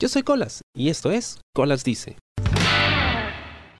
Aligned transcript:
Yo 0.00 0.08
soy 0.08 0.22
Colas 0.22 0.62
y 0.74 0.90
esto 0.90 1.10
es 1.10 1.40
Colas 1.52 1.82
Dice. 1.82 2.16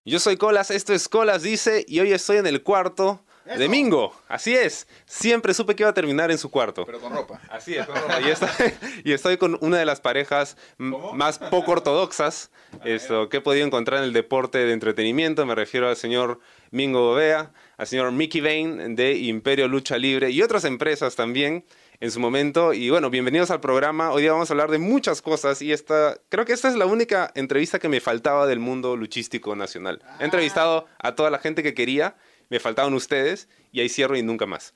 Yo 0.05 0.19
soy 0.19 0.37
Colas, 0.37 0.73
esto 0.73 0.93
es 0.93 1.09
Colas 1.09 1.45
Dice 1.45 1.85
y 1.87 2.01
hoy 2.01 2.11
estoy 2.11 2.39
en 2.39 2.49
el 2.49 2.65
cuarto 2.65 3.25
de 3.45 3.69
Mingo. 3.69 4.13
Así 4.27 4.53
es, 4.53 4.89
siempre 5.07 5.55
supe 5.55 5.77
que 5.77 5.85
iba 5.85 5.91
a 5.91 5.95
terminar 5.95 6.33
en 6.33 6.39
su 6.39 6.51
cuarto. 6.51 6.85
Pero 6.87 6.99
con 7.01 7.13
ropa. 7.13 7.41
Así 7.49 7.77
es, 7.77 7.87
con 7.87 7.95
ropa. 7.95 8.21
Y, 8.21 8.31
estoy, 8.31 8.49
y 9.05 9.13
estoy 9.13 9.37
con 9.37 9.59
una 9.61 9.79
de 9.79 9.85
las 9.85 10.01
parejas 10.01 10.57
más 10.77 11.39
poco 11.39 11.71
ortodoxas 11.71 12.51
esto, 12.85 13.29
que 13.29 13.37
he 13.37 13.41
podido 13.41 13.65
encontrar 13.65 14.01
en 14.01 14.05
el 14.07 14.13
deporte 14.13 14.59
de 14.59 14.73
entretenimiento. 14.73 15.47
Me 15.47 15.55
refiero 15.55 15.89
al 15.89 15.97
señor 15.97 16.41
Mingo 16.73 17.01
Bovea, 17.01 17.53
al 17.77 17.87
señor 17.87 18.11
Mickey 18.11 18.41
Bain 18.41 18.97
de 18.97 19.15
Imperio 19.15 19.69
Lucha 19.69 19.97
Libre 19.97 20.31
y 20.31 20.43
otras 20.43 20.65
empresas 20.65 21.15
también 21.15 21.65
en 22.01 22.11
su 22.11 22.21
momento. 22.21 22.73
Y 22.73 22.91
bueno, 22.91 23.11
bienvenidos 23.11 23.51
al 23.51 23.61
programa. 23.61 24.13
Hoy 24.13 24.23
día 24.23 24.33
vamos 24.33 24.51
a 24.51 24.53
hablar 24.53 24.71
de 24.71 24.79
muchas 24.79 25.23
cosas 25.23 25.63
y 25.63 25.73
esta, 25.73 26.17
creo 26.29 26.45
que 26.45 26.53
esta 26.53 26.69
es 26.69 26.77
la 26.77 26.87
única 26.87 27.31
entrevista 27.35 27.79
que 27.79 27.89
me 27.89 28.01
faltaba 28.01 28.47
del 28.47 28.61
mundo 28.61 28.97
luchístico 28.97 29.57
nacional. 29.57 30.03
He 30.21 30.25
entrevistado 30.25 30.87
a 30.99 31.15
toda 31.15 31.31
la 31.31 31.39
gente 31.39 31.63
que 31.63 31.75
quería, 31.75 32.17
me 32.51 32.61
faltaban 32.61 32.95
ustedes 32.95 33.49
y 33.73 33.81
ahí 33.81 33.89
cierro 33.89 34.17
y 34.17 34.23
nunca 34.23 34.47
más. 34.47 34.75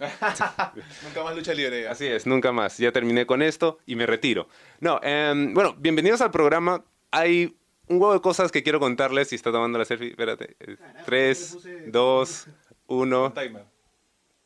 Nunca 0.00 1.22
más 1.22 1.36
lucha 1.36 1.52
libre. 1.52 1.86
Así 1.86 2.06
es, 2.06 2.26
nunca 2.26 2.52
más. 2.52 2.78
Ya 2.78 2.90
terminé 2.90 3.26
con 3.26 3.42
esto 3.42 3.80
y 3.84 3.96
me 3.96 4.06
retiro. 4.06 4.48
No, 4.80 4.98
em, 5.02 5.52
bueno, 5.52 5.74
bienvenidos 5.76 6.22
al 6.22 6.30
programa. 6.30 6.82
Hay 7.10 7.54
un 7.86 8.00
huevo 8.00 8.14
de 8.14 8.22
cosas 8.22 8.50
que 8.50 8.62
quiero 8.62 8.80
contarles. 8.80 9.28
Si 9.28 9.34
está 9.34 9.52
tomando 9.52 9.78
la 9.78 9.84
selfie, 9.84 10.08
espérate. 10.08 10.56
Eh, 10.58 10.78
Tres, 11.04 11.58
dos, 11.88 12.46
uno. 12.86 13.30
Timer. 13.34 13.66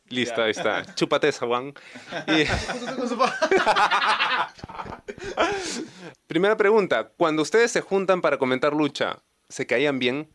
Listo, 0.08 0.42
ahí 0.42 0.50
está. 0.50 0.84
Chúpate 0.94 1.28
esa, 1.28 1.46
Juan. 1.46 1.72
Y- 2.28 2.44
Primera 6.26 6.56
pregunta. 6.56 7.10
Cuando 7.16 7.42
ustedes 7.42 7.70
se 7.70 7.80
juntan 7.80 8.20
para 8.20 8.38
comentar 8.38 8.72
lucha, 8.72 9.18
¿se 9.48 9.66
caían 9.66 9.98
bien? 9.98 10.28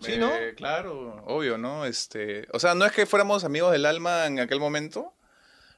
Sí, 0.00 0.16
¿no? 0.18 0.34
Eh, 0.34 0.54
Claro, 0.56 1.22
obvio, 1.26 1.58
¿no? 1.58 1.84
Este, 1.84 2.46
o 2.52 2.58
sea, 2.58 2.74
no 2.74 2.84
es 2.84 2.92
que 2.92 3.06
fuéramos 3.06 3.44
amigos 3.44 3.72
del 3.72 3.86
alma 3.86 4.26
en 4.26 4.40
aquel 4.40 4.58
momento, 4.58 5.12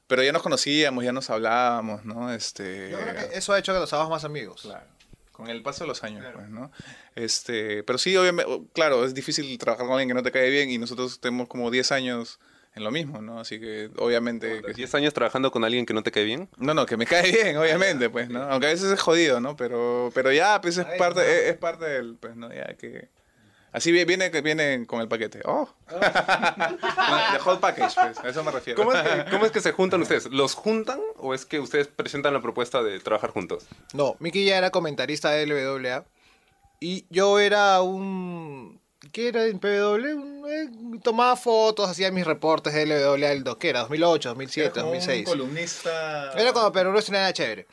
pero 0.07 0.23
ya 0.23 0.31
nos 0.31 0.41
conocíamos, 0.41 1.03
ya 1.03 1.11
nos 1.11 1.29
hablábamos, 1.29 2.05
¿no? 2.05 2.33
Este, 2.33 2.89
Yo 2.91 2.99
creo 2.99 3.15
que 3.15 3.37
eso 3.37 3.53
ha 3.53 3.59
hecho 3.59 3.73
que 3.73 3.79
nos 3.79 3.91
hagamos 3.93 4.09
más 4.11 4.23
amigos. 4.23 4.61
claro, 4.63 4.85
con 5.31 5.47
el 5.49 5.61
paso 5.61 5.83
de 5.83 5.89
los 5.89 6.03
años, 6.03 6.25
pues, 6.33 6.49
¿no? 6.49 6.71
Este, 7.13 7.83
pero 7.83 7.99
sí, 7.99 8.15
obviamente, 8.17 8.61
claro, 8.73 9.05
es 9.05 9.13
difícil 9.13 9.57
trabajar 9.59 9.85
con 9.85 9.93
alguien 9.93 10.07
que 10.09 10.15
no 10.15 10.23
te 10.23 10.31
cae 10.31 10.49
bien 10.49 10.71
y 10.71 10.77
nosotros 10.77 11.19
tenemos 11.19 11.47
como 11.47 11.69
10 11.69 11.91
años 11.91 12.39
en 12.75 12.83
lo 12.83 12.91
mismo, 12.91 13.21
¿no? 13.21 13.39
Así 13.39 13.59
que, 13.59 13.89
obviamente... 13.97 14.61
que- 14.61 14.73
¿10 14.73 14.93
años 14.95 15.13
trabajando 15.13 15.49
con 15.51 15.63
alguien 15.63 15.85
que 15.85 15.93
no 15.93 16.03
te 16.03 16.11
cae 16.11 16.23
bien? 16.25 16.49
No, 16.57 16.73
no, 16.73 16.85
que 16.85 16.97
me 16.97 17.05
cae 17.07 17.31
bien, 17.31 17.57
obviamente, 17.57 18.09
pues, 18.09 18.29
¿no? 18.29 18.43
Aunque 18.43 18.67
a 18.67 18.69
veces 18.71 18.91
es 18.91 18.99
jodido, 19.01 19.39
¿no? 19.39 19.55
Pero, 19.55 20.11
pero 20.13 20.31
ya, 20.31 20.59
pues 20.61 20.77
es 20.77 20.85
Ay, 20.85 20.99
parte, 20.99 21.21
no. 21.21 21.25
es, 21.25 21.41
es 21.51 21.57
parte 21.57 21.85
del, 21.85 22.15
pues, 22.17 22.35
¿no? 22.35 22.53
Ya 22.53 22.75
que... 22.77 23.09
Así 23.71 23.91
vi- 23.91 24.05
viene, 24.05 24.31
que 24.31 24.39
viene 24.41 24.85
con 24.87 25.01
el 25.01 25.09
paquete. 25.09 25.41
¡Oh! 25.43 25.69
The 25.89 27.39
whole 27.45 27.59
package, 27.59 27.93
pues, 27.95 28.19
a 28.19 28.29
eso 28.29 28.43
me 28.43 28.51
refiero. 28.51 28.77
¿Cómo 28.81 28.93
es, 28.93 29.01
que, 29.01 29.25
cómo 29.31 29.45
es 29.45 29.51
que 29.51 29.59
se 29.61 29.71
juntan 29.73 30.01
ustedes? 30.01 30.27
¿Los 30.27 30.53
juntan 30.53 30.99
o 31.17 31.33
es 31.33 31.45
que 31.45 31.59
ustedes 31.59 31.87
presentan 31.87 32.33
la 32.33 32.41
propuesta 32.41 32.83
de 32.83 32.99
trabajar 32.99 33.31
juntos? 33.31 33.65
No, 33.93 34.15
Mickey 34.19 34.45
ya 34.45 34.57
era 34.57 34.69
comentarista 34.71 35.31
de 35.31 35.45
LWA. 35.45 36.05
Y 36.79 37.05
yo 37.09 37.39
era 37.39 37.81
un. 37.81 38.79
¿Qué 39.15 39.29
era 39.29 39.45
en 39.45 39.59
PW? 39.59 40.45
Eh, 40.45 40.69
tomaba 41.01 41.37
fotos, 41.37 41.89
hacía 41.89 42.11
mis 42.11 42.25
reportes 42.25 42.73
de 42.73 42.85
LWA 42.85 43.29
del 43.29 43.45
¿Qué 43.57 43.69
era? 43.69 43.79
2008, 43.79 44.27
2007, 44.27 44.65
Era 44.65 44.73
como 44.73 44.87
un 44.91 44.97
2006. 44.97 45.25
columnista... 45.25 46.33
Era 46.33 46.51
cuando 46.51 46.73
Perú 46.73 46.89
Wrestling 46.91 47.15
era 47.15 47.31
chévere. 47.31 47.65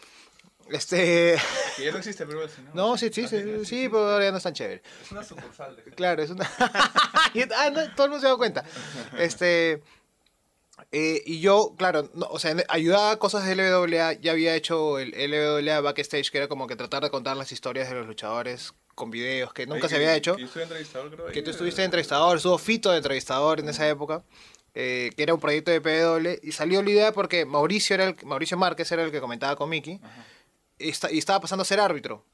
Este. 0.71 1.37
Que 1.77 1.87
ya 1.87 1.91
no 1.91 1.99
existe 1.99 2.27
Perú 2.27 2.43
¿no? 2.75 2.91
No, 2.91 2.97
sí, 2.97 3.11
sí, 3.13 3.27
sí, 3.27 3.43
sí, 3.65 3.89
pero 3.89 4.09
ahora 4.09 4.27
ya 4.27 4.31
no 4.31 4.37
es 4.37 4.43
tan 4.45 4.53
chévere. 4.53 4.83
Es 5.03 5.11
una 5.11 5.25
sucursal 5.25 5.75
de... 5.75 5.83
Claro, 5.83 6.23
es 6.23 6.31
una. 6.31 6.49
ah, 6.59 7.71
no, 7.73 7.93
todo 7.97 8.05
el 8.05 8.11
mundo 8.13 8.21
se 8.21 8.29
da 8.29 8.37
cuenta. 8.37 8.65
Este. 9.19 9.83
eh, 10.93 11.23
y 11.27 11.41
yo, 11.41 11.75
claro, 11.77 12.09
no, 12.15 12.27
o 12.27 12.39
sea, 12.39 12.55
ayudaba 12.69 13.11
a 13.11 13.19
cosas 13.19 13.45
de 13.47 13.57
LWA. 13.57 14.13
Ya 14.13 14.31
había 14.31 14.55
hecho 14.55 15.01
el 15.01 15.11
LWA 15.11 15.81
Backstage, 15.81 16.31
que 16.31 16.39
era 16.39 16.47
como 16.47 16.69
que 16.69 16.77
tratar 16.77 17.03
de 17.03 17.11
contar 17.11 17.37
las 17.37 17.51
historias 17.51 17.89
de 17.89 17.97
los 17.97 18.07
luchadores 18.07 18.75
con 18.95 19.11
videos, 19.11 19.53
que 19.53 19.67
nunca 19.67 19.87
Ahí 19.87 19.89
se 19.89 19.89
que- 19.91 19.95
había 19.97 20.15
hecho. 20.17 20.35
Que 20.37 20.43
yo 20.43 20.47
estuve 20.47 20.63
entrevistador, 20.65 21.11
creo. 21.11 21.27
Que 21.29 21.43
tú 21.43 21.51
estuviste 21.51 21.81
de 21.83 21.87
entrevistador, 21.87 22.37
estuvo 22.37 22.59
Fito 22.59 22.91
de 22.91 22.99
entrevistador 22.99 23.61
en 23.61 23.69
esa 23.69 23.89
época. 23.89 24.23
eh, 24.75 25.11
que 25.17 25.23
era 25.23 25.35
un 25.35 25.41
proyecto 25.41 25.71
de 25.71 25.81
PW. 25.83 26.39
Y 26.43 26.53
salió 26.53 26.83
la 26.83 26.89
idea 26.91 27.13
porque 27.13 27.45
Mauricio, 27.45 27.93
era 27.95 28.05
el, 28.05 28.17
Mauricio 28.25 28.57
Márquez 28.57 28.91
era 28.91 29.03
el 29.05 29.11
que 29.11 29.21
comentaba 29.21 29.55
con 29.55 29.69
Mickey. 29.69 30.01
Y, 30.79 30.87
y 31.11 31.19
estaba 31.19 31.41
pasando 31.41 31.61
a 31.63 31.65
ser 31.67 31.79
árbitro. 31.79 32.25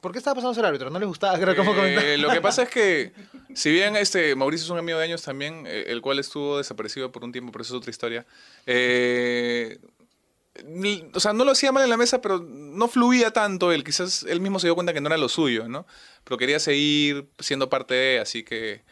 ¿Por 0.00 0.10
qué 0.12 0.18
estaba 0.18 0.34
pasando 0.36 0.50
a 0.50 0.54
ser 0.54 0.64
árbitro? 0.64 0.90
¿No 0.90 0.98
les 0.98 1.08
gustaba? 1.08 1.38
Creo, 1.38 1.54
cómo 1.56 1.74
Eh, 1.84 2.18
lo 2.18 2.30
que 2.30 2.40
pasa 2.40 2.62
es 2.64 2.68
que, 2.68 3.12
si 3.54 3.70
bien 3.70 3.94
este 3.96 4.34
Mauricio 4.34 4.64
es 4.64 4.70
un 4.70 4.78
amigo 4.78 4.98
de 4.98 5.04
años 5.04 5.22
también, 5.22 5.64
eh, 5.68 5.84
el 5.88 6.00
cual 6.02 6.18
estuvo 6.18 6.58
desaparecido 6.58 7.10
por 7.12 7.22
un 7.24 7.30
tiempo, 7.32 7.52
pero 7.52 7.62
eso 7.62 7.74
es 7.74 7.78
otra 7.78 7.90
historia. 7.90 8.26
eh, 8.66 9.78
o 11.14 11.20
sea, 11.20 11.32
no 11.32 11.44
lo 11.44 11.52
hacía 11.52 11.72
mal 11.72 11.84
en 11.84 11.90
la 11.90 11.96
mesa, 11.96 12.20
pero 12.20 12.38
no 12.40 12.88
fluía 12.88 13.30
tanto 13.32 13.72
él. 13.72 13.84
Quizás 13.84 14.22
él 14.24 14.40
mismo 14.40 14.58
se 14.58 14.66
dio 14.66 14.74
cuenta 14.74 14.92
que 14.92 15.00
no 15.00 15.08
era 15.08 15.16
lo 15.16 15.28
suyo, 15.28 15.68
¿no? 15.68 15.86
Pero 16.24 16.36
quería 16.38 16.58
seguir 16.60 17.28
siendo 17.38 17.68
parte 17.68 17.94
de, 17.94 18.18
así 18.20 18.42
que 18.44 18.82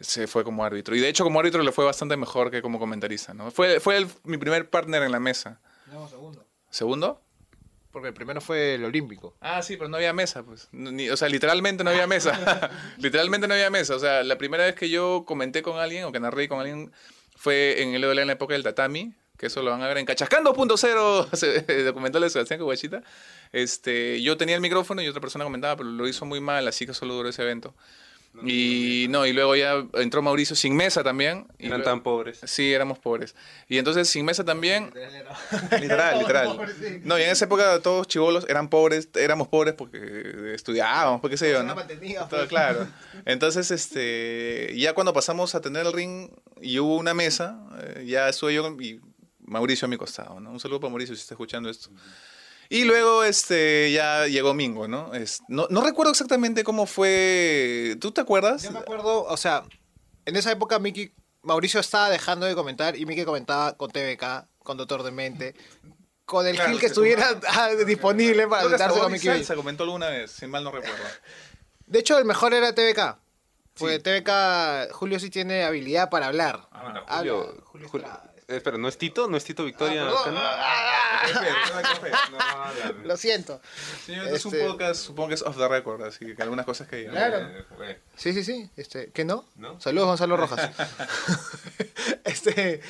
se 0.00 0.26
fue 0.26 0.44
como 0.44 0.64
árbitro. 0.64 0.96
Y 0.96 1.00
de 1.00 1.08
hecho, 1.08 1.24
como 1.24 1.38
árbitro 1.40 1.62
le 1.62 1.72
fue 1.72 1.84
bastante 1.84 2.16
mejor 2.16 2.50
que 2.50 2.62
como 2.62 2.78
comentarista, 2.78 3.34
¿no? 3.34 3.50
Fue, 3.50 3.80
fue 3.80 3.96
el- 3.98 4.08
mi 4.24 4.38
primer 4.38 4.70
partner 4.70 5.02
en 5.02 5.12
la 5.12 5.20
mesa. 5.20 5.60
No, 5.92 6.08
segundo. 6.08 6.46
¿Segundo? 6.70 7.20
Porque 7.92 8.08
el 8.08 8.14
primero 8.14 8.40
fue 8.40 8.74
el 8.76 8.84
olímpico. 8.84 9.36
Ah, 9.40 9.62
sí, 9.62 9.76
pero 9.76 9.88
no 9.88 9.96
había 9.96 10.12
mesa, 10.12 10.42
pues. 10.44 10.68
Ni- 10.72 11.10
o 11.10 11.16
sea, 11.16 11.28
literalmente 11.28 11.82
no 11.84 11.90
había 11.90 12.06
mesa. 12.06 12.70
literalmente 12.98 13.48
no 13.48 13.54
había 13.54 13.68
mesa. 13.68 13.96
O 13.96 13.98
sea, 13.98 14.22
la 14.22 14.38
primera 14.38 14.64
vez 14.64 14.74
que 14.76 14.88
yo 14.88 15.24
comenté 15.26 15.60
con 15.62 15.78
alguien 15.78 16.04
o 16.04 16.12
que 16.12 16.20
narré 16.20 16.48
con 16.48 16.60
alguien 16.60 16.92
fue 17.36 17.82
en 17.82 17.94
el 17.94 18.04
en 18.04 18.26
la 18.28 18.32
época 18.34 18.54
del 18.54 18.62
tatami, 18.62 19.12
que 19.40 19.46
eso 19.46 19.62
lo 19.62 19.70
van 19.70 19.82
a 19.82 19.88
ver 19.88 19.96
en 19.96 20.04
Cachascando.0, 20.04 21.28
ese 21.32 21.62
documental 21.84 22.20
de 22.20 22.28
Sebastián 22.30 22.60
Coguachita. 22.60 23.02
Este, 23.52 24.20
yo 24.20 24.36
tenía 24.36 24.54
el 24.54 24.60
micrófono 24.60 25.00
y 25.00 25.08
otra 25.08 25.22
persona 25.22 25.44
comentaba, 25.44 25.76
pero 25.76 25.88
lo 25.88 26.06
hizo 26.06 26.26
muy 26.26 26.40
mal, 26.40 26.68
así 26.68 26.86
que 26.86 26.92
solo 26.92 27.14
duró 27.14 27.28
ese 27.30 27.42
evento. 27.42 27.74
Y 28.44 29.06
no, 29.10 29.26
y 29.26 29.32
luego 29.32 29.56
ya 29.56 29.84
entró 29.94 30.22
Mauricio 30.22 30.54
sin 30.54 30.76
mesa 30.76 31.02
también. 31.02 31.48
Y 31.58 31.66
Eran 31.66 31.78
luego- 31.80 31.90
tan 31.90 32.02
pobres. 32.04 32.38
Sí, 32.44 32.72
éramos 32.72 33.00
pobres. 33.00 33.34
Y 33.68 33.78
entonces 33.78 34.08
sin 34.08 34.24
mesa 34.24 34.44
también, 34.44 34.92
Literal, 35.80 36.18
literal. 36.20 36.60
No, 37.02 37.18
y 37.18 37.22
en 37.22 37.30
esa 37.30 37.46
época 37.46 37.80
todos 37.80 38.06
chivolos 38.06 38.46
eran 38.48 38.68
pobres, 38.68 39.08
éramos 39.16 39.48
pobres 39.48 39.74
porque 39.74 40.52
estudiábamos, 40.54 41.20
porque 41.20 41.34
qué 41.34 41.38
sé 41.38 41.50
yo, 41.50 41.64
¿no? 41.64 41.74
Todo 42.28 42.46
claro. 42.46 42.86
Entonces, 43.24 43.72
este, 43.72 44.74
ya 44.76 44.92
cuando 44.92 45.12
pasamos 45.12 45.56
a 45.56 45.60
tener 45.60 45.84
el 45.84 45.92
ring 45.92 46.30
y 46.60 46.78
hubo 46.78 46.96
una 46.98 47.14
mesa, 47.14 47.58
eh, 47.80 48.04
ya 48.06 48.28
estuve 48.28 48.54
yo 48.54 48.76
y 48.80 49.00
Mauricio 49.46 49.86
a 49.86 49.88
mi 49.88 49.96
costado, 49.96 50.40
¿no? 50.40 50.50
Un 50.50 50.60
saludo 50.60 50.80
para 50.80 50.90
Mauricio 50.90 51.14
si 51.14 51.20
está 51.22 51.34
escuchando 51.34 51.68
esto. 51.70 51.90
Y 52.68 52.84
luego, 52.84 53.24
este, 53.24 53.90
ya 53.92 54.26
llegó 54.28 54.54
Mingo, 54.54 54.86
¿no? 54.86 55.12
Es- 55.14 55.40
no, 55.48 55.66
no 55.70 55.80
recuerdo 55.82 56.12
exactamente 56.12 56.62
cómo 56.62 56.86
fue. 56.86 57.96
¿Tú 58.00 58.12
te 58.12 58.20
acuerdas? 58.20 58.62
Yo 58.62 58.70
me 58.70 58.78
acuerdo, 58.78 59.24
o 59.24 59.36
sea, 59.36 59.64
en 60.24 60.36
esa 60.36 60.52
época 60.52 60.78
Mickey, 60.78 61.12
Mauricio 61.42 61.80
estaba 61.80 62.10
dejando 62.10 62.46
de 62.46 62.54
comentar 62.54 62.96
y 62.96 63.06
Mickey 63.06 63.24
comentaba 63.24 63.76
con 63.76 63.90
TVK, 63.90 64.46
con 64.58 64.76
Doctor 64.76 65.02
Demente, 65.02 65.54
con 66.24 66.46
el 66.46 66.54
Claro, 66.54 66.70
Gil 66.70 66.78
que 66.78 66.86
se 66.86 66.92
estuviera 66.92 67.40
ah, 67.48 67.70
disponible 67.86 68.46
para 68.46 68.68
sentarse 68.68 69.00
con 69.00 69.10
Mickey. 69.10 69.28
Salsa 69.30 69.56
comentó 69.56 69.82
alguna 69.82 70.08
vez, 70.10 70.30
si 70.30 70.46
mal 70.46 70.62
no 70.62 70.70
recuerdo. 70.70 71.02
De 71.86 71.98
hecho, 71.98 72.18
el 72.18 72.24
mejor 72.24 72.54
era 72.54 72.72
TVK. 72.72 73.18
Porque 73.74 73.98
TVK, 73.98 74.92
Julio 74.92 75.18
sí 75.18 75.30
tiene 75.30 75.64
habilidad 75.64 76.10
para 76.10 76.26
hablar. 76.26 76.68
Ah, 76.70 77.02
Habla, 77.08 77.32
Julio, 77.32 77.62
Julio 77.64 77.88
Julio- 77.88 78.06
eh, 78.06 78.29
espera, 78.56 78.76
¿no 78.78 78.88
es 78.88 78.98
Tito? 78.98 79.28
¿No 79.28 79.36
es 79.36 79.44
Tito 79.44 79.64
Victoria? 79.64 80.06
Ah, 80.08 81.22
perdón. 81.24 82.10
Cano? 82.10 83.02
Lo 83.04 83.16
siento. 83.16 83.60
Señor, 84.06 84.28
es 84.28 84.44
un 84.44 84.54
Este- 84.54 84.66
podcast, 84.66 85.00
supongo 85.02 85.28
que 85.28 85.34
es 85.34 85.42
off 85.42 85.56
the 85.56 85.68
record, 85.68 86.02
así 86.02 86.34
que 86.34 86.42
algunas 86.42 86.66
cosas 86.66 86.88
que... 86.88 87.06
Claro. 87.06 87.38
Eh, 87.82 88.00
Sí, 88.16 88.32
sí, 88.32 88.44
sí. 88.44 88.70
Este, 88.76 89.10
¿Qué 89.12 89.24
no? 89.24 89.44
¿No? 89.56 89.80
Saludos, 89.80 90.08
Gonzalo 90.08 90.36
Rojas. 90.36 90.70
este. 92.24 92.80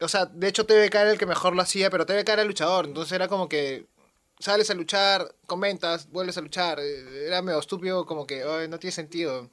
O 0.00 0.08
sea, 0.08 0.26
de 0.26 0.48
hecho, 0.48 0.66
TVK 0.66 0.94
era 0.94 1.10
el 1.10 1.18
que 1.18 1.26
mejor 1.26 1.54
lo 1.54 1.62
hacía, 1.62 1.90
pero 1.90 2.04
TVK 2.06 2.28
era 2.28 2.44
luchador. 2.44 2.86
Entonces 2.86 3.12
era 3.12 3.28
como 3.28 3.48
que 3.48 3.86
sales 4.38 4.68
a 4.70 4.74
luchar, 4.74 5.34
comentas, 5.46 6.10
vuelves 6.10 6.36
a 6.36 6.40
luchar. 6.42 6.78
eh, 6.80 7.26
Era 7.26 7.40
medio 7.42 7.58
estúpido, 7.58 8.04
como 8.04 8.26
que 8.26 8.42
"Ay, 8.42 8.68
no 8.68 8.78
tiene 8.78 8.92
sentido. 8.92 9.48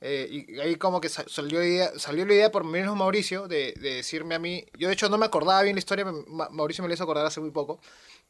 Eh, 0.00 0.28
y 0.48 0.60
ahí 0.60 0.76
como 0.76 1.00
que 1.00 1.08
sa- 1.08 1.24
salió, 1.26 1.64
idea, 1.64 1.90
salió 1.98 2.26
la 2.26 2.34
idea 2.34 2.50
por 2.52 2.64
mismo 2.64 2.94
Mauricio 2.94 3.48
de, 3.48 3.72
de 3.80 3.94
decirme 3.94 4.34
a 4.34 4.38
mí. 4.38 4.66
Yo 4.76 4.88
de 4.88 4.94
hecho 4.94 5.08
no 5.08 5.16
me 5.16 5.24
acordaba 5.26 5.62
bien 5.62 5.76
la 5.76 5.78
historia, 5.78 6.04
Ma- 6.04 6.48
Mauricio 6.50 6.82
me 6.82 6.88
lo 6.88 6.94
hizo 6.94 7.04
acordar 7.04 7.24
hace 7.24 7.40
muy 7.40 7.50
poco. 7.52 7.80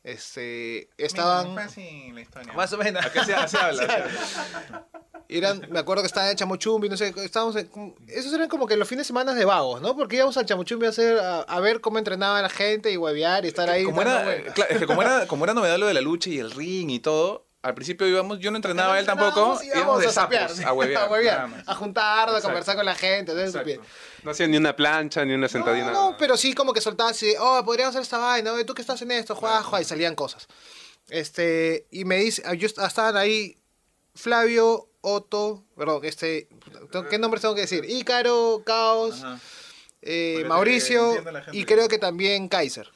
Este, 0.04 0.90
estaban... 0.98 1.50
Mira, 1.54 1.68
la 2.14 2.20
historia. 2.20 2.52
Más 2.52 2.72
o 2.72 2.78
menos. 2.78 3.04
Acá 3.04 3.24
se, 3.24 3.34
así 3.34 3.56
habla. 3.56 3.82
así 3.82 3.92
habla. 3.92 4.86
Eran, 5.28 5.66
me 5.70 5.78
acuerdo 5.78 6.02
que 6.02 6.06
estaba 6.08 6.30
en 6.30 6.36
Chamuchumbi, 6.36 6.88
no 6.90 6.96
sé, 6.98 7.12
estábamos 7.24 7.56
en- 7.56 7.66
como- 7.68 7.94
esos 8.08 8.32
eran 8.34 8.48
como 8.48 8.66
que 8.66 8.76
los 8.76 8.86
fines 8.86 9.04
de 9.04 9.08
semana 9.08 9.34
de 9.34 9.44
vagos, 9.46 9.80
¿no? 9.80 9.96
Porque 9.96 10.16
íbamos 10.16 10.36
al 10.36 10.44
Chamuchumbi 10.44 10.84
a 10.86 10.90
hacer, 10.90 11.18
a, 11.18 11.40
a 11.40 11.60
ver 11.60 11.80
cómo 11.80 11.98
entrenaba 11.98 12.42
la 12.42 12.50
gente 12.50 12.92
y 12.92 12.98
huevear 12.98 13.44
y 13.46 13.48
estar 13.48 13.68
ahí. 13.70 13.84
como 13.84 14.02
era, 14.02 14.22
claro, 14.52 14.70
es 14.70 14.78
que 14.78 14.86
como 14.86 15.00
era, 15.02 15.26
como 15.26 15.44
era 15.44 15.54
novedad 15.54 15.78
lo 15.78 15.86
de 15.86 15.94
la 15.94 16.02
lucha 16.02 16.28
y 16.28 16.38
el 16.38 16.50
ring 16.50 16.90
y 16.90 17.00
todo, 17.00 17.46
al 17.64 17.74
principio 17.74 18.06
íbamos, 18.06 18.38
yo 18.38 18.50
no 18.50 18.56
entrenaba 18.58 18.98
él 18.98 19.06
tampoco, 19.06 19.58
íbamos 19.62 20.00
de 20.00 20.10
sapear, 20.10 20.50
sapos, 20.50 20.64
a 20.66 20.72
huevear. 21.08 21.48
a 21.66 21.74
juntar, 21.74 22.28
a 22.28 22.32
Exacto. 22.32 22.48
conversar 22.48 22.76
con 22.76 22.84
la 22.84 22.94
gente, 22.94 23.32
entonces. 23.32 23.80
No 24.22 24.30
hacía 24.30 24.46
ni 24.46 24.56
una 24.58 24.76
plancha, 24.76 25.24
ni 25.24 25.34
una 25.34 25.48
sentadina. 25.48 25.90
No, 25.90 26.10
no, 26.12 26.16
pero 26.16 26.36
sí 26.36 26.54
como 26.54 26.72
que 26.72 26.80
soltaba 26.80 27.10
así, 27.10 27.34
oh, 27.40 27.62
podríamos 27.64 27.94
hacer 27.94 28.02
esta 28.02 28.18
vaina, 28.18 28.52
tú 28.66 28.74
que 28.74 28.82
estás 28.82 29.00
en 29.02 29.10
esto, 29.10 29.34
juega, 29.34 29.62
juega, 29.62 29.82
y 29.82 29.84
salían 29.84 30.14
cosas. 30.14 30.46
Este, 31.08 31.86
y 31.90 32.04
me 32.04 32.16
dice, 32.16 32.42
yo 32.56 32.66
est- 32.66 32.78
estaban 32.78 33.16
ahí 33.16 33.56
Flavio, 34.14 34.88
Otto, 35.00 35.64
perdón, 35.76 36.00
este, 36.04 36.48
¿qué 37.10 37.18
nombres 37.18 37.42
tengo 37.42 37.54
que 37.54 37.62
decir? 37.62 37.84
Ícaro, 37.84 38.62
Caos, 38.64 39.22
eh, 40.02 40.44
Mauricio 40.46 41.14
y 41.52 41.64
creo 41.64 41.88
que 41.88 41.98
también 41.98 42.48
Kaiser. 42.48 42.90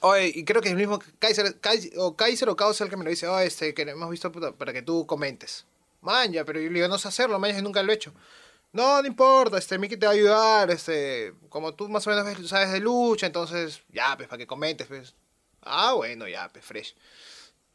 Oye, 0.00 0.32
y 0.34 0.44
creo 0.44 0.62
que 0.62 0.68
el 0.68 0.76
mismo 0.76 0.98
Kaiser, 1.18 1.58
Kaiser 1.60 1.92
o 1.98 2.16
Kaiser 2.16 2.48
o 2.48 2.56
Caos 2.56 2.76
es 2.76 2.80
el 2.82 2.90
que 2.90 2.96
me 2.96 3.04
lo 3.04 3.10
dice, 3.10 3.26
oh, 3.26 3.38
este, 3.38 3.74
que 3.74 3.82
hemos 3.82 4.10
visto 4.10 4.30
puta, 4.30 4.52
para 4.52 4.72
que 4.72 4.82
tú 4.82 5.06
comentes. 5.06 5.64
Man, 6.02 6.32
ya, 6.32 6.44
pero 6.44 6.60
yo 6.60 6.68
le 6.68 6.74
digo, 6.74 6.88
no 6.88 6.98
sé 6.98 7.08
hacerlo, 7.08 7.38
man, 7.38 7.54
yo 7.54 7.62
nunca 7.62 7.82
lo 7.82 7.92
he 7.92 7.94
hecho. 7.94 8.12
No, 8.72 9.00
no 9.00 9.08
importa, 9.08 9.58
este, 9.58 9.78
Miki 9.78 9.96
te 9.96 10.06
va 10.06 10.12
a 10.12 10.14
ayudar, 10.14 10.70
este, 10.70 11.32
como 11.48 11.74
tú 11.74 11.88
más 11.88 12.06
o 12.06 12.10
menos 12.10 12.48
sabes 12.48 12.72
de 12.72 12.80
lucha, 12.80 13.26
entonces, 13.26 13.82
ya, 13.92 14.16
pues, 14.16 14.28
para 14.28 14.38
que 14.38 14.46
comentes, 14.46 14.86
pues. 14.86 15.14
Ah, 15.62 15.94
bueno, 15.94 16.28
ya, 16.28 16.48
pues, 16.50 16.64
fresh. 16.64 16.94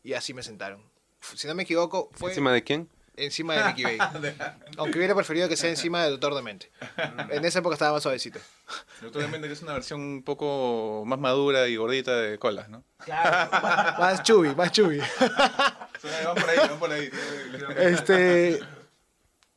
Y 0.04 0.14
así 0.14 0.34
me 0.34 0.44
sentaron. 0.44 0.84
Si 1.36 1.48
no 1.48 1.56
me 1.56 1.64
equivoco, 1.64 2.10
fue 2.14 2.30
¿Encima 2.30 2.54
de 2.54 2.64
quién? 2.64 2.90
Encima 3.26 3.56
de 3.56 3.64
Mickey 3.66 3.84
Bay. 3.98 3.98
Aunque 4.78 4.98
hubiera 4.98 5.16
preferido 5.16 5.48
que 5.50 5.58
sea 5.58 5.70
encima 5.70 6.04
de 6.04 6.12
Doctor 6.12 6.36
Demente. 6.36 6.72
En 7.30 7.46
esa 7.46 7.60
época 7.60 7.76
estaba 7.76 7.94
más 7.94 8.04
suavecito. 8.04 8.40
Doctor 9.02 9.24
Demente, 9.24 9.48
que 9.48 9.54
es 9.54 9.62
una 9.62 9.74
versión 9.74 10.02
un 10.02 10.24
poco 10.24 11.04
más 11.06 11.20
madura 11.20 11.68
y 11.68 11.76
gordita 11.76 12.16
de 12.16 12.38
colas, 12.40 12.70
¿no? 12.70 12.84
Más 13.08 14.22
chubi, 14.22 14.54
más 14.54 14.72
chubi. 14.72 15.00
Van 15.00 16.36
por 16.36 16.50
ahí, 16.50 16.58
van 16.58 16.80
por 16.80 16.92
ahí. 16.92 17.10
Este. 17.78 18.60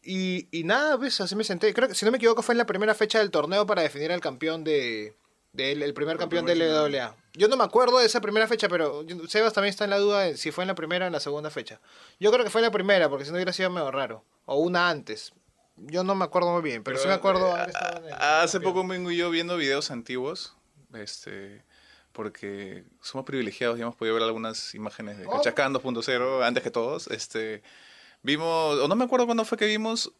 Y, 0.02 0.49
y 0.50 0.64
nada, 0.64 0.96
pues 0.99 1.20
así 1.20 1.34
me 1.37 1.44
senté. 1.44 1.72
Creo 1.75 1.88
que, 1.88 1.94
si 1.94 2.05
no 2.05 2.11
me 2.11 2.16
equivoco, 2.16 2.43
fue 2.43 2.55
en 2.55 2.58
la 2.58 2.66
primera 2.66 2.94
fecha 2.94 3.19
del 3.19 3.31
torneo 3.31 3.66
para 3.66 3.82
definir 3.82 4.12
al 4.12 4.20
campeón 4.20 4.64
de. 4.64 5.14
De 5.54 5.72
él, 5.72 5.82
el 5.82 5.94
primer 5.94 6.18
campeón 6.18 6.44
de 6.44 6.56
LWA. 6.56 7.16
Yo 7.32 7.48
no 7.48 7.56
me 7.56 7.64
acuerdo 7.64 7.98
de 7.98 8.06
esa 8.06 8.20
primera 8.20 8.46
fecha, 8.46 8.68
pero 8.68 9.04
Sebas 9.28 9.52
también 9.52 9.70
está 9.70 9.84
en 9.84 9.90
la 9.90 9.98
duda 9.98 10.20
de 10.20 10.36
si 10.36 10.50
fue 10.50 10.64
en 10.64 10.68
la 10.68 10.74
primera 10.74 11.04
o 11.04 11.08
en 11.08 11.12
la 11.12 11.20
segunda 11.20 11.48
fecha. 11.50 11.80
Yo 12.20 12.30
creo 12.30 12.44
que 12.44 12.50
fue 12.50 12.60
en 12.60 12.66
la 12.66 12.70
primera, 12.70 13.08
porque 13.08 13.24
si 13.24 13.30
no 13.30 13.36
hubiera 13.36 13.52
sido 13.52 13.70
medio 13.70 13.90
raro. 13.90 14.24
O 14.44 14.56
una 14.56 14.90
antes. 14.90 15.32
Yo 15.76 16.04
no 16.04 16.14
me 16.14 16.24
acuerdo 16.24 16.52
muy 16.52 16.62
bien, 16.62 16.84
pero, 16.84 16.98
sí 16.98 17.08
me 17.08 17.14
acuerdo 17.14 17.56
el 17.56 17.72
Hace 18.12 18.58
campeón. 18.58 18.74
poco 18.74 18.86
vengo 18.86 19.10
yo 19.10 19.30
viendo 19.30 19.56
videos 19.56 19.90
antiguos, 19.90 20.54
este, 20.92 21.64
porque 22.12 22.84
somos 23.00 23.24
privilegiados 23.24 23.78
y 23.78 23.82
hemos 23.82 23.96
podido 23.96 24.14
ver 24.14 24.24
algunas 24.24 24.74
imágenes 24.74 25.18
de 25.18 25.26
Oh. 25.26 25.30
Cachacán 25.30 25.72
2.0 25.72 26.44
antes 26.44 26.62
que 26.62 26.70
todos. 26.70 27.08
Este, 27.08 27.62
vimos, 28.22 28.78
o 28.78 28.86
no 28.86 28.94
me 28.94 29.04
acuerdo 29.04 29.26
cuándo 29.26 29.44
fue 29.44 29.58
que 29.58 29.66
vimos, 29.66 30.12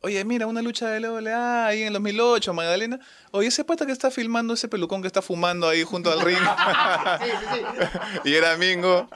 oye, 0.00 0.24
mira, 0.24 0.46
una 0.46 0.62
lucha 0.62 0.88
de 0.88 1.00
LWA 1.00 1.66
ahí 1.66 1.82
en 1.82 1.88
el 1.88 1.92
2008, 1.94 2.54
Magdalena. 2.54 3.00
Oye, 3.30 3.48
ese 3.48 3.64
pata 3.64 3.86
que 3.86 3.92
está 3.92 4.10
filmando 4.10 4.54
ese 4.54 4.68
pelucón 4.68 5.02
que 5.02 5.06
está 5.06 5.22
fumando 5.22 5.68
ahí 5.68 5.82
junto 5.82 6.10
al 6.10 6.20
ring. 6.20 6.38
y 8.24 8.34
era 8.34 8.56
Mingo. 8.56 9.08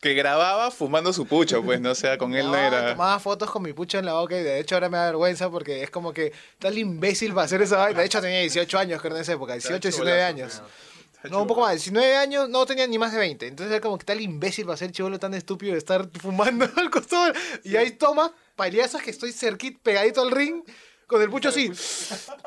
Que 0.00 0.14
grababa 0.14 0.70
fumando 0.70 1.12
su 1.12 1.26
pucho, 1.26 1.60
pues, 1.64 1.80
no 1.80 1.90
o 1.90 1.94
sea, 1.94 2.18
con 2.18 2.32
él 2.32 2.46
no, 2.46 2.52
No, 2.52 2.56
era. 2.56 2.92
Tomaba 2.92 3.18
fotos 3.18 3.50
con 3.50 3.64
mi 3.64 3.72
pucho 3.72 3.98
en 3.98 4.06
la 4.06 4.12
boca 4.12 4.38
y 4.38 4.44
de 4.44 4.60
hecho 4.60 4.76
ahora 4.76 4.88
me 4.88 4.96
da 4.96 5.06
vergüenza 5.06 5.50
porque 5.50 5.82
es 5.82 5.90
como 5.90 6.12
que 6.12 6.32
tal 6.60 6.78
imbécil 6.78 7.34
para 7.34 7.46
hacer 7.46 7.62
esa 7.62 7.78
vaina. 7.78 7.98
De 7.98 8.06
hecho 8.06 8.20
tenía 8.20 8.38
18 8.38 8.78
años, 8.78 9.02
creo, 9.02 9.16
en 9.16 9.22
esa 9.22 9.32
época. 9.32 9.54
18, 9.54 9.88
19 9.88 10.22
años. 10.22 10.62
No, 11.24 11.42
un 11.42 11.48
poco 11.48 11.62
más. 11.62 11.72
19 11.72 12.16
años, 12.16 12.48
no 12.48 12.64
tenía 12.64 12.86
ni 12.86 12.96
más 12.96 13.12
de 13.12 13.18
20. 13.18 13.48
Entonces 13.48 13.72
era 13.72 13.80
como 13.80 13.98
que 13.98 14.04
tal 14.04 14.20
imbécil 14.20 14.66
para 14.66 14.76
ser 14.76 14.92
chivolo 14.92 15.18
tan 15.18 15.34
estúpido 15.34 15.72
de 15.72 15.78
estar 15.78 16.08
fumando 16.20 16.68
al 16.76 16.90
costado. 16.90 17.32
Y 17.64 17.74
ahí 17.74 17.90
toma, 17.90 18.32
paliazas 18.58 19.00
que 19.02 19.10
estoy 19.10 19.32
cerquita, 19.32 19.78
pegadito 19.82 20.20
al 20.20 20.30
ring, 20.30 20.62
con 21.06 21.22
el 21.22 21.30
pucho 21.30 21.48
así. 21.48 21.72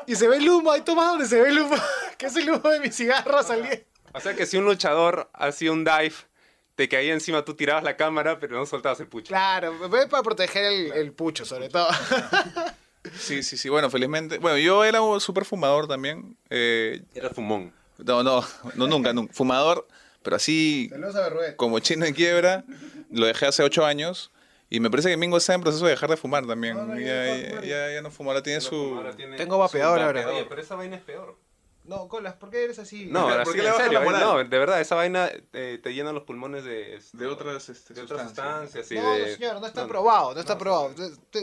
Y 0.06 0.14
se 0.14 0.28
ve 0.28 0.36
el 0.36 0.48
humo, 0.48 0.70
ahí 0.70 0.82
toma 0.82 1.06
donde 1.06 1.26
se 1.26 1.40
ve 1.40 1.48
el 1.48 1.58
humo. 1.58 1.74
que 2.18 2.26
es 2.26 2.36
el 2.36 2.48
humo 2.50 2.68
de 2.68 2.78
mi 2.78 2.92
cigarro 2.92 3.42
saliendo. 3.42 3.84
O 4.12 4.20
sea 4.20 4.34
que 4.36 4.46
si 4.46 4.58
un 4.58 4.64
luchador 4.66 5.28
hacía 5.32 5.72
un 5.72 5.84
dive, 5.84 6.14
te 6.76 6.88
caía 6.88 7.12
encima, 7.14 7.44
tú 7.44 7.54
tirabas 7.54 7.82
la 7.82 7.96
cámara, 7.96 8.38
pero 8.38 8.56
no 8.58 8.66
soltabas 8.66 9.00
el 9.00 9.08
pucho. 9.08 9.28
Claro, 9.28 9.74
fue 9.88 10.06
para 10.06 10.22
proteger 10.22 10.64
el, 10.64 10.92
el 10.92 11.12
pucho, 11.12 11.44
sobre 11.44 11.68
todo. 11.68 11.88
Sí, 13.18 13.42
sí, 13.42 13.56
sí. 13.56 13.68
Bueno, 13.68 13.90
felizmente. 13.90 14.38
Bueno, 14.38 14.58
yo 14.58 14.84
era 14.84 15.02
un 15.02 15.20
súper 15.20 15.44
fumador 15.44 15.88
también. 15.88 16.36
Eh, 16.50 17.02
Era 17.14 17.30
fumón. 17.30 17.72
no, 17.98 18.22
no, 18.22 18.46
no, 18.76 18.86
nunca, 18.86 19.12
nunca. 19.12 19.34
Fumador, 19.34 19.88
pero 20.22 20.36
así 20.36 20.86
Saludos 20.88 21.16
a 21.16 21.22
Berruet. 21.22 21.56
como 21.56 21.80
chino 21.80 22.06
en 22.06 22.14
quiebra. 22.14 22.64
Lo 23.10 23.26
dejé 23.26 23.46
hace 23.46 23.64
ocho 23.64 23.84
años. 23.84 24.30
Y 24.74 24.80
me 24.80 24.88
parece 24.90 25.10
que 25.10 25.16
Mingo 25.18 25.36
está 25.36 25.52
en 25.52 25.60
proceso 25.60 25.84
de 25.84 25.90
dejar 25.90 26.08
de 26.08 26.16
fumar 26.16 26.46
también. 26.46 26.74
No, 26.76 26.86
no, 26.86 26.98
ya, 26.98 27.06
ya 27.06 27.36
ya, 27.36 27.48
fuma, 27.50 27.60
ya, 27.62 27.92
ya 27.92 28.00
no 28.02 28.10
fuma, 28.10 28.30
ahora 28.30 28.42
tiene 28.42 28.60
su... 28.62 28.74
Ahora 28.96 29.14
tiene 29.14 29.36
Tengo 29.36 29.58
vapeador 29.58 29.98
su 29.98 30.04
ahora. 30.06 30.28
Oye, 30.30 30.46
pero 30.48 30.62
esa 30.62 30.76
vaina 30.76 30.96
es 30.96 31.02
peor. 31.02 31.36
No, 31.84 32.08
Colas, 32.08 32.34
¿por 32.34 32.48
qué 32.48 32.64
eres 32.64 32.78
así? 32.78 33.04
No, 33.06 33.24
¿Por 33.24 33.32
ahora 33.32 33.44
sí, 33.44 33.58
en 33.58 33.74
serio. 33.74 34.00
No, 34.10 34.38
de 34.38 34.58
verdad, 34.58 34.80
esa 34.80 34.94
vaina 34.94 35.30
eh, 35.52 35.78
te 35.82 35.92
llena 35.92 36.12
los 36.12 36.22
pulmones 36.22 36.64
de, 36.64 36.94
este, 36.94 37.18
De 37.18 37.26
otras, 37.26 37.68
este, 37.68 37.92
de 37.92 38.02
otras 38.02 38.22
sustancias. 38.22 38.90
y 38.92 38.94
no, 38.94 39.12
de- 39.14 39.20
no, 39.20 39.26
señor, 39.36 39.60
no 39.60 39.66
está 39.66 39.82
no, 39.82 39.88
probado, 39.88 40.32
no 40.32 40.40
está 40.40 40.56
probado. 40.56 40.94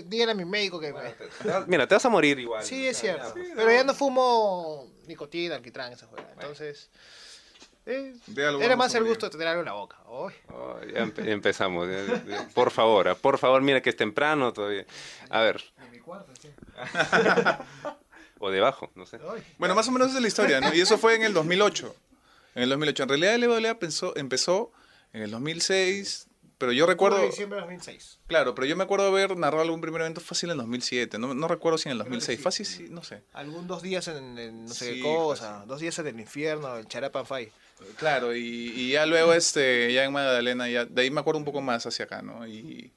Díganle 0.05 0.31
a 0.31 0.35
mi 0.35 0.45
médico 0.45 0.79
que... 0.79 0.91
me- 0.91 1.11
te 1.11 1.47
vas- 1.49 1.67
Mira, 1.67 1.87
te 1.87 1.93
vas 1.93 2.05
a 2.05 2.09
morir 2.09 2.39
igual. 2.39 2.63
Sí, 2.63 2.87
es 2.87 2.97
cierto. 2.97 3.31
Pero 3.35 3.69
ya 3.71 3.83
no 3.83 3.93
fumo 3.93 4.87
nicotina, 5.05 5.53
alquitrán, 5.55 5.91
esa 5.93 6.07
juega. 6.07 6.31
Entonces... 6.33 6.89
eh, 7.89 8.13
De 8.27 8.45
algo 8.47 8.61
era 8.61 8.75
más 8.75 8.93
el 8.95 9.03
gusto 9.03 9.25
de 9.27 9.31
tener 9.31 9.47
algo 9.47 9.61
en 9.61 9.65
la 9.65 9.73
boca. 9.73 9.97
Oh, 10.07 10.29
ya 10.31 11.03
empe- 11.05 11.27
empezamos. 11.27 11.87
Por 12.53 12.71
favor, 12.71 13.07
ah, 13.09 13.15
por 13.15 13.37
favor, 13.37 13.61
mira 13.61 13.81
que 13.81 13.89
es 13.89 13.95
temprano 13.95 14.53
todavía. 14.53 14.85
A 15.29 15.41
ver, 15.41 15.61
En 15.83 15.91
mi 15.91 15.99
cuarto, 15.99 16.31
sí. 16.41 16.49
o 18.39 18.49
debajo, 18.51 18.91
no 18.95 19.05
sé. 19.05 19.19
Bueno, 19.57 19.75
más 19.75 19.87
o 19.87 19.91
menos 19.91 20.07
esa 20.09 20.17
es 20.17 20.21
la 20.21 20.27
historia, 20.27 20.61
¿no? 20.61 20.73
Y 20.73 20.81
eso 20.81 20.97
fue 20.97 21.15
en 21.15 21.23
el 21.23 21.33
2008. 21.33 21.95
En 22.55 22.63
el 22.63 22.69
2008. 22.69 23.03
En 23.03 23.09
realidad 23.09 23.35
el 23.35 23.77
pensó, 23.77 24.15
empezó 24.15 24.71
en 25.13 25.21
el 25.23 25.31
2006, 25.31 26.27
pero 26.57 26.71
yo 26.71 26.85
recuerdo... 26.85 27.21
Diciembre 27.21 27.57
de 27.57 27.61
2006. 27.61 28.19
Claro, 28.27 28.55
pero 28.55 28.65
yo 28.67 28.75
me 28.75 28.83
acuerdo 28.83 29.07
haber 29.07 29.37
narrado 29.37 29.61
algún 29.63 29.81
primer 29.81 30.01
evento 30.01 30.21
fácil 30.21 30.49
en 30.49 30.53
el 30.53 30.57
2007. 30.59 31.17
No, 31.19 31.33
no 31.33 31.47
recuerdo 31.47 31.77
si 31.77 31.89
en 31.89 31.93
el 31.93 31.97
2006. 31.99 32.41
Fácil, 32.41 32.65
sí, 32.65 32.87
no 32.89 33.03
sé. 33.03 33.23
Algún 33.33 33.67
dos 33.67 33.81
días 33.81 34.07
en, 34.07 34.37
en 34.37 34.65
no 34.65 34.73
sé 34.73 34.93
Sí, 34.93 34.95
qué 34.95 35.01
cosa, 35.03 35.51
fácil. 35.53 35.67
dos 35.67 35.79
días 35.81 35.99
en 35.99 36.07
el 36.07 36.19
infierno, 36.19 36.77
el 36.77 36.87
Charapan 36.87 37.25
Fai. 37.25 37.51
Claro, 37.97 38.35
y, 38.35 38.41
y 38.75 38.91
ya 38.91 39.05
luego, 39.05 39.33
este, 39.33 39.91
ya 39.93 40.03
en 40.03 40.13
Magdalena, 40.13 40.69
ya, 40.69 40.85
de 40.85 41.01
ahí 41.01 41.11
me 41.11 41.19
acuerdo 41.19 41.39
un 41.39 41.45
poco 41.45 41.61
más 41.61 41.85
hacia 41.85 42.05
acá, 42.05 42.21
¿no? 42.21 42.47
Y 42.47 42.93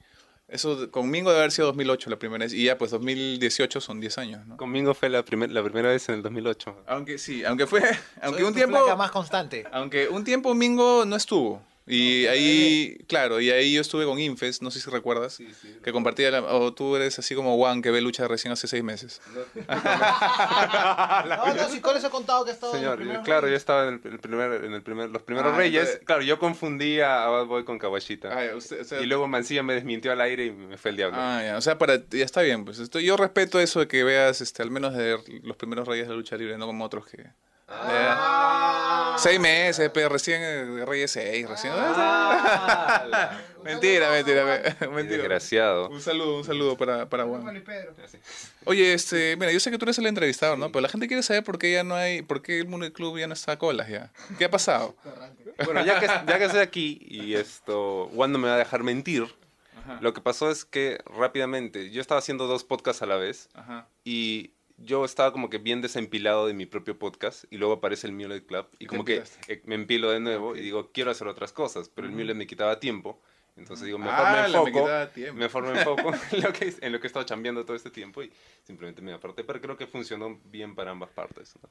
eso 0.48 0.90
conmigo 0.90 1.30
debe 1.30 1.40
haber 1.40 1.52
sido 1.52 1.68
2008 1.68 2.10
la 2.10 2.18
primera 2.18 2.44
vez, 2.44 2.52
y 2.52 2.64
ya 2.64 2.76
pues 2.78 2.90
2018 2.90 3.80
son 3.80 4.00
10 4.00 4.18
años, 4.18 4.46
¿no? 4.46 4.56
Conmigo 4.56 4.94
fue 4.94 5.08
la, 5.08 5.24
primer, 5.24 5.50
la 5.50 5.62
primera 5.62 5.88
vez 5.88 6.08
en 6.08 6.16
el 6.16 6.22
2008. 6.22 6.84
Aunque 6.86 7.18
sí, 7.18 7.44
aunque 7.44 7.66
fue, 7.66 7.80
aunque 8.22 8.40
Soy 8.40 8.48
un 8.48 8.54
tiempo, 8.54 8.96
más 8.96 9.10
constante. 9.10 9.64
aunque 9.72 10.08
un 10.08 10.24
tiempo 10.24 10.54
Mingo 10.54 11.04
no 11.06 11.16
estuvo. 11.16 11.62
Y 11.94 12.26
ahí, 12.26 12.96
claro, 13.08 13.40
y 13.40 13.50
ahí 13.50 13.72
yo 13.74 13.80
estuve 13.80 14.04
con 14.04 14.18
Infes, 14.18 14.62
no 14.62 14.70
sé 14.70 14.80
si 14.80 14.88
recuerdas, 14.90 15.38
que 15.82 15.92
compartía, 15.92 16.30
la- 16.30 16.42
o 16.42 16.72
tú 16.72 16.96
eres 16.96 17.18
así 17.18 17.34
como 17.34 17.56
Juan 17.56 17.82
que 17.82 17.90
ve 17.90 18.00
lucha 18.00 18.26
recién 18.28 18.52
hace 18.52 18.66
seis 18.66 18.82
meses. 18.82 19.20
No, 19.66 21.54
no, 21.54 21.68
si 21.68 21.80
con 21.80 21.96
eso 21.96 22.06
he 22.06 22.10
contado 22.10 22.44
que 22.44 22.52
en 22.52 22.56
Señor, 22.60 22.92
el 23.00 23.06
primer 23.08 23.22
claro, 23.22 23.48
yo 23.48 23.56
estaba 23.56 23.88
en, 23.88 24.00
el, 24.04 24.12
el 24.12 24.18
primer, 24.18 24.64
en 24.64 24.72
el 24.72 24.82
primer, 24.82 25.10
los 25.10 25.22
primeros 25.22 25.52
Ah, 25.52 25.56
Reyes. 25.56 25.80
entonces- 25.82 26.04
Claro, 26.06 26.22
yo 26.22 26.38
confundía 26.38 27.24
a 27.24 27.28
Bad 27.28 27.46
Boy 27.46 27.64
con 27.64 27.78
Kawashita. 27.78 28.36
Ah, 28.36 28.44
ya, 28.46 28.56
usted- 28.56 28.80
o 28.80 28.84
sea- 28.84 29.00
y 29.00 29.06
luego 29.06 29.26
Mancilla 29.28 29.62
me 29.62 29.74
desmintió 29.74 30.12
al 30.12 30.20
aire 30.20 30.46
y 30.46 30.50
me 30.52 30.76
fue 30.78 30.90
el 30.92 30.96
diablo. 30.96 31.16
Ah, 31.20 31.42
ya, 31.44 31.56
o 31.56 31.60
sea, 31.60 31.78
para, 31.78 31.96
ya 32.10 32.24
está 32.24 32.42
bien, 32.42 32.64
pues 32.64 32.78
esto, 32.78 33.00
yo 33.00 33.16
respeto 33.16 33.60
eso 33.60 33.80
de 33.80 33.88
que 33.88 34.04
veas, 34.04 34.40
este, 34.40 34.62
al 34.62 34.70
menos 34.70 34.94
de 34.94 35.18
los 35.42 35.56
primeros 35.56 35.86
reyes 35.86 36.06
de 36.06 36.12
la 36.12 36.16
lucha 36.16 36.36
libre, 36.36 36.56
no 36.58 36.66
como 36.66 36.84
otros 36.84 37.06
que... 37.06 37.24
Ah. 37.74 39.16
Seis 39.18 39.38
meses, 39.38 39.90
pero 39.92 40.08
recién 40.08 40.40
eh, 40.42 40.84
Reyes 40.86 41.10
seis, 41.10 41.48
recién. 41.48 41.72
Ah, 41.76 43.38
mentira, 43.64 44.10
mentira, 44.10 44.44
me- 44.44 44.86
mentira. 44.88 45.18
Desgraciado. 45.18 45.88
Un 45.88 46.00
saludo, 46.00 46.38
un 46.38 46.44
saludo 46.44 46.76
para, 46.76 47.08
para 47.08 47.24
Juan. 47.24 47.62
Oye, 48.64 48.94
este, 48.94 49.36
mira, 49.36 49.52
yo 49.52 49.60
sé 49.60 49.70
que 49.70 49.78
tú 49.78 49.84
eres 49.84 49.98
el 49.98 50.06
entrevistador, 50.06 50.58
¿no? 50.58 50.70
Pero 50.72 50.80
la 50.80 50.88
gente 50.88 51.06
quiere 51.08 51.22
saber 51.22 51.44
por 51.44 51.58
qué 51.58 51.72
ya 51.72 51.84
no 51.84 51.94
hay, 51.94 52.22
por 52.22 52.42
qué 52.42 52.58
el 52.58 52.66
Mundo 52.68 52.84
del 52.84 52.92
Club 52.92 53.18
ya 53.18 53.26
no 53.26 53.34
está 53.34 53.52
a 53.52 53.58
colas 53.58 53.88
ya. 53.88 54.10
¿Qué 54.38 54.44
ha 54.46 54.50
pasado? 54.50 54.94
Bueno, 55.64 55.84
ya 55.84 56.00
que, 56.00 56.06
ya 56.26 56.38
que 56.38 56.44
estoy 56.44 56.60
aquí 56.60 56.98
y 57.02 57.34
esto, 57.34 58.10
Juan 58.14 58.32
no 58.32 58.38
me 58.38 58.48
va 58.48 58.54
a 58.54 58.58
dejar 58.58 58.82
mentir, 58.82 59.26
lo 60.00 60.14
que 60.14 60.20
pasó 60.20 60.50
es 60.50 60.64
que 60.64 61.00
rápidamente, 61.06 61.90
yo 61.90 62.00
estaba 62.00 62.18
haciendo 62.20 62.46
dos 62.46 62.62
podcasts 62.64 63.02
a 63.02 63.06
la 63.06 63.16
vez 63.16 63.48
Ajá. 63.54 63.86
y 64.04 64.52
yo 64.78 65.04
estaba 65.04 65.32
como 65.32 65.48
que 65.50 65.58
bien 65.58 65.80
desempilado 65.80 66.46
de 66.46 66.54
mi 66.54 66.66
propio 66.66 66.98
podcast 66.98 67.44
y 67.50 67.56
luego 67.58 67.74
aparece 67.74 68.06
el 68.06 68.12
Mulet 68.12 68.46
Club 68.46 68.66
y 68.78 68.86
como 68.86 69.04
que 69.04 69.22
eh, 69.48 69.62
me 69.64 69.74
empilo 69.74 70.10
de 70.10 70.20
nuevo 70.20 70.56
y 70.56 70.60
digo, 70.60 70.90
quiero 70.92 71.10
hacer 71.10 71.26
otras 71.28 71.52
cosas, 71.52 71.88
pero 71.88 72.06
el 72.08 72.12
Mulet 72.14 72.36
me 72.36 72.46
quitaba 72.46 72.80
tiempo. 72.80 73.20
Entonces 73.54 73.84
digo, 73.84 73.98
mejor 73.98 74.14
Ah, 74.16 74.32
me 74.48 74.48
me 74.48 74.58
enfoco, 74.70 75.08
tiempo. 75.14 75.38
mejor 75.38 75.62
me 75.64 75.78
enfoco 75.78 76.12
en 76.32 76.40
lo, 76.42 76.52
que, 76.54 76.74
en 76.80 76.90
lo 76.92 77.00
que 77.00 77.06
he 77.06 77.08
estado 77.08 77.26
chambeando 77.26 77.64
todo 77.66 77.76
este 77.76 77.90
tiempo 77.90 78.22
y 78.22 78.32
simplemente 78.62 79.02
me 79.02 79.12
aparté, 79.12 79.44
pero 79.44 79.60
creo 79.60 79.76
que 79.76 79.86
funcionó 79.86 80.40
bien 80.46 80.74
para 80.74 80.90
ambas 80.90 81.10
partes. 81.10 81.52
¿no? 81.62 81.68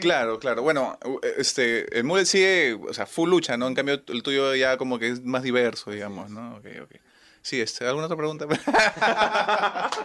Claro, 0.00 0.38
claro. 0.38 0.62
Bueno, 0.62 0.98
este, 1.38 1.96
el 1.96 2.04
Mullet 2.04 2.26
sigue, 2.26 2.74
o 2.74 2.92
sea, 2.92 3.06
full 3.06 3.30
lucha, 3.30 3.56
¿no? 3.56 3.68
En 3.68 3.74
cambio, 3.74 4.02
el 4.06 4.22
tuyo 4.22 4.54
ya 4.54 4.76
como 4.76 4.98
que 4.98 5.08
es 5.08 5.22
más 5.24 5.42
diverso, 5.42 5.90
digamos, 5.90 6.28
¿no? 6.30 6.56
Ok, 6.56 6.66
ok. 6.82 6.94
Sí, 7.40 7.60
este, 7.60 7.86
¿alguna 7.86 8.06
otra 8.06 8.16
pregunta? 8.16 8.46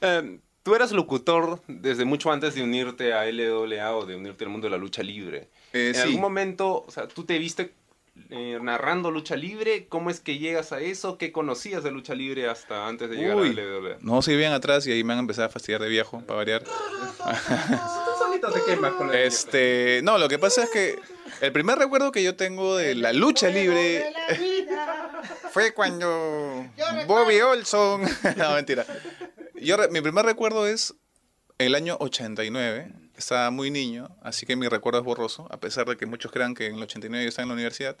Eh, 0.00 0.38
tú 0.66 0.74
eras 0.74 0.90
locutor 0.90 1.60
desde 1.68 2.04
mucho 2.04 2.32
antes 2.32 2.56
de 2.56 2.62
unirte 2.64 3.12
a 3.12 3.24
LWA 3.30 3.94
o 3.94 4.04
de 4.04 4.16
unirte 4.16 4.42
al 4.42 4.50
mundo 4.50 4.66
de 4.66 4.72
la 4.72 4.76
lucha 4.76 5.00
libre. 5.00 5.48
Eh, 5.72 5.90
¿En 5.90 5.94
sí. 5.94 6.00
algún 6.00 6.20
momento, 6.20 6.82
o 6.84 6.90
sea, 6.90 7.06
tú 7.06 7.22
te 7.22 7.38
viste 7.38 7.72
eh, 8.30 8.58
narrando 8.60 9.12
lucha 9.12 9.36
libre? 9.36 9.86
¿Cómo 9.88 10.10
es 10.10 10.18
que 10.18 10.38
llegas 10.38 10.72
a 10.72 10.80
eso? 10.80 11.18
¿Qué 11.18 11.30
conocías 11.30 11.84
de 11.84 11.92
lucha 11.92 12.16
libre 12.16 12.48
hasta 12.48 12.88
antes 12.88 13.08
de 13.08 13.14
llegar 13.14 13.36
Uy. 13.36 13.50
a 13.50 13.52
LWA? 13.52 13.98
No, 14.00 14.22
sí, 14.22 14.34
bien 14.34 14.50
atrás 14.50 14.84
y 14.88 14.90
ahí 14.90 15.04
me 15.04 15.12
han 15.12 15.20
empezado 15.20 15.46
a 15.46 15.50
fastidiar 15.50 15.80
de 15.82 15.88
viejo, 15.88 16.20
para 16.22 16.38
variar. 16.38 16.64
Este, 19.12 20.00
no, 20.02 20.18
lo 20.18 20.28
que 20.28 20.40
pasa 20.40 20.64
es 20.64 20.70
que 20.70 20.98
el 21.42 21.52
primer 21.52 21.78
recuerdo 21.78 22.10
que 22.10 22.24
yo 22.24 22.34
tengo 22.34 22.76
de 22.76 22.96
la 22.96 23.12
lucha 23.12 23.50
libre 23.50 24.12
fue 25.52 25.72
cuando 25.72 26.66
Bobby 27.06 27.40
Olson. 27.40 28.02
no, 28.36 28.54
mentira. 28.54 28.84
Yo, 29.60 29.76
re- 29.76 29.88
mi 29.88 30.00
primer 30.00 30.24
recuerdo 30.24 30.66
es 30.66 30.94
el 31.58 31.74
año 31.74 31.96
89. 32.00 32.92
Estaba 33.16 33.50
muy 33.50 33.70
niño, 33.70 34.14
así 34.22 34.44
que 34.44 34.56
mi 34.56 34.68
recuerdo 34.68 34.98
es 34.98 35.04
borroso, 35.04 35.48
a 35.50 35.58
pesar 35.58 35.86
de 35.86 35.96
que 35.96 36.04
muchos 36.04 36.30
crean 36.30 36.54
que 36.54 36.66
en 36.66 36.74
el 36.74 36.82
89 36.82 37.24
yo 37.24 37.28
estaba 37.30 37.44
en 37.44 37.48
la 37.48 37.54
universidad. 37.54 37.96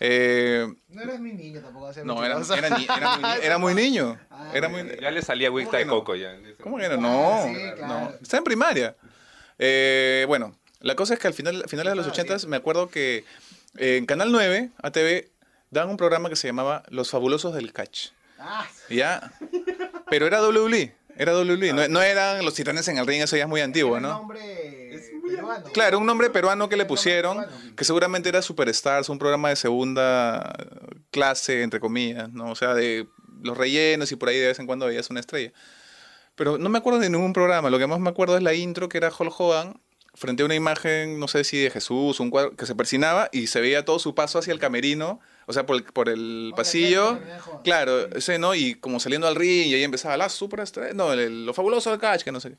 Eh, 0.00 0.66
No 0.88 1.02
eres 1.02 1.18
mi 1.20 1.32
niño 1.32 1.60
tampoco. 1.60 1.88
hace 1.88 2.04
no, 2.04 2.14
mucho, 2.14 2.24
era, 2.26 2.38
era, 2.66 2.78
ni- 2.78 2.84
era 2.84 3.16
muy, 3.18 3.30
era 3.42 3.58
muy 3.58 3.74
niño. 3.74 4.18
Era 4.52 4.68
muy, 4.68 4.82
Ya 5.00 5.10
le 5.10 5.22
salía 5.22 5.48
agüita 5.48 5.76
de 5.78 5.86
¿Cómo 5.86 5.94
que 5.94 5.98
no? 5.98 6.04
coco 6.04 6.14
ya. 6.16 6.36
¿Cómo 6.62 6.78
que 6.78 6.88
no? 6.88 6.96
No, 6.98 7.42
sí, 7.48 7.54
claro. 7.76 7.86
no. 7.88 8.10
Está 8.22 8.36
en 8.38 8.44
primaria. 8.44 8.96
Eh, 9.58 10.24
bueno, 10.28 10.56
la 10.80 10.94
cosa 10.94 11.14
es 11.14 11.20
que 11.20 11.26
al 11.26 11.34
final, 11.34 11.64
finales 11.68 11.92
de 11.92 11.96
los 11.96 12.06
80 12.06 12.46
me 12.46 12.56
acuerdo 12.56 12.88
que 12.88 13.24
eh, 13.78 13.96
en 13.96 14.06
Canal 14.06 14.30
9, 14.30 14.70
ATV, 14.82 15.28
daban 15.70 15.90
un 15.90 15.96
programa 15.96 16.28
que 16.28 16.36
se 16.36 16.46
llamaba 16.46 16.84
Los 16.90 17.10
Fabulosos 17.10 17.54
del 17.54 17.72
Catch. 17.72 18.10
Ah, 18.38 18.66
¿Ya? 18.90 19.32
Pero 20.10 20.26
era 20.26 20.42
WWE. 20.42 20.94
Era 21.16 21.36
WWE. 21.36 21.72
No, 21.72 21.88
no 21.88 22.02
eran 22.02 22.44
los 22.44 22.54
titanes 22.54 22.88
en 22.88 22.98
el 22.98 23.06
ring, 23.06 23.22
eso 23.22 23.36
ya 23.36 23.44
es 23.44 23.48
muy 23.48 23.60
antiguo, 23.60 23.96
era 23.96 24.08
un 24.08 24.12
¿no? 24.12 24.18
nombre 24.18 24.84
peruano. 25.22 25.64
Claro, 25.72 25.98
un 25.98 26.06
nombre 26.06 26.30
peruano 26.30 26.68
que 26.68 26.76
le 26.76 26.84
pusieron, 26.84 27.44
que 27.76 27.84
seguramente 27.84 28.28
era 28.28 28.42
Superstars, 28.42 29.08
un 29.08 29.18
programa 29.18 29.50
de 29.50 29.56
segunda 29.56 30.52
clase, 31.10 31.62
entre 31.62 31.80
comillas, 31.80 32.32
¿no? 32.32 32.50
O 32.50 32.54
sea, 32.54 32.74
de 32.74 33.06
los 33.42 33.56
rellenos 33.56 34.10
y 34.10 34.16
por 34.16 34.28
ahí 34.28 34.38
de 34.38 34.48
vez 34.48 34.58
en 34.58 34.66
cuando 34.66 34.86
veías 34.86 35.10
una 35.10 35.20
estrella. 35.20 35.52
Pero 36.34 36.58
no 36.58 36.68
me 36.68 36.78
acuerdo 36.78 36.98
de 36.98 37.10
ningún 37.10 37.32
programa, 37.32 37.70
lo 37.70 37.78
que 37.78 37.86
más 37.86 38.00
me 38.00 38.10
acuerdo 38.10 38.36
es 38.36 38.42
la 38.42 38.54
intro 38.54 38.88
que 38.88 38.98
era 38.98 39.12
Hulk 39.16 39.38
Hogan 39.38 39.80
frente 40.14 40.42
a 40.42 40.46
una 40.46 40.54
imagen, 40.54 41.18
no 41.18 41.28
sé 41.28 41.44
si 41.44 41.58
de 41.58 41.70
Jesús, 41.70 42.20
un 42.20 42.30
cuadro 42.30 42.56
que 42.56 42.66
se 42.66 42.74
persinaba 42.74 43.28
y 43.32 43.48
se 43.48 43.60
veía 43.60 43.84
todo 43.84 43.98
su 43.98 44.14
paso 44.14 44.38
hacia 44.38 44.52
el 44.52 44.58
camerino, 44.58 45.20
o 45.46 45.52
sea, 45.52 45.66
por 45.66 45.76
el, 45.76 45.84
por 45.84 46.08
el 46.08 46.52
pasillo. 46.56 47.18
Claro, 47.62 48.06
ese, 48.16 48.38
¿no? 48.38 48.54
Y 48.54 48.74
como 48.76 49.00
saliendo 49.00 49.26
al 49.26 49.34
ring 49.36 49.66
y 49.66 49.74
ahí 49.74 49.82
empezaba 49.84 50.16
la 50.16 50.28
superestrella, 50.28 50.92
no, 50.94 51.12
el- 51.12 51.46
lo 51.46 51.54
fabuloso 51.54 51.90
del 51.90 51.98
catch, 52.00 52.22
que 52.22 52.32
no 52.32 52.40
sé 52.40 52.50
qué. 52.50 52.56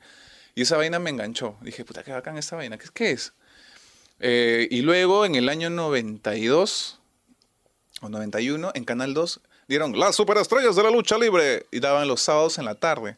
Y 0.54 0.62
esa 0.62 0.76
vaina 0.76 0.98
me 0.98 1.10
enganchó. 1.10 1.56
Dije, 1.60 1.84
puta, 1.84 2.02
qué 2.02 2.12
bacán 2.12 2.38
esta 2.38 2.56
vaina. 2.56 2.78
¿Qué, 2.78 2.86
qué 2.94 3.10
es? 3.10 3.32
Eh, 4.20 4.66
y 4.70 4.80
luego, 4.80 5.26
en 5.26 5.34
el 5.34 5.48
año 5.50 5.68
92 5.70 6.98
o 8.00 8.08
91, 8.08 8.70
en 8.74 8.84
Canal 8.84 9.12
2, 9.14 9.40
dieron 9.68 9.98
las 9.98 10.16
superestrellas 10.16 10.76
de 10.76 10.82
la 10.82 10.90
lucha 10.90 11.18
libre. 11.18 11.66
Y 11.70 11.80
daban 11.80 12.08
los 12.08 12.22
sábados 12.22 12.58
en 12.58 12.64
la 12.64 12.74
tarde. 12.74 13.16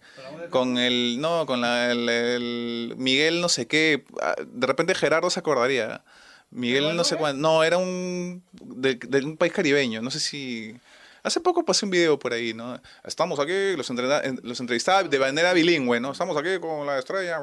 Con 0.51 0.79
el, 0.79 1.21
no, 1.21 1.47
con 1.47 1.61
la, 1.61 1.93
el, 1.93 2.09
el 2.09 2.95
Miguel 2.97 3.41
no 3.41 3.49
sé 3.49 3.67
qué. 3.67 4.05
ah, 4.21 4.35
De 4.45 4.67
repente 4.67 4.95
Gerardo 4.95 5.31
se 5.31 5.39
acordaría. 5.41 6.03
Miguel 6.51 6.97
no 6.97 7.05
sé 7.05 7.17
cuándo. 7.17 7.41
No, 7.47 7.63
era 7.65 7.79
un, 7.79 8.43
de, 8.53 8.95
de 8.95 9.19
un 9.25 9.37
país 9.37 9.53
caribeño. 9.53 10.01
No 10.03 10.11
sé 10.11 10.21
si... 10.21 10.77
Hace 11.25 11.41
poco 11.41 11.65
pasé 11.65 11.85
un 11.85 11.91
video 11.91 12.17
por 12.19 12.33
ahí, 12.33 12.55
¿no? 12.55 12.81
Estamos 13.05 13.39
aquí, 13.41 13.77
los, 13.77 13.91
entrena- 13.91 14.23
en- 14.25 14.41
los 14.45 14.61
entrevistaba 14.61 15.03
de 15.03 15.19
manera 15.19 15.53
bilingüe, 15.53 15.99
¿no? 16.01 16.13
Estamos 16.13 16.37
aquí 16.39 16.59
con 16.61 16.87
la 16.87 16.99
estrella. 16.99 17.39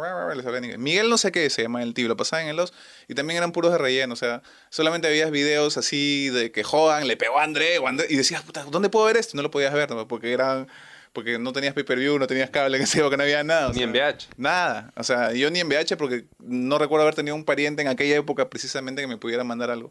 Miguel 0.78 1.10
no 1.10 1.18
sé 1.18 1.32
qué 1.32 1.50
se 1.50 1.62
llama 1.64 1.84
el 1.84 1.94
tío, 1.94 2.08
lo 2.08 2.16
pasaban 2.18 2.48
en 2.48 2.56
los 2.56 2.74
y 3.10 3.14
también 3.16 3.38
eran 3.38 3.52
puros 3.52 3.74
de 3.74 3.78
relleno, 3.78 4.14
o 4.14 4.16
sea, 4.16 4.42
solamente 4.70 5.10
veías 5.10 5.30
videos 5.30 5.78
así 5.78 6.30
de 6.30 6.52
que 6.52 6.64
Hogan 6.70 7.06
le 7.08 7.18
pegó 7.18 7.38
a 7.38 7.44
André, 7.44 7.78
o 7.78 7.88
André 7.88 8.08
y 8.10 8.16
decías, 8.16 8.42
puta, 8.44 8.64
¿dónde 8.64 8.90
puedo 8.90 9.06
ver 9.08 9.18
esto? 9.18 9.36
Y 9.36 9.38
no 9.38 9.44
lo 9.44 9.52
podías 9.52 9.74
ver, 9.74 9.90
¿no? 9.92 10.08
porque 10.08 10.32
eran 10.32 10.68
porque 11.16 11.40
no 11.40 11.54
tenías 11.54 11.74
pay-per-view, 11.74 12.20
no 12.20 12.28
tenías 12.28 12.52
cable, 12.52 12.78
que 12.80 12.86
sé 12.86 13.00
yo, 13.00 13.10
que 13.10 13.18
no 13.18 13.24
había 13.24 13.44
nada. 13.44 13.70
Ni 13.70 13.76
sea, 13.76 13.84
en 13.86 13.92
VH. 13.92 14.28
Nada, 14.38 14.94
o 14.96 15.04
sea, 15.04 15.34
yo 15.34 15.50
ni 15.50 15.62
en 15.62 15.68
VH 15.68 15.98
porque 15.98 16.26
no 16.38 16.78
recuerdo 16.78 17.04
haber 17.04 17.16
tenido 17.16 17.36
un 17.36 17.46
pariente 17.46 17.82
en 17.82 17.88
aquella 17.88 18.18
época 18.18 18.48
precisamente 18.50 19.02
que 19.02 19.08
me 19.08 19.18
pudiera 19.18 19.44
mandar 19.44 19.72
algo. 19.72 19.90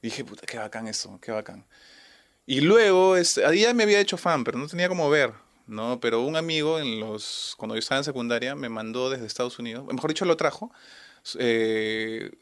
Y 0.00 0.08
dije, 0.08 0.24
puta, 0.24 0.44
qué 0.44 0.58
bacán 0.58 0.88
eso, 0.88 1.20
qué 1.22 1.30
bacán. 1.30 1.64
Y 2.44 2.60
luego, 2.60 3.16
este, 3.16 3.44
ahí 3.44 3.60
ya 3.60 3.72
me 3.72 3.84
había 3.84 4.00
hecho 4.00 4.16
fan, 4.16 4.42
pero 4.42 4.58
no 4.58 4.66
tenía 4.66 4.88
como 4.88 5.08
ver, 5.08 5.32
¿no? 5.68 6.00
Pero 6.00 6.22
un 6.22 6.34
amigo, 6.34 6.80
en 6.80 6.98
los, 6.98 7.54
cuando 7.56 7.76
yo 7.76 7.78
estaba 7.78 7.98
en 7.98 8.04
secundaria, 8.04 8.56
me 8.56 8.68
mandó 8.68 9.10
desde 9.10 9.26
Estados 9.26 9.60
Unidos, 9.60 9.86
mejor 9.92 10.10
dicho, 10.10 10.24
lo 10.24 10.36
trajo, 10.36 10.72
eh, 11.38 12.32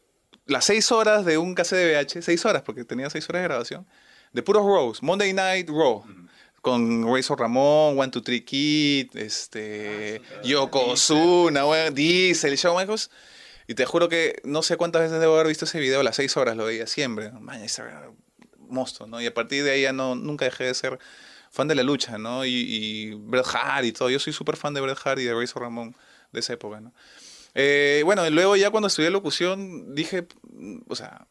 las 0.46 0.64
seis 0.64 0.90
horas 0.90 1.26
de 1.26 1.36
un 1.36 1.54
cassette 1.54 1.80
de 1.80 1.92
VH, 1.96 2.22
seis 2.22 2.44
horas, 2.46 2.62
porque 2.62 2.84
tenía 2.84 3.10
seis 3.10 3.28
horas 3.28 3.42
de 3.42 3.48
grabación, 3.48 3.86
de 4.32 4.42
puros 4.42 4.64
Raws, 4.64 5.02
Monday 5.02 5.34
Night 5.34 5.68
Raw, 5.68 6.04
con 6.60 7.06
Razor 7.12 7.40
Ramón, 7.40 7.98
One, 7.98 8.08
Two, 8.08 8.22
Three 8.22 8.44
Kid, 8.44 9.16
este, 9.16 10.20
Yokozuna, 10.44 11.66
weón, 11.66 11.94
Diesel, 11.94 12.56
Shawn 12.56 12.76
Michaels. 12.76 13.10
Y 13.66 13.74
te 13.74 13.86
juro 13.86 14.08
que 14.08 14.40
no 14.44 14.62
sé 14.62 14.76
cuántas 14.76 15.02
veces 15.02 15.20
debo 15.20 15.34
haber 15.34 15.46
visto 15.46 15.64
ese 15.64 15.78
video, 15.78 16.02
las 16.02 16.16
seis 16.16 16.36
horas 16.36 16.56
lo 16.56 16.64
veía 16.64 16.86
siempre. 16.86 17.30
Man, 17.32 17.62
ese 17.62 17.82
monstruo, 18.58 19.06
¿no? 19.08 19.20
Y 19.20 19.26
a 19.26 19.34
partir 19.34 19.64
de 19.64 19.70
ahí 19.72 19.82
ya 19.82 19.92
no, 19.92 20.14
nunca 20.14 20.44
dejé 20.44 20.64
de 20.64 20.74
ser 20.74 20.98
fan 21.50 21.68
de 21.68 21.74
la 21.74 21.82
lucha, 21.82 22.18
¿no? 22.18 22.44
Y, 22.44 22.50
y 22.50 23.14
Bret 23.14 23.46
Hart 23.52 23.84
y 23.84 23.92
todo. 23.92 24.10
Yo 24.10 24.18
soy 24.18 24.32
súper 24.32 24.56
fan 24.56 24.74
de 24.74 24.80
Bret 24.80 24.98
Hart 25.04 25.20
y 25.20 25.24
de 25.24 25.34
Razor 25.34 25.62
Ramón 25.62 25.96
de 26.32 26.40
esa 26.40 26.52
época, 26.52 26.80
¿no? 26.80 26.92
Eh, 27.54 28.02
bueno, 28.04 28.26
y 28.26 28.30
luego 28.30 28.56
ya 28.56 28.70
cuando 28.70 28.86
estudié 28.86 29.10
locución 29.10 29.94
dije, 29.94 30.26
o 30.88 30.96
sea, 30.96 31.26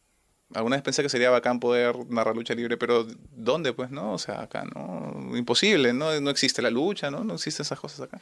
alguna 0.54 0.76
vez 0.76 0.84
pensé 0.84 1.04
que 1.04 1.10
sería 1.10 1.30
bacán 1.30 1.60
poder 1.60 1.96
narrar 2.10 2.36
lucha 2.36 2.56
libre, 2.56 2.78
pero 2.78 3.06
¿dónde 3.36 3.74
pues, 3.74 3.92
no? 3.92 4.14
O 4.14 4.18
sea, 4.18 4.42
acá, 4.42 4.66
¿no? 4.76 5.36
Imposible, 5.38 5.94
¿no? 5.94 6.20
No 6.20 6.30
existe 6.30 6.62
la 6.62 6.70
lucha, 6.70 7.12
¿no? 7.12 7.24
No 7.24 7.36
existen 7.36 7.64
esas 7.64 7.80
cosas 7.80 8.02
acá. 8.02 8.20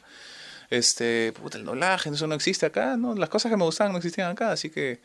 Este, 0.70 1.32
puta, 1.32 1.56
el 1.56 1.64
doblaje, 1.64 2.10
eso 2.10 2.26
no 2.26 2.34
existe 2.34 2.66
acá, 2.66 2.96
¿no? 2.96 3.14
Las 3.14 3.30
cosas 3.30 3.50
que 3.50 3.56
me 3.56 3.64
gustaban 3.64 3.92
no 3.92 3.98
existían 3.98 4.30
acá, 4.30 4.52
así 4.52 4.68
que, 4.68 5.00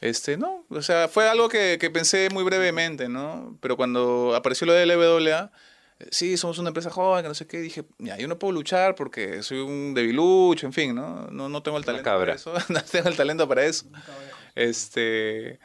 este, 0.00 0.36
no, 0.36 0.64
o 0.70 0.82
sea, 0.82 1.08
fue 1.08 1.28
algo 1.28 1.48
que, 1.48 1.78
que 1.80 1.90
pensé 1.90 2.28
muy 2.30 2.42
brevemente, 2.42 3.08
¿no? 3.08 3.56
Pero 3.60 3.76
cuando 3.76 4.34
apareció 4.34 4.66
lo 4.66 4.72
de 4.72 4.86
LWA, 4.86 5.52
eh, 6.00 6.08
sí, 6.10 6.36
somos 6.36 6.58
una 6.58 6.68
empresa 6.68 6.90
joven, 6.90 7.22
que 7.22 7.28
no 7.28 7.34
sé 7.34 7.46
qué, 7.46 7.60
dije, 7.60 7.84
ya, 7.98 8.16
yo 8.16 8.26
no 8.26 8.40
puedo 8.40 8.52
luchar 8.52 8.96
porque 8.96 9.44
soy 9.44 9.58
un 9.58 9.94
debilucho, 9.94 10.66
en 10.66 10.72
fin, 10.72 10.94
¿no? 10.96 11.28
No, 11.30 11.48
no 11.48 11.62
tengo 11.62 11.78
el 11.78 11.84
talento 11.84 12.04
cabra. 12.04 12.20
para 12.20 12.34
eso, 12.34 12.52
no 12.68 12.82
tengo 12.82 13.08
el 13.08 13.16
talento 13.16 13.46
para 13.46 13.64
eso. 13.64 13.86
Este, 14.56 15.60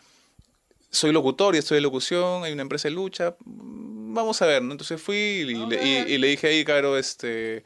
soy 0.94 1.12
locutor 1.12 1.56
y 1.56 1.58
estoy 1.58 1.76
de 1.76 1.82
locución, 1.82 2.44
hay 2.46 2.54
una 2.54 2.62
empresa 2.62 2.88
de 2.88 2.94
lucha, 2.94 3.36
mm, 3.44 4.14
vamos 4.14 4.42
a 4.42 4.46
ver, 4.46 4.62
¿no? 4.62 4.72
Entonces 4.72 5.02
fui 5.02 5.16
y, 5.18 5.44
le, 5.66 5.84
y- 5.84 6.14
y 6.14 6.18
le 6.20 6.28
dije 6.28 6.48
ahí, 6.48 6.64
Caro, 6.64 6.98
este, 6.98 7.64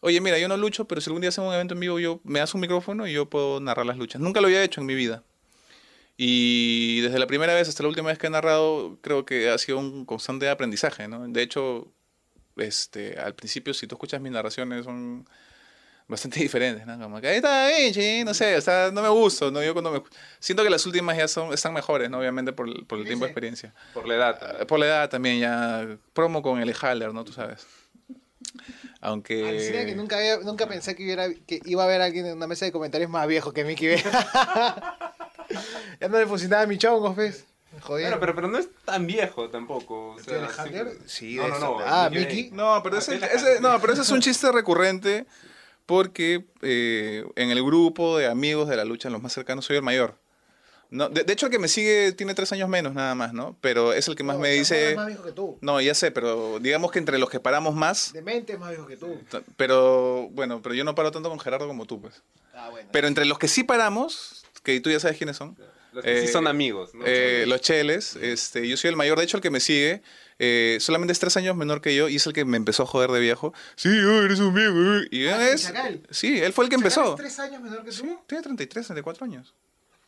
oye, 0.00 0.20
mira, 0.20 0.38
yo 0.38 0.46
no 0.48 0.56
lucho, 0.56 0.86
pero 0.86 1.00
si 1.00 1.08
algún 1.10 1.22
día 1.22 1.30
hacemos 1.30 1.48
un 1.48 1.54
evento 1.54 1.74
en 1.74 1.80
vivo, 1.80 1.98
yo 1.98 2.20
me 2.24 2.38
das 2.38 2.54
un 2.54 2.60
micrófono 2.60 3.06
y 3.08 3.12
yo 3.14 3.26
puedo 3.28 3.58
narrar 3.58 3.86
las 3.86 3.96
luchas. 3.96 4.20
Nunca 4.20 4.40
lo 4.40 4.46
había 4.48 4.62
hecho 4.62 4.80
en 4.80 4.86
mi 4.86 4.94
vida. 4.94 5.24
Y 6.16 7.00
desde 7.00 7.18
la 7.18 7.26
primera 7.26 7.54
vez 7.54 7.68
hasta 7.68 7.82
la 7.84 7.88
última 7.88 8.08
vez 8.08 8.18
que 8.18 8.26
he 8.26 8.30
narrado, 8.30 8.98
creo 9.02 9.24
que 9.24 9.48
ha 9.50 9.58
sido 9.58 9.78
un 9.78 10.04
constante 10.04 10.48
aprendizaje, 10.48 11.06
¿no? 11.08 11.26
De 11.28 11.42
hecho, 11.42 11.92
este, 12.56 13.18
al 13.18 13.34
principio, 13.34 13.72
si 13.72 13.86
tú 13.86 13.94
escuchas 13.94 14.20
mis 14.20 14.32
narraciones, 14.32 14.84
son 14.84 15.28
bastante 16.08 16.40
diferentes, 16.40 16.86
¿no? 16.86 16.98
Como 16.98 17.20
que 17.20 17.28
ahí 17.28 17.36
está 17.36 17.68
Vinci, 17.68 18.24
no 18.24 18.34
sé, 18.34 18.56
o 18.56 18.60
sea, 18.60 18.90
no 18.92 19.02
me 19.02 19.08
gusta, 19.08 19.50
¿no? 19.50 19.62
Yo 19.62 19.72
cuando 19.74 19.90
me... 19.92 20.02
Siento 20.40 20.64
que 20.64 20.70
las 20.70 20.84
últimas 20.86 21.16
ya 21.16 21.28
son, 21.28 21.52
están 21.52 21.72
mejores, 21.74 22.08
¿no? 22.10 22.18
Obviamente 22.18 22.52
por, 22.52 22.66
el- 22.68 22.84
por 22.86 22.98
el 22.98 23.04
tiempo 23.04 23.24
de 23.26 23.30
experiencia. 23.30 23.74
Por 23.94 24.08
la 24.08 24.14
edad. 24.14 24.60
Eh, 24.62 24.66
Por 24.66 24.78
la 24.78 24.86
edad 24.86 25.10
también 25.10 25.38
ya, 25.40 25.86
promo 26.14 26.42
con 26.42 26.60
el 26.60 26.74
Haller, 26.74 27.12
¿no? 27.12 27.24
Tú 27.24 27.32
sabes. 27.32 27.66
Aunque... 29.00 29.48
Alucina 29.48 29.84
que 29.84 29.94
nunca, 29.94 30.16
había- 30.16 30.38
nunca 30.38 30.66
pensé 30.66 30.96
que, 30.96 31.04
hubiera, 31.04 31.28
que 31.46 31.60
iba 31.64 31.82
a 31.82 31.86
haber 31.86 32.00
alguien 32.00 32.26
en 32.26 32.36
una 32.36 32.46
mesa 32.46 32.64
de 32.64 32.72
comentarios 32.72 33.10
más 33.10 33.26
viejo 33.28 33.52
que 33.52 33.64
Mickey 33.64 33.88
Vera. 33.88 34.98
ya 36.00 36.08
no 36.08 36.18
le 36.18 36.26
funcionaba 36.26 36.66
mi 36.66 36.78
chongo, 36.78 37.14
¿ves? 37.14 37.44
Me 37.72 37.80
jodieron. 37.80 38.18
Pero, 38.18 38.20
pero, 38.20 38.34
pero 38.34 38.48
no 38.48 38.58
es 38.58 38.68
tan 38.84 39.06
viejo 39.06 39.50
tampoco. 39.50 40.12
O 40.14 40.18
¿El 40.18 40.24
sea, 40.24 40.48
sí- 40.48 40.70
Sí, 41.06 41.36
no, 41.36 41.48
no, 41.48 41.58
no, 41.58 41.78
Ah, 41.84 42.08
Mickey. 42.10 42.50
No, 42.50 42.80
pero 42.82 42.98
ese, 42.98 43.16
Aquel 43.16 43.28
ese- 43.36 43.60
no, 43.60 43.78
pero 43.80 43.92
ese 43.92 44.02
es 44.02 44.10
un 44.10 44.20
chiste 44.20 44.50
recurrente 44.50 45.26
porque 45.88 46.44
eh, 46.60 47.24
en 47.34 47.50
el 47.50 47.64
grupo 47.64 48.18
de 48.18 48.26
amigos 48.26 48.68
de 48.68 48.76
la 48.76 48.84
lucha, 48.84 49.08
los 49.08 49.22
más 49.22 49.32
cercanos, 49.32 49.64
soy 49.64 49.76
el 49.76 49.82
mayor. 49.82 50.18
No, 50.90 51.08
de, 51.08 51.24
de 51.24 51.32
hecho, 51.32 51.46
el 51.46 51.52
que 51.52 51.58
me 51.58 51.66
sigue 51.68 52.12
tiene 52.12 52.34
tres 52.34 52.52
años 52.52 52.68
menos 52.68 52.92
nada 52.92 53.14
más, 53.14 53.32
¿no? 53.32 53.56
Pero 53.62 53.94
es 53.94 54.06
el 54.06 54.14
que 54.14 54.22
más 54.22 54.36
No, 54.36 54.42
me 54.42 54.50
dice... 54.50 54.90
es 54.90 54.96
más 54.96 55.06
viejo 55.06 55.22
que 55.24 55.32
tú. 55.32 55.56
No, 55.62 55.80
ya 55.80 55.94
sé, 55.94 56.10
pero 56.10 56.58
digamos 56.60 56.92
que 56.92 56.98
entre 56.98 57.18
los 57.18 57.30
que 57.30 57.40
paramos 57.40 57.74
más... 57.74 58.12
De 58.12 58.20
mente 58.20 58.52
es 58.52 58.58
más 58.58 58.68
viejo 58.68 58.86
que 58.86 58.98
tú. 58.98 59.18
Pero 59.56 60.28
bueno, 60.32 60.60
pero 60.60 60.74
yo 60.74 60.84
no 60.84 60.94
paro 60.94 61.10
tanto 61.10 61.30
con 61.30 61.40
Gerardo 61.40 61.66
como 61.66 61.86
tú, 61.86 62.02
pues. 62.02 62.22
Ah, 62.52 62.68
bueno. 62.70 62.90
Pero 62.92 63.08
entre 63.08 63.24
los 63.24 63.38
que 63.38 63.48
sí 63.48 63.64
paramos, 63.64 64.44
que 64.62 64.78
tú 64.80 64.90
ya 64.90 65.00
sabes 65.00 65.16
quiénes 65.16 65.38
son, 65.38 65.56
Los 65.92 66.04
que 66.04 66.20
sí 66.20 66.26
Eh, 66.26 66.32
son 66.32 66.46
amigos, 66.46 66.94
¿no? 66.94 67.04
eh, 67.06 67.44
los 67.46 67.62
Cheles, 67.62 68.14
este, 68.16 68.68
yo 68.68 68.76
soy 68.76 68.90
el 68.90 68.96
mayor, 68.96 69.16
de 69.18 69.24
hecho 69.24 69.38
el 69.38 69.42
que 69.42 69.50
me 69.50 69.60
sigue, 69.60 70.02
eh, 70.38 70.78
solamente 70.80 71.12
es 71.12 71.18
tres 71.18 71.36
años 71.36 71.56
menor 71.56 71.80
que 71.80 71.94
yo 71.94 72.08
y 72.08 72.16
es 72.16 72.26
el 72.26 72.32
que 72.32 72.44
me 72.44 72.56
empezó 72.56 72.84
a 72.84 72.86
joder 72.86 73.10
de 73.10 73.20
viejo. 73.20 73.52
Sí, 73.76 73.88
oh, 73.88 74.22
eres 74.22 74.40
un 74.40 74.54
viejo. 74.54 74.72
eh. 74.74 75.08
Y 75.10 75.26
Ah, 75.26 75.48
es, 75.50 75.64
Chacal. 75.64 76.00
sí, 76.10 76.40
él 76.40 76.52
fue 76.52 76.64
el 76.64 76.70
que 76.70 76.76
Chacal 76.76 76.92
empezó. 76.92 77.10
es 77.10 77.16
tres 77.16 77.38
años 77.40 77.60
menor 77.62 77.84
que 77.84 77.90
tú? 77.90 77.96
Sí, 77.96 78.16
tiene 78.26 78.42
33, 78.42 78.86
34 78.86 79.24
años. 79.24 79.54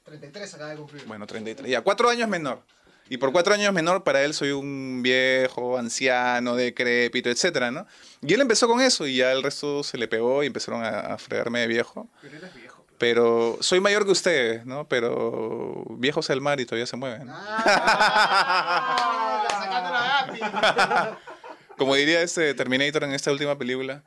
33 0.05 0.55
acaba 0.55 0.71
de 0.71 0.77
cumplir. 0.77 1.05
Bueno, 1.07 1.27
33. 1.27 1.69
Ya, 1.71 1.81
cuatro 1.83 2.09
años 2.09 2.29
menor. 2.29 2.63
Y 3.09 3.17
por 3.17 3.33
cuatro 3.33 3.55
años 3.55 3.73
menor, 3.75 4.05
para 4.05 4.23
él 4.23 4.35
soy 4.35 4.53
un 4.53 5.01
viejo, 5.03 5.77
anciano, 5.77 6.55
decrépito, 6.55 7.29
etcétera, 7.29 7.73
¿no? 7.73 7.87
Y 8.23 8.35
él 8.35 8.41
empezó 8.41 8.69
con 8.69 8.81
eso 8.81 9.05
y 9.07 9.17
ya 9.17 9.33
el 9.33 9.43
resto 9.43 9.83
se 9.83 9.99
le 9.99 10.07
pegó 10.07 10.45
y 10.45 10.47
empezaron 10.47 10.85
a, 10.85 11.01
a 11.15 11.19
fregarme 11.19 11.59
de 11.61 11.67
viejo. 11.67 12.09
Pero 12.23 12.37
eres 12.37 12.55
viejo. 12.55 12.85
pero- 12.87 12.99
Pero 12.99 13.59
soy 13.63 13.81
mayor 13.81 14.05
que 14.05 14.13
ustedes, 14.13 14.65
¿no? 14.65 14.87
Pero 14.87 15.85
viejos 15.91 16.31
el 16.31 16.41
mar 16.41 16.61
y 16.61 16.67
todavía 16.67 16.87
se 16.87 16.97
mueven. 16.97 17.27
Ah, 17.31 19.43
la 19.51 19.59
sacando 19.59 19.91
la 19.91 20.01
gapi. 20.01 20.20
Como 21.77 21.95
diría 21.95 22.23
este 22.23 22.53
Terminator 22.55 23.05
en 23.05 23.13
esta 23.13 23.33
última 23.33 23.57
película, 23.57 24.03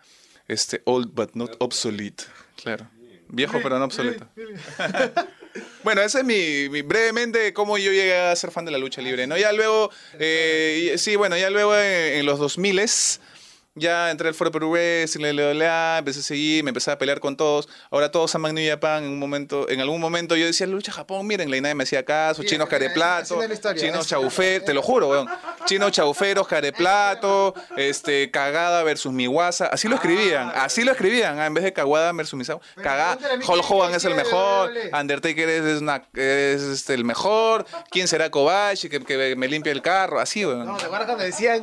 este 0.47 0.81
old 0.85 1.13
but 1.13 1.31
not 1.33 1.55
obsolete. 1.59 2.23
Claro. 2.61 2.87
Viejo 3.29 3.59
pero 3.63 3.79
no 3.79 3.85
obsoleto. 3.85 4.27
Bueno, 5.83 6.01
ese 6.01 6.19
es 6.19 6.25
mi, 6.25 6.81
brevemente 6.81 7.53
cómo 7.53 7.77
yo 7.77 7.91
llegué 7.91 8.17
a 8.17 8.35
ser 8.35 8.49
fan 8.49 8.65
de 8.65 8.71
la 8.71 8.79
lucha 8.79 9.03
libre, 9.03 9.27
¿no? 9.27 9.37
Ya 9.37 9.51
luego, 9.51 9.91
eh, 10.17 10.95
sí, 10.97 11.15
bueno, 11.15 11.37
ya 11.37 11.51
luego 11.51 11.75
en, 11.77 12.19
en 12.19 12.25
los 12.25 12.39
2000 12.39 12.79
ya 13.75 14.11
entré 14.11 14.27
al 14.27 14.35
Foro 14.35 14.51
Perú 14.51 14.71
Wrestling, 14.71 15.23
la 15.25 15.31
LWA, 15.53 15.97
empecé 15.99 16.19
a 16.19 16.23
seguir, 16.23 16.63
me 16.63 16.69
empecé 16.69 16.91
a 16.91 16.97
pelear 16.97 17.19
con 17.19 17.35
todos. 17.35 17.67
Ahora 17.89 18.11
todos 18.11 18.33
aman 18.35 18.53
New 18.53 18.69
Japan. 18.69 19.03
En 19.03 19.09
un 19.11 19.19
momento, 19.19 19.67
en 19.69 19.81
algún 19.81 19.99
momento 19.99 20.35
yo 20.35 20.45
decía, 20.45 20.67
lucha 20.67 20.91
Japón, 20.91 21.25
miren, 21.25 21.53
y 21.53 21.59
nadie 21.61 21.73
me 21.75 21.83
hacía 21.83 22.03
caso, 22.05 22.41
Sí, 22.43 22.49
chinos 22.49 22.69
careplato, 22.69 23.39
la 23.41 23.75
chinos 23.75 24.01
es- 24.01 24.07
chaufer, 24.07 24.63
te 24.63 24.73
lo 24.73 24.81
juro, 24.81 25.09
weón. 25.09 25.27
Chinos 25.65 25.91
chauferos, 25.91 26.47
careplato, 26.47 27.53
este, 27.77 28.29
cagada 28.31 28.83
versus 28.83 29.11
Miwasa. 29.11 29.67
Así 29.67 29.87
lo 29.87 29.95
escribían, 29.95 30.51
así 30.55 30.83
lo 30.83 30.91
escribían, 30.91 31.39
ah, 31.39 31.45
en 31.47 31.53
vez 31.53 31.63
de 31.63 31.73
Kawada 31.73 32.11
versus 32.11 32.37
Misawa. 32.37 32.61
Cagada, 32.75 33.17
Hulk 33.47 33.71
Hogan 33.71 33.95
es 33.95 34.05
el 34.05 34.15
mejor. 34.15 34.71
Undertaker 34.91 35.49
es, 35.49 35.81
una- 35.81 36.03
es, 36.13 36.61
este, 36.61 36.93
el 36.93 37.05
mejor, 37.05 37.65
¿quién 37.89 38.07
será 38.07 38.29
Kobashi 38.29 38.89
que, 38.89 38.99
que 39.03 39.35
me 39.35 39.47
limpia 39.47 39.71
el 39.71 39.81
carro? 39.81 40.19
Así, 40.19 40.45
weón. 40.45 40.65
No, 40.65 40.77
¿te 40.77 40.85
acuerdas 40.85 41.07
cuando 41.07 41.23
decían 41.23 41.61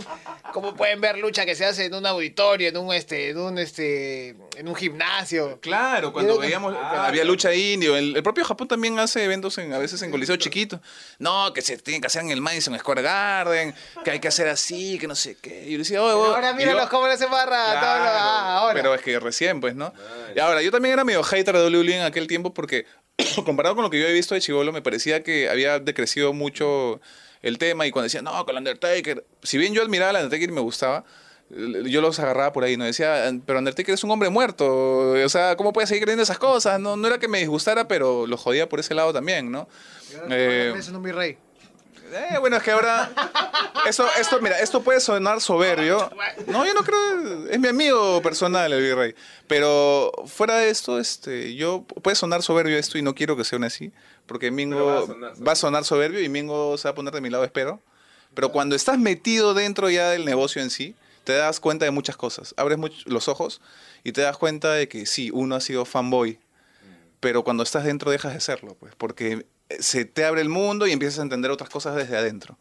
cómo 0.52 0.74
pueden 0.74 1.00
ver 1.00 1.18
lucha 1.18 1.44
que 1.46 1.54
se 1.54 1.64
hace 1.66 1.84
en 1.84 1.94
un 1.94 1.99
auditorio, 2.06 2.68
en 2.68 2.76
un 2.76 2.92
este, 2.92 3.30
en 3.30 3.38
un 3.38 3.58
este, 3.58 4.30
en 4.56 4.68
un 4.68 4.74
gimnasio? 4.74 5.58
Claro, 5.60 6.12
cuando 6.12 6.38
veíamos, 6.38 6.74
Ah, 6.78 7.06
había 7.06 7.24
lucha 7.24 7.54
indio, 7.54 7.96
el, 7.96 8.16
el 8.16 8.22
propio 8.22 8.44
Japón 8.44 8.68
también 8.68 8.98
hace 8.98 9.24
eventos 9.24 9.56
en, 9.58 9.72
a 9.72 9.78
veces 9.78 10.00
en 10.02 10.10
coliseo 10.10 10.36
chiquito. 10.36 10.80
No, 11.18 11.52
que 11.52 11.62
se 11.62 11.76
tienen 11.78 12.00
que 12.00 12.06
hacer 12.06 12.22
en 12.22 12.30
el 12.30 12.40
Madison 12.40 12.78
Square 12.78 13.02
Garden, 13.02 13.74
que 14.04 14.10
hay 14.12 14.20
que 14.20 14.28
hacer 14.28 14.48
así, 14.48 14.98
que 14.98 15.06
no 15.06 15.14
sé 15.14 15.36
qué. 15.40 15.66
Y 15.68 15.72
yo 15.72 15.78
decía, 15.78 15.98
Pero 16.00 16.18
oye", 16.20 16.34
ahora 16.34 16.52
míralos 16.52 16.88
cómo 16.88 17.06
le 17.06 17.14
hacen 17.14 17.30
barra. 17.30 17.56
todo 17.64 17.74
lo- 17.74 17.80
Claro, 17.80 18.08
ah, 18.12 18.58
ahora. 18.58 18.74
Pero 18.74 18.94
es 18.94 19.02
que 19.02 19.18
recién, 19.20 19.60
pues, 19.60 19.74
¿no? 19.74 19.92
Y 20.34 20.38
ahora, 20.40 20.62
yo 20.62 20.70
también 20.70 20.92
era 20.94 21.04
medio 21.04 21.22
hater 21.22 21.56
de 21.56 21.62
WWE 21.68 21.96
en 21.96 22.02
aquel 22.02 22.26
tiempo 22.26 22.52
porque, 22.54 22.86
comparado 23.44 23.74
con 23.74 23.84
lo 23.84 23.90
que 23.90 23.98
yo 23.98 24.04
había 24.04 24.14
visto 24.14 24.34
de 24.34 24.40
Chivolo, 24.40 24.72
me 24.72 24.82
parecía 24.82 25.22
que 25.22 25.48
había 25.48 25.78
decrecido 25.78 26.32
mucho 26.32 27.00
el 27.42 27.58
tema. 27.58 27.86
Y 27.86 27.90
cuando 27.90 28.04
decían, 28.04 28.24
no, 28.24 28.32
con 28.44 28.50
el 28.54 28.58
Undertaker, 28.58 29.24
si 29.42 29.58
bien 29.58 29.74
yo 29.74 29.82
admiraba 29.82 30.10
al 30.10 30.16
Undertaker 30.24 30.48
y 30.48 30.52
me 30.52 30.60
gustaba, 30.60 31.04
yo 31.50 32.00
los 32.00 32.18
agarraba 32.20 32.52
por 32.52 32.64
ahí, 32.64 32.76
¿no? 32.76 32.84
Decía, 32.84 33.32
pero 33.44 33.58
Undertaker 33.58 33.94
es 33.94 34.04
un 34.04 34.10
hombre 34.10 34.28
muerto. 34.30 35.12
O 35.12 35.28
sea, 35.28 35.56
¿cómo 35.56 35.72
puede 35.72 35.86
seguir 35.86 36.04
creyendo 36.04 36.22
esas 36.22 36.38
cosas? 36.38 36.78
No, 36.78 36.96
no 36.96 37.08
era 37.08 37.18
que 37.18 37.28
me 37.28 37.38
disgustara, 37.38 37.88
pero 37.88 38.26
lo 38.26 38.36
jodía 38.36 38.68
por 38.68 38.80
ese 38.80 38.94
lado 38.94 39.12
también, 39.12 39.50
¿no? 39.50 39.68
Eh, 40.30 40.72
en 40.76 40.96
un 40.96 41.02
virrey. 41.02 41.38
eh, 42.12 42.38
bueno, 42.38 42.56
es 42.56 42.62
que 42.62 42.70
ahora. 42.70 43.10
Esto, 43.88 44.06
esto, 44.20 44.40
mira, 44.42 44.58
esto 44.60 44.82
puede 44.82 45.00
sonar 45.00 45.40
soberbio. 45.40 46.10
No, 46.46 46.66
yo 46.66 46.74
no 46.74 46.82
creo. 46.82 47.48
Es 47.48 47.58
mi 47.58 47.68
amigo 47.68 48.20
personal, 48.20 48.70
el 48.72 48.82
virrey. 48.82 49.14
Pero 49.46 50.12
fuera 50.26 50.56
de 50.56 50.68
esto, 50.68 50.98
este, 50.98 51.54
yo. 51.54 51.82
Puede 52.02 52.14
sonar 52.14 52.42
soberbio 52.42 52.76
esto 52.76 52.98
y 52.98 53.02
no 53.02 53.14
quiero 53.14 53.36
que 53.36 53.44
sea 53.44 53.58
así. 53.64 53.90
Porque 54.26 54.50
Mingo 54.50 54.84
va 54.84 54.94
va 54.94 55.00
a 55.00 55.02
a, 55.02 55.06
sonar 55.06 55.34
soberbio. 55.34 55.56
sonar 55.56 55.84
soberbio 55.84 56.20
y 56.20 56.28
Mingo 56.28 56.76
se 56.76 56.88
va 56.88 56.92
a 56.92 56.94
poner 56.94 57.14
de 57.14 57.20
mi 57.22 57.30
lado, 57.30 57.42
espero. 57.42 57.80
Pero 58.34 58.52
cuando 58.52 58.76
estás 58.76 58.98
metido 58.98 59.54
dentro 59.54 59.88
ya 59.90 60.10
del 60.10 60.24
negocio 60.24 60.62
en 60.62 60.70
sí, 60.70 60.94
te 61.30 61.36
das 61.36 61.60
cuenta 61.60 61.84
de 61.84 61.92
muchas 61.92 62.16
cosas. 62.16 62.54
Abres 62.56 62.78
los 63.06 63.28
ojos 63.28 63.60
y 64.02 64.10
te 64.10 64.20
das 64.20 64.36
cuenta 64.36 64.72
de 64.72 64.88
que 64.88 65.06
sí, 65.06 65.30
uno 65.32 65.54
ha 65.54 65.60
sido 65.60 65.84
fanboy. 65.84 66.40
Pero 67.20 67.44
cuando 67.44 67.62
estás 67.62 67.84
dentro 67.84 68.10
dejas 68.10 68.34
de 68.34 68.40
serlo, 68.40 68.74
pues, 68.74 68.94
porque 68.96 69.46
se 69.78 70.04
te 70.04 70.24
abre 70.24 70.40
el 70.40 70.48
mundo 70.48 70.88
y 70.88 70.92
empiezas 70.92 71.20
a 71.20 71.22
entender 71.22 71.52
otras 71.52 71.70
cosas 71.70 71.94
desde 71.94 72.16
adentro. 72.16 72.58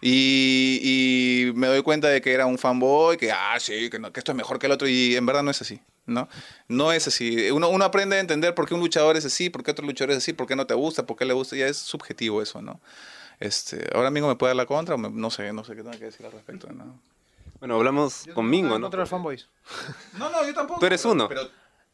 Y, 0.00 1.50
me 1.56 1.66
doy 1.66 1.82
cuenta 1.82 2.06
de 2.06 2.20
que 2.20 2.32
era 2.32 2.46
un 2.46 2.58
fanboy, 2.58 3.16
que, 3.16 3.32
ah, 3.32 3.56
sí, 3.58 3.90
que, 3.90 3.96
esto 4.14 4.32
es 4.32 4.36
mejor 4.36 4.60
que 4.60 4.66
el 4.66 4.72
otro, 4.72 4.86
y 4.86 5.16
en 5.16 5.26
verdad 5.26 5.42
no 5.42 5.50
es 5.50 5.60
así, 5.60 5.80
¿no? 6.04 6.28
No 6.68 6.92
es 6.92 7.08
así. 7.08 7.50
Uno, 7.50 7.70
uno 7.70 7.84
aprende 7.84 8.16
a 8.16 8.20
entender 8.20 8.54
por 8.54 8.68
qué 8.68 8.74
un 8.74 8.80
luchador 8.80 9.16
es 9.16 9.24
así, 9.24 9.50
por 9.50 9.64
qué 9.64 9.72
otro 9.72 9.84
luchador 9.84 10.12
es 10.12 10.18
así, 10.18 10.32
por 10.32 10.46
qué 10.46 10.54
no 10.54 10.66
te 10.66 10.74
gusta, 10.74 11.06
por 11.06 11.16
qué 11.16 11.24
le 11.24 11.32
gusta, 11.32 11.56
ya 11.56 11.66
es 11.66 11.78
subjetivo 11.78 12.40
eso, 12.40 12.62
¿no? 12.62 12.80
Este, 13.40 13.88
ahora 13.94 14.10
mismo 14.10 14.28
me 14.28 14.36
puede 14.36 14.50
dar 14.50 14.56
la 14.56 14.66
contra, 14.66 14.94
o 14.94 14.98
no 14.98 15.30
sé, 15.30 15.52
no 15.52 15.64
sé 15.64 15.74
qué 15.74 15.82
tengo 15.82 15.98
que 15.98 16.04
decir 16.04 16.24
al 16.26 16.32
respecto, 16.32 16.70
¿no? 16.70 17.00
Bueno, 17.58 17.76
hablamos 17.76 18.24
con 18.34 18.48
Mingo, 18.48 18.78
¿no? 18.78 18.84
Contra 18.86 19.00
los 19.00 19.08
fanboys. 19.08 19.48
No, 20.14 20.30
no, 20.30 20.46
yo 20.46 20.54
tampoco. 20.54 20.80
Tú 20.80 20.86
eres 20.86 21.00
pero- 21.02 21.12
uno. 21.12 21.28
Pero, 21.28 21.42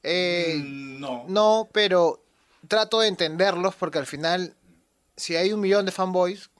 Eh, 0.04 0.60
no. 0.64 1.24
No, 1.28 1.68
pero 1.72 2.20
trato 2.66 3.00
de 3.00 3.08
entenderlos 3.08 3.74
porque 3.76 3.98
al 3.98 4.06
final, 4.06 4.54
si 5.16 5.36
hay 5.36 5.52
un 5.52 5.60
millón 5.60 5.86
de 5.86 5.92
fanboys, 5.92 6.50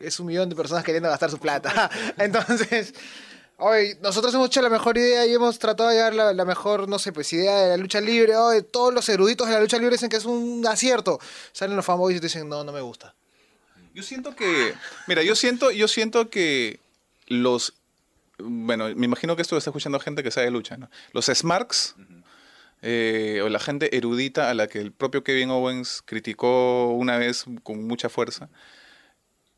es 0.00 0.18
un 0.20 0.26
millón 0.26 0.48
de 0.48 0.56
personas 0.56 0.82
queriendo 0.84 1.08
gastar 1.10 1.30
su 1.30 1.38
plata. 1.38 1.90
Entonces, 2.18 2.94
hoy 3.58 3.96
nosotros 4.00 4.32
hemos 4.34 4.46
hecho 4.46 4.62
la 4.62 4.70
mejor 4.70 4.96
idea 4.96 5.26
y 5.26 5.34
hemos 5.34 5.58
tratado 5.58 5.90
de 5.90 5.96
dar 5.98 6.14
la, 6.14 6.32
la 6.32 6.44
mejor, 6.46 6.88
no 6.88 6.98
sé, 6.98 7.12
pues 7.12 7.30
idea 7.34 7.54
de 7.60 7.68
la 7.68 7.76
lucha 7.76 8.00
libre. 8.00 8.34
Hoy 8.36 8.62
todos 8.62 8.94
los 8.94 9.06
eruditos 9.10 9.46
de 9.46 9.54
la 9.54 9.60
lucha 9.60 9.76
libre 9.78 9.96
dicen 9.96 10.08
que 10.08 10.16
es 10.16 10.24
un 10.24 10.64
acierto. 10.66 11.18
Salen 11.52 11.76
los 11.76 11.84
fanboys 11.84 12.16
y 12.16 12.20
te 12.20 12.26
dicen, 12.26 12.48
no, 12.48 12.64
no 12.64 12.72
me 12.72 12.80
gusta. 12.80 13.14
Yo 13.92 14.02
siento 14.02 14.34
que, 14.34 14.74
mira, 15.06 15.22
yo 15.22 15.34
siento, 15.36 15.70
yo 15.70 15.86
siento 15.88 16.30
que 16.30 16.80
los, 17.26 17.74
bueno, 18.38 18.88
me 18.94 19.06
imagino 19.06 19.36
que 19.36 19.42
esto 19.42 19.54
lo 19.54 19.58
está 19.58 19.70
escuchando 19.70 19.98
gente 20.00 20.22
que 20.22 20.30
sabe 20.30 20.50
lucha, 20.50 20.76
¿no? 20.76 20.90
Los 21.12 21.26
Smarks, 21.26 21.96
eh, 22.82 23.40
o 23.42 23.48
la 23.48 23.58
gente 23.58 23.96
erudita 23.96 24.50
a 24.50 24.54
la 24.54 24.66
que 24.66 24.78
el 24.78 24.92
propio 24.92 25.24
Kevin 25.24 25.50
Owens 25.50 26.02
criticó 26.04 26.90
una 26.90 27.16
vez 27.16 27.44
con 27.62 27.86
mucha 27.86 28.08
fuerza, 28.08 28.48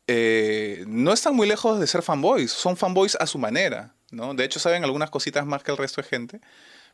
eh, 0.07 0.83
no 0.87 1.13
están 1.13 1.35
muy 1.35 1.47
lejos 1.47 1.79
de 1.79 1.87
ser 1.87 2.01
fanboys, 2.01 2.51
son 2.51 2.77
fanboys 2.77 3.15
a 3.15 3.27
su 3.27 3.37
manera, 3.37 3.93
¿no? 4.11 4.33
De 4.33 4.43
hecho 4.43 4.59
saben 4.59 4.83
algunas 4.83 5.11
cositas 5.11 5.45
más 5.45 5.61
que 5.63 5.71
el 5.71 5.77
resto 5.77 6.01
de 6.01 6.07
gente, 6.07 6.41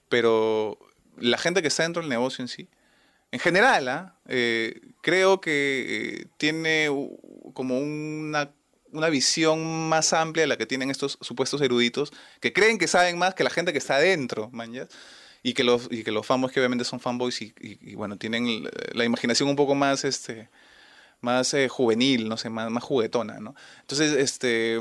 pero 0.09 0.77
la 1.17 1.37
gente 1.37 1.61
que 1.61 1.69
está 1.69 1.83
dentro 1.83 2.01
del 2.01 2.09
negocio 2.09 2.41
en 2.41 2.49
sí, 2.49 2.67
en 3.31 3.39
general, 3.39 3.87
¿ah? 3.87 4.15
Eh, 4.27 4.81
creo 5.01 5.39
que 5.41 6.27
tiene 6.37 6.87
como 7.53 7.79
una, 7.79 8.51
una 8.95 9.09
visión 9.09 9.89
más 9.89 10.13
amplia 10.13 10.43
de 10.43 10.47
la 10.47 10.57
que 10.57 10.65
tienen 10.65 10.89
estos 10.91 11.17
supuestos 11.21 11.61
eruditos, 11.61 12.11
que 12.39 12.53
creen 12.53 12.77
que 12.77 12.87
saben 12.87 13.17
más 13.17 13.35
que 13.35 13.43
la 13.43 13.49
gente 13.49 13.71
que 13.71 13.77
está 13.79 13.95
adentro, 13.97 14.49
man. 14.51 14.73
Y 15.43 15.53
que 15.53 15.63
los, 15.63 15.87
y 15.91 16.03
que 16.03 16.11
los 16.11 16.25
fanboys 16.25 16.53
que 16.53 16.59
obviamente 16.59 16.85
son 16.85 16.99
fanboys 16.99 17.41
y, 17.41 17.53
y- 17.59 17.95
bueno, 17.95 18.17
tienen 18.17 18.63
la, 18.93 19.05
imaginación 19.05 19.47
un 19.49 19.55
poco 19.55 19.75
más, 19.75 20.03
este, 20.03 20.49
más 21.21 21.53
eh, 21.53 21.69
juvenil, 21.69 22.27
no 22.29 22.37
sé, 22.37 22.49
más, 22.49 22.71
más 22.71 22.83
juguetona, 22.83 23.39
¿no? 23.39 23.55
Entonces, 23.81 24.13
este... 24.13 24.79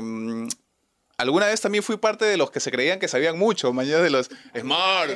Alguna 1.17 1.45
vez 1.45 1.61
también 1.61 1.81
fui 1.81 1.95
parte 1.95 2.25
de 2.25 2.35
los 2.35 2.51
que 2.51 2.59
se 2.59 2.71
creían 2.71 2.99
que 2.99 3.07
sabían 3.07 3.37
mucho, 3.37 3.71
mañana 3.71 4.03
de 4.03 4.09
los 4.09 4.29
Smart. 4.59 5.11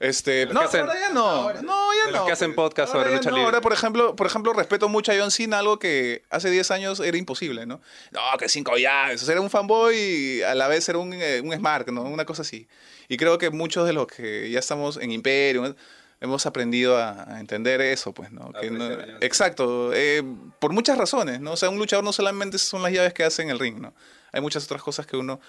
Este, 0.00 0.46
Los 0.46 0.54
no, 0.54 0.60
que 0.60 0.66
hacen- 0.66 0.80
ahora 0.80 0.98
ya 0.98 1.10
no. 1.10 1.52
No, 1.62 1.92
ya 1.94 2.06
De 2.06 2.12
no. 2.12 2.18
los 2.18 2.26
que 2.26 2.32
hacen 2.32 2.54
podcast 2.54 2.94
Ahora 2.94 3.04
sobre 3.04 3.16
lucha 3.16 3.30
no. 3.30 3.36
libre. 3.36 3.46
Ahora, 3.46 3.60
por 3.60 3.72
ejemplo, 3.74 4.16
por 4.16 4.26
ejemplo, 4.26 4.52
respeto 4.54 4.88
mucho 4.88 5.12
a 5.12 5.16
John 5.18 5.30
Cena, 5.30 5.58
algo 5.58 5.78
que 5.78 6.22
hace 6.30 6.50
10 6.50 6.70
años 6.70 7.00
era 7.00 7.16
imposible, 7.18 7.66
¿no? 7.66 7.80
No, 8.10 8.20
que 8.38 8.48
cinco 8.48 8.76
llaves. 8.78 9.22
O 9.22 9.26
sea, 9.26 9.32
era 9.32 9.40
un 9.42 9.50
fanboy 9.50 9.94
y 9.96 10.42
a 10.42 10.54
la 10.54 10.66
vez 10.68 10.88
era 10.88 10.98
un, 10.98 11.12
eh, 11.12 11.42
un 11.42 11.52
smart, 11.54 11.88
¿no? 11.88 12.02
Una 12.04 12.24
cosa 12.24 12.40
así. 12.42 12.66
Y 13.08 13.18
creo 13.18 13.36
que 13.36 13.50
muchos 13.50 13.86
de 13.86 13.92
los 13.92 14.06
que 14.06 14.50
ya 14.50 14.58
estamos 14.60 14.96
en 14.96 15.10
Imperio 15.12 15.74
hemos 16.22 16.46
aprendido 16.46 16.96
a, 16.96 17.34
a 17.34 17.40
entender 17.40 17.82
eso, 17.82 18.12
pues, 18.12 18.32
¿no? 18.32 18.50
Que 18.58 18.70
no- 18.70 18.90
exacto. 19.20 19.90
eh, 19.92 20.22
por 20.58 20.72
muchas 20.72 20.96
razones, 20.96 21.40
¿no? 21.40 21.52
O 21.52 21.56
sea, 21.56 21.68
un 21.68 21.78
luchador 21.78 22.02
no 22.04 22.14
solamente 22.14 22.56
son 22.58 22.82
las 22.82 22.92
llaves 22.92 23.12
que 23.12 23.24
hace 23.24 23.42
en 23.42 23.50
el 23.50 23.58
ring, 23.58 23.78
¿no? 23.78 23.92
Hay 24.34 24.40
muchas 24.40 24.64
otras 24.64 24.82
cosas 24.82 25.06
que 25.06 25.16
uno 25.16 25.40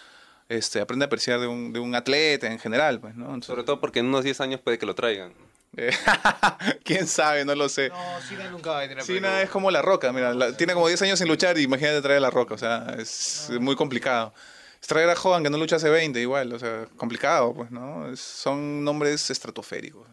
este, 0.48 0.80
aprende 0.80 1.04
a 1.06 1.08
apreciar 1.08 1.40
de 1.40 1.48
un, 1.48 1.74
de 1.74 1.80
un 1.80 1.96
atleta 1.96 2.48
en 2.48 2.60
general, 2.60 3.00
pues, 3.00 3.16
¿no? 3.16 3.26
Entonces, 3.26 3.48
Sobre 3.48 3.64
todo 3.64 3.80
porque 3.80 4.00
en 4.00 4.06
unos 4.06 4.24
10 4.24 4.40
años 4.42 4.62
puede 4.62 4.78
que 4.78 4.86
lo 4.86 4.94
traigan. 4.96 5.34
eh, 5.78 5.92
¿Quién 6.84 7.08
sabe? 7.08 7.44
No 7.46 7.56
lo 7.56 7.68
sé. 7.68 7.90
No, 7.90 7.96
Cena 8.28 8.50
nunca 8.50 8.72
va 8.72 8.78
a 8.78 8.82
venir 8.82 9.00
a 9.00 9.02
Cena 9.04 9.42
es 9.42 9.50
como 9.50 9.72
La 9.72 9.82
Roca, 9.82 10.12
mira, 10.14 10.34
la- 10.34 10.56
tiene 10.56 10.74
como 10.74 10.88
10 10.88 11.02
años 11.02 11.20
sin 11.20 11.28
luchar 11.28 11.58
y 11.58 11.64
imagínate 11.64 12.02
traer 12.02 12.18
a 12.18 12.22
La 12.22 12.30
Roca, 12.30 12.54
o 12.54 12.58
sea, 12.58 12.96
es 12.98 13.50
muy 13.60 13.76
complicado. 13.76 14.34
Es 14.82 14.88
traer 14.88 15.10
a 15.10 15.14
Hogan 15.14 15.42
que 15.44 15.50
no 15.50 15.58
lucha 15.58 15.78
hace 15.78 15.90
20 15.90 16.20
igual, 16.22 16.54
o 16.54 16.60
sea, 16.60 16.86
complicado, 16.96 17.54
pues, 17.56 17.72
¿no? 17.72 18.08
Es- 18.12 18.20
son 18.20 18.84
nombres 18.84 19.30
estratosféricos. 19.32 20.08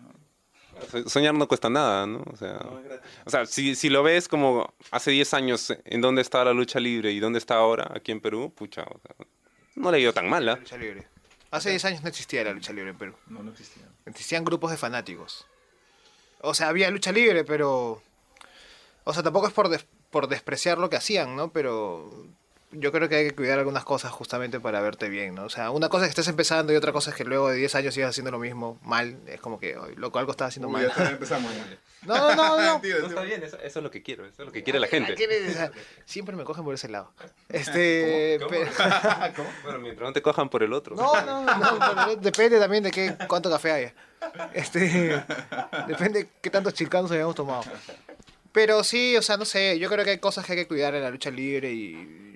Soñar 1.07 1.35
no 1.35 1.49
cuesta 1.49 1.69
nada, 1.71 2.07
¿no? 2.07 2.23
O 2.33 2.37
sea, 2.37 2.59
o 3.25 3.31
sea 3.31 3.47
si, 3.47 3.75
si 3.75 3.89
lo 3.89 4.03
ves 4.03 4.29
como 4.29 4.73
hace 4.91 5.11
10 5.11 5.35
años 5.35 5.73
en 5.85 6.01
dónde 6.01 6.23
estaba 6.23 6.47
la 6.47 6.53
lucha 6.53 6.81
libre 6.81 7.13
y 7.13 7.21
dónde 7.21 7.39
está 7.39 7.57
ahora 7.57 7.91
aquí 7.95 8.13
en 8.13 8.21
Perú, 8.21 8.53
pucha, 8.55 8.83
o 8.83 9.01
sea, 9.01 9.27
no 9.77 9.91
le 9.91 9.97
ha 9.97 10.01
ido 10.01 10.13
tan 10.13 10.29
mal, 10.29 10.49
¿ah? 10.49 10.57
Lucha 10.57 10.77
libre. 10.77 11.07
Hace 11.51 11.71
10 11.71 11.85
años 11.87 12.03
no 12.03 12.09
existía 12.09 12.45
la 12.45 12.53
lucha 12.53 12.73
libre 12.73 12.91
en 12.91 12.99
Perú. 12.99 13.15
No, 13.27 13.43
no 13.43 13.51
existía. 13.51 13.85
Existían 14.07 14.45
grupos 14.45 14.71
de 14.71 14.77
fanáticos. 14.77 15.47
O 16.41 16.55
sea, 16.55 16.69
había 16.69 16.91
lucha 16.91 17.13
libre, 17.13 17.45
pero... 17.45 18.03
O 19.05 19.13
sea, 19.13 19.23
tampoco 19.23 19.49
es 19.49 19.53
por, 19.53 19.69
des- 19.69 19.87
por 20.11 20.29
despreciar 20.29 20.79
lo 20.79 20.89
que 20.91 20.97
hacían, 20.97 21.37
¿no? 21.37 21.53
Pero 21.53 22.11
yo 22.73 22.91
creo 22.93 23.09
que 23.09 23.17
hay 23.17 23.29
que 23.29 23.35
cuidar 23.35 23.59
algunas 23.59 23.85
cosas 23.85 24.11
justamente 24.11 24.59
para 24.61 24.81
verte 24.81 25.09
bien, 25.09 25.35
¿no? 25.35 25.45
O 25.45 25.49
sea, 25.51 25.71
una 25.71 25.89
cosa 25.89 26.05
es 26.05 26.09
que 26.09 26.21
estés 26.21 26.29
empezando 26.29 26.73
y 26.73 26.77
otra 26.77 26.93
cosa 26.93 27.11
es 27.11 27.17
que 27.17 27.25
luego 27.25 27.49
de 27.51 27.57
10 27.57 27.75
años 27.75 27.95
sigas 27.95 28.11
haciendo 28.11 28.31
lo 28.31 28.39
mismo 28.39 28.79
mal. 28.83 29.19
Es 29.27 29.41
como 29.41 29.61
que, 29.61 29.77
"Ay, 29.81 29.95
loco, 29.97 30.19
algo 30.19 30.31
estás 30.33 30.49
haciendo 30.49 30.69
mal. 30.69 30.91
empezamos. 31.11 31.53
No, 32.05 32.17
no, 32.17 32.35
no, 32.35 32.57
no. 32.57 32.81
No 33.01 33.07
está 33.07 33.23
bien, 33.23 33.45
eso, 33.45 33.57
eso 33.59 33.79
es 33.79 33.83
lo 33.85 33.91
que 33.93 34.03
quiero, 34.03 34.25
eso 34.27 34.43
es 34.43 34.47
lo 34.47 34.51
que 34.53 34.65
quiere 34.65 34.81
la 34.81 34.89
gente. 34.89 35.15
¿Quiere- 35.15 35.49
o 35.49 35.53
sea, 35.53 35.71
siempre 36.05 36.35
me 36.35 36.43
cogen 36.43 36.65
por 36.65 36.75
ese 36.75 36.89
lado. 36.89 37.13
Este... 37.49 38.39
¿Cómo? 38.41 38.51
pero- 38.51 39.45
Bueno, 39.63 39.79
mientras 39.79 40.09
no 40.09 40.13
te 40.13 40.21
cojan 40.21 40.49
por 40.49 40.65
el 40.65 40.73
otro. 40.73 40.97
No, 40.97 41.21
no, 41.25 41.45
no, 41.45 41.79
pero 41.79 42.17
depende 42.17 42.59
también 42.59 42.83
de 42.83 42.91
qué, 42.91 43.15
cuánto 43.29 43.49
café 43.51 43.71
haya. 43.71 43.95
Este, 44.53 45.23
depende 45.87 46.25
de 46.25 46.29
qué 46.41 46.51
tantos 46.51 46.75
chilcanos 46.75 47.11
hayamos 47.13 47.35
tomado. 47.37 47.63
Pero 48.51 48.83
sí, 48.85 49.17
o 49.17 49.23
sea, 49.23 49.37
no 49.37 49.45
sé, 49.45 49.79
yo 49.79 49.89
creo 49.89 50.05
que 50.05 50.11
hay 50.11 50.19
cosas 50.19 50.45
que 50.45 50.53
hay 50.53 50.59
que 50.59 50.67
cuidar 50.69 50.95
en 50.97 51.03
la 51.03 51.11
lucha 51.11 51.31
libre 51.31 51.71
y... 51.73 52.32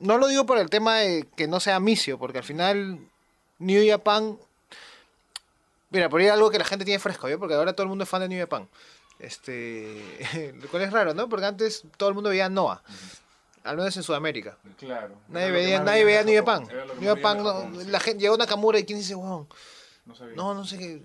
No 0.00 0.18
lo 0.18 0.28
digo 0.28 0.46
por 0.46 0.58
el 0.58 0.70
tema 0.70 0.96
de 0.96 1.26
que 1.36 1.48
no 1.48 1.60
sea 1.60 1.80
misio, 1.80 2.18
porque 2.18 2.38
al 2.38 2.44
final 2.44 2.98
New 3.58 3.88
Japan... 3.88 4.38
Mira, 5.90 6.08
por 6.08 6.20
ahí 6.20 6.28
algo 6.28 6.50
que 6.50 6.58
la 6.58 6.64
gente 6.64 6.84
tiene 6.84 7.00
fresco, 7.00 7.28
¿yo? 7.28 7.38
Porque 7.38 7.54
ahora 7.54 7.72
todo 7.72 7.84
el 7.84 7.88
mundo 7.88 8.04
es 8.04 8.10
fan 8.10 8.20
de 8.20 8.28
New 8.28 8.38
Japan. 8.38 8.68
Este, 9.18 10.54
lo 10.62 10.68
cual 10.68 10.82
es 10.82 10.92
raro, 10.92 11.14
¿no? 11.14 11.28
Porque 11.28 11.46
antes 11.46 11.82
todo 11.96 12.08
el 12.10 12.14
mundo 12.14 12.30
veía 12.30 12.48
Noah, 12.48 12.82
al 13.64 13.76
menos 13.76 13.96
en 13.96 14.02
Sudamérica. 14.02 14.56
Claro. 14.78 15.14
Nadie 15.28 15.50
veía, 15.50 15.80
nadie 15.80 16.04
veía 16.04 16.22
New 16.22 16.36
Japan. 16.36 16.68
New 17.00 17.14
Japan, 17.14 17.42
no- 17.42 17.70
la 17.86 18.00
gente, 18.00 18.22
llegó 18.22 18.36
Nakamura 18.36 18.78
y 18.78 18.84
quién 18.84 18.98
dice, 18.98 19.14
wow, 19.14 19.46
no, 20.36 20.54
no 20.54 20.64
sé 20.64 20.78
qué. 20.78 21.02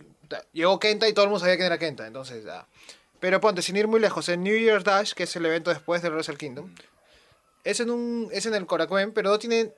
Llegó 0.52 0.80
Kenta 0.80 1.08
y 1.08 1.14
todo 1.14 1.26
el 1.26 1.30
mundo 1.30 1.40
sabía 1.40 1.56
quién 1.56 1.68
era 1.68 1.78
Kenta, 1.78 2.06
entonces, 2.06 2.46
ah. 2.48 2.68
Pero 3.20 3.40
ponte, 3.40 3.62
sin 3.62 3.78
ir 3.78 3.88
muy 3.88 4.00
lejos, 4.00 4.28
en 4.30 4.44
New 4.44 4.58
Year's 4.58 4.84
Dash, 4.84 5.14
que 5.14 5.24
es 5.24 5.36
el 5.36 5.46
evento 5.46 5.70
después 5.70 6.02
del 6.02 6.12
Wrestle 6.14 6.38
Kingdom, 6.38 6.74
es 7.64 7.80
en 7.80 7.90
un, 7.90 8.30
es 8.32 8.46
en 8.46 8.56
el 8.56 8.66
Korakuen, 8.66 9.14
pero 9.14 9.30
no 9.30 9.40
tiene, 9.40 9.74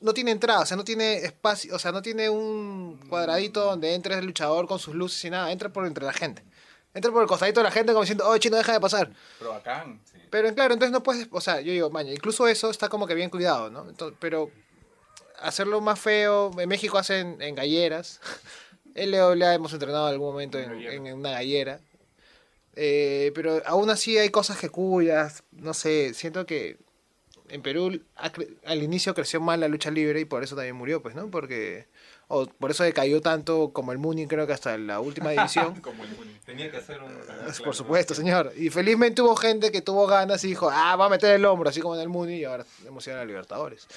no 0.00 0.14
tiene 0.14 0.30
entrada, 0.30 0.60
o 0.60 0.66
sea, 0.66 0.76
no 0.76 0.84
tiene 0.84 1.18
espacio, 1.18 1.74
o 1.74 1.78
sea, 1.78 1.92
no 1.92 2.02
tiene 2.02 2.30
un 2.30 3.00
cuadradito 3.08 3.64
donde 3.64 3.94
entre 3.94 4.14
el 4.14 4.26
luchador 4.26 4.66
con 4.66 4.78
sus 4.78 4.94
luces 4.94 5.24
y 5.24 5.30
nada, 5.30 5.50
entra 5.50 5.68
por 5.70 5.86
entre 5.86 6.04
la 6.04 6.12
gente. 6.12 6.42
Entra 6.94 7.12
por 7.12 7.22
el 7.22 7.28
costadito 7.28 7.60
de 7.60 7.64
la 7.64 7.70
gente 7.70 7.92
como 7.92 8.02
diciendo, 8.02 8.24
oh, 8.26 8.38
chino, 8.38 8.56
deja 8.56 8.72
de 8.72 8.80
pasar. 8.80 9.10
Pero 9.38 9.50
bacán. 9.50 10.00
Pero 10.30 10.54
claro, 10.54 10.74
entonces 10.74 10.92
no 10.92 11.02
puedes, 11.02 11.28
o 11.30 11.40
sea, 11.40 11.60
yo 11.60 11.72
digo, 11.72 11.90
maña, 11.90 12.12
incluso 12.12 12.48
eso 12.48 12.70
está 12.70 12.88
como 12.88 13.06
que 13.06 13.14
bien 13.14 13.30
cuidado, 13.30 13.70
¿no? 13.70 13.88
Entonces, 13.88 14.16
pero 14.20 14.50
hacerlo 15.40 15.80
más 15.80 16.00
feo, 16.00 16.50
en 16.58 16.68
México 16.68 16.98
hacen 16.98 17.40
en 17.40 17.54
galleras. 17.54 18.20
LWA 18.94 19.54
hemos 19.54 19.72
entrenado 19.72 20.08
en 20.08 20.14
algún 20.14 20.32
momento 20.32 20.58
en, 20.58 20.72
en 20.72 21.14
una 21.14 21.30
gallera. 21.32 21.80
Eh, 22.74 23.32
pero 23.34 23.60
aún 23.66 23.90
así 23.90 24.18
hay 24.18 24.30
cosas 24.30 24.58
que 24.58 24.68
cuidas, 24.68 25.42
no 25.50 25.74
sé, 25.74 26.14
siento 26.14 26.46
que 26.46 26.78
en 27.50 27.62
Perú 27.62 28.00
al 28.16 28.82
inicio 28.82 29.14
creció 29.14 29.40
mal 29.40 29.60
la 29.60 29.68
lucha 29.68 29.90
libre 29.90 30.20
y 30.20 30.24
por 30.24 30.42
eso 30.42 30.56
también 30.56 30.76
murió, 30.76 31.02
pues, 31.02 31.14
¿no? 31.14 31.30
Porque, 31.30 31.86
o 32.28 32.46
por 32.46 32.70
eso 32.70 32.84
decayó 32.84 33.20
tanto 33.20 33.72
como 33.72 33.92
el 33.92 33.98
Muni, 33.98 34.26
creo 34.26 34.46
que 34.46 34.52
hasta 34.52 34.76
la 34.78 35.00
última 35.00 35.30
división. 35.30 35.80
Como 35.80 36.04
el 36.04 36.10
Muni. 36.10 36.38
Tenía 36.44 36.70
que 36.70 36.78
hacer 36.78 37.00
un... 37.02 37.12
Por 37.64 37.74
supuesto, 37.74 38.14
señor. 38.14 38.52
Y 38.56 38.70
felizmente 38.70 39.22
hubo 39.22 39.34
gente 39.36 39.72
que 39.72 39.80
tuvo 39.82 40.06
ganas 40.06 40.44
y 40.44 40.48
dijo, 40.48 40.70
ah, 40.70 40.96
va 40.96 41.06
a 41.06 41.08
meter 41.08 41.34
el 41.34 41.44
hombro, 41.44 41.70
así 41.70 41.80
como 41.80 41.94
en 41.94 42.02
el 42.02 42.08
Muni, 42.08 42.36
y 42.36 42.44
ahora 42.44 42.64
hemos 42.86 43.06
ido 43.06 43.16
a 43.16 43.20
la 43.20 43.24
Libertadores. 43.24 43.86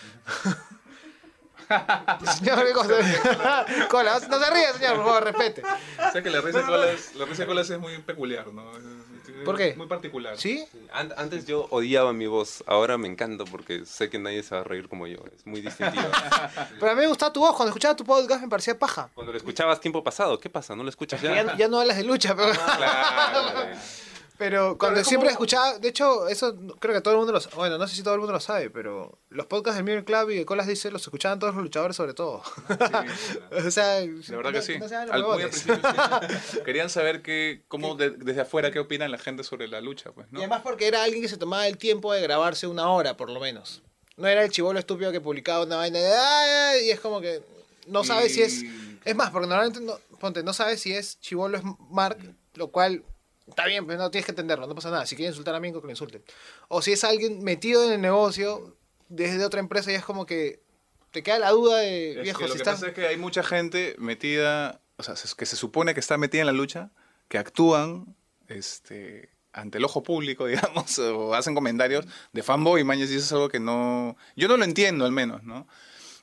señor, 2.37 2.65
¿qué 2.65 2.73
cosa? 2.73 2.95
Cola, 3.89 4.19
no 4.29 4.39
se 4.39 4.49
ríe, 4.51 4.73
señor, 4.73 4.95
por 4.97 5.05
favor, 5.05 5.23
respete. 5.23 5.63
O 5.63 6.11
sea 6.11 6.21
que 6.21 6.29
la 6.29 6.41
risa 6.41 6.59
de 6.59 6.65
colas, 6.65 7.15
la 7.15 7.25
risa 7.25 7.43
de 7.43 7.47
colas 7.47 7.69
es 7.69 7.79
muy 7.79 7.97
peculiar, 7.99 8.47
¿no? 8.53 8.71
Es 9.27 9.45
¿Por 9.45 9.57
qué? 9.57 9.73
Muy 9.75 9.87
particular. 9.87 10.37
¿Sí? 10.37 10.65
An- 10.91 11.13
Antes 11.17 11.45
yo 11.45 11.67
odiaba 11.69 12.13
mi 12.13 12.27
voz, 12.27 12.63
ahora 12.67 12.97
me 12.97 13.07
encanta 13.07 13.45
porque 13.45 13.85
sé 13.85 14.09
que 14.09 14.19
nadie 14.19 14.43
se 14.43 14.55
va 14.55 14.61
a 14.61 14.63
reír 14.63 14.87
como 14.89 15.07
yo, 15.07 15.17
es 15.35 15.45
muy 15.45 15.61
distintiva. 15.61 16.09
Pero 16.79 16.91
a 16.91 16.95
mí 16.95 17.01
me 17.01 17.07
gustaba 17.07 17.31
tu 17.31 17.39
voz, 17.39 17.55
cuando 17.55 17.69
escuchaba 17.69 17.95
tu 17.95 18.03
podcast 18.03 18.41
me 18.41 18.49
parecía 18.49 18.77
paja. 18.77 19.09
Cuando 19.13 19.31
lo 19.31 19.37
escuchabas 19.37 19.79
tiempo 19.79 20.03
pasado, 20.03 20.39
¿qué 20.39 20.49
pasa? 20.49 20.75
¿No 20.75 20.83
lo 20.83 20.89
escuchas 20.89 21.21
ya? 21.21 21.33
Ya, 21.43 21.57
ya 21.57 21.67
no 21.67 21.79
hablas 21.79 21.97
de 21.97 22.03
lucha, 22.03 22.35
pero, 22.35 22.51
Claro. 22.51 23.69
pero 24.49 24.77
cuando 24.77 24.99
como- 24.99 25.09
siempre 25.09 25.29
escuchaba, 25.29 25.77
de 25.79 25.87
hecho, 25.89 26.27
eso 26.27 26.55
creo 26.79 26.95
que 26.95 27.01
todo 27.01 27.13
el 27.13 27.17
mundo 27.19 27.31
lo 27.33 27.39
sabe, 27.39 27.55
bueno, 27.55 27.77
no 27.77 27.87
sé 27.87 27.95
si 27.95 28.03
todo 28.03 28.13
el 28.15 28.19
mundo 28.19 28.33
lo 28.33 28.39
sabe, 28.39 28.69
pero 28.69 29.19
los 29.29 29.45
podcasts 29.45 29.75
del 29.77 29.83
Mirror 29.85 30.03
Club 30.05 30.29
y 30.31 30.35
de 30.37 30.45
Colas 30.45 30.67
dice 30.67 30.89
los 30.91 31.01
escuchaban 31.03 31.39
todos 31.39 31.53
los 31.53 31.63
luchadores 31.63 31.95
sobre 31.95 32.13
todo. 32.13 32.41
o 33.65 33.71
sea, 33.71 34.01
La 34.01 34.37
verdad 34.37 34.51
que 34.53 34.61
sí. 34.61 34.77
No, 34.79 34.85
Al, 34.85 34.91
muy 34.91 35.11
al 35.11 35.21
huevones. 35.23 35.47
principio 35.63 35.79
sí. 36.51 36.59
Querían 36.65 36.89
saber 36.89 37.21
que, 37.21 37.63
cómo 37.67 37.95
de- 37.95 38.11
desde 38.11 38.41
afuera 38.41 38.71
qué 38.71 38.79
opinan 38.79 39.11
la 39.11 39.17
gente 39.17 39.43
sobre 39.43 39.67
la 39.67 39.81
lucha, 39.81 40.11
pues, 40.11 40.27
Y 40.31 40.33
¿no? 40.33 40.39
además 40.39 40.61
porque 40.63 40.87
era 40.87 41.03
alguien 41.03 41.21
que 41.21 41.29
se 41.29 41.37
tomaba 41.37 41.67
el 41.67 41.77
tiempo 41.77 42.13
de 42.13 42.21
grabarse 42.21 42.67
una 42.67 42.89
hora, 42.89 43.17
por 43.17 43.29
lo 43.29 43.39
menos. 43.39 43.81
No 44.17 44.27
era 44.27 44.43
el 44.43 44.51
chivolo 44.51 44.77
estúpido 44.79 45.11
que 45.11 45.21
publicaba 45.21 45.63
una 45.65 45.77
vaina 45.77 45.99
de... 45.99 46.07
"Ay, 46.13 46.49
ay", 46.79 46.87
y 46.87 46.91
es 46.91 46.99
como 46.99 47.21
que 47.21 47.41
no 47.87 48.03
sabes 48.03 48.33
si 48.33 48.41
es... 48.41 48.63
Y- 48.63 48.99
Es 49.05 49.15
más, 49.15 49.31
porque 49.31 49.47
normalmente, 49.47 49.79
no, 49.81 49.93
ponte, 50.19 50.43
no 50.43 50.53
sabes 50.53 50.79
si 50.81 50.93
es 50.93 51.19
chivolo 51.21 51.57
es 51.57 51.63
Mark, 51.89 52.17
lo 52.53 52.67
cual 52.67 53.03
está 53.51 53.65
bien, 53.67 53.85
pero 53.85 53.99
no 53.99 54.09
tienes 54.11 54.25
que 54.25 54.31
entenderlo, 54.31 54.65
no 54.67 54.75
pasa 54.75 54.89
nada. 54.89 55.05
Si 55.05 55.15
quieren 55.15 55.31
insultar 55.31 55.53
a 55.55 55.59
Mingo, 55.59 55.79
que 55.81 55.87
lo 55.87 55.91
insulten. 55.91 56.23
O 56.67 56.81
si 56.81 56.91
es 56.93 57.03
alguien 57.03 57.43
metido 57.43 57.85
en 57.85 57.93
el 57.93 58.01
negocio 58.01 58.75
desde 59.09 59.45
otra 59.45 59.59
empresa 59.59 59.91
y 59.91 59.95
es 59.95 60.03
como 60.03 60.25
que 60.25 60.61
te 61.11 61.21
queda 61.23 61.39
la 61.39 61.51
duda 61.51 61.77
de, 61.79 62.11
Es 62.17 62.21
viejo, 62.23 62.39
que 62.39 62.45
lo 62.45 62.51
si 62.51 62.57
que 62.57 62.61
estás... 62.63 62.75
pasa 62.75 62.87
es 62.87 62.93
que 62.93 63.05
hay 63.07 63.17
mucha 63.17 63.43
gente 63.43 63.95
metida, 63.99 64.81
o 64.97 65.03
sea, 65.03 65.15
se- 65.15 65.35
que 65.35 65.45
se 65.45 65.55
supone 65.55 65.93
que 65.93 65.99
está 65.99 66.17
metida 66.17 66.41
en 66.41 66.47
la 66.47 66.53
lucha, 66.53 66.89
que 67.27 67.37
actúan 67.37 68.15
este, 68.47 69.29
ante 69.53 69.77
el 69.77 69.85
ojo 69.85 70.03
público, 70.03 70.45
digamos, 70.47 70.97
o 70.99 71.33
hacen 71.33 71.53
comentarios 71.55 72.05
de 72.31 72.43
fanboy, 72.43 72.83
man, 72.83 72.99
y 72.99 73.03
eso 73.03 73.15
es 73.15 73.31
algo 73.33 73.49
que 73.49 73.59
no... 73.59 74.15
Yo 74.35 74.47
no 74.47 74.57
lo 74.57 74.63
entiendo, 74.63 75.05
al 75.05 75.11
menos, 75.11 75.43
¿no? 75.43 75.67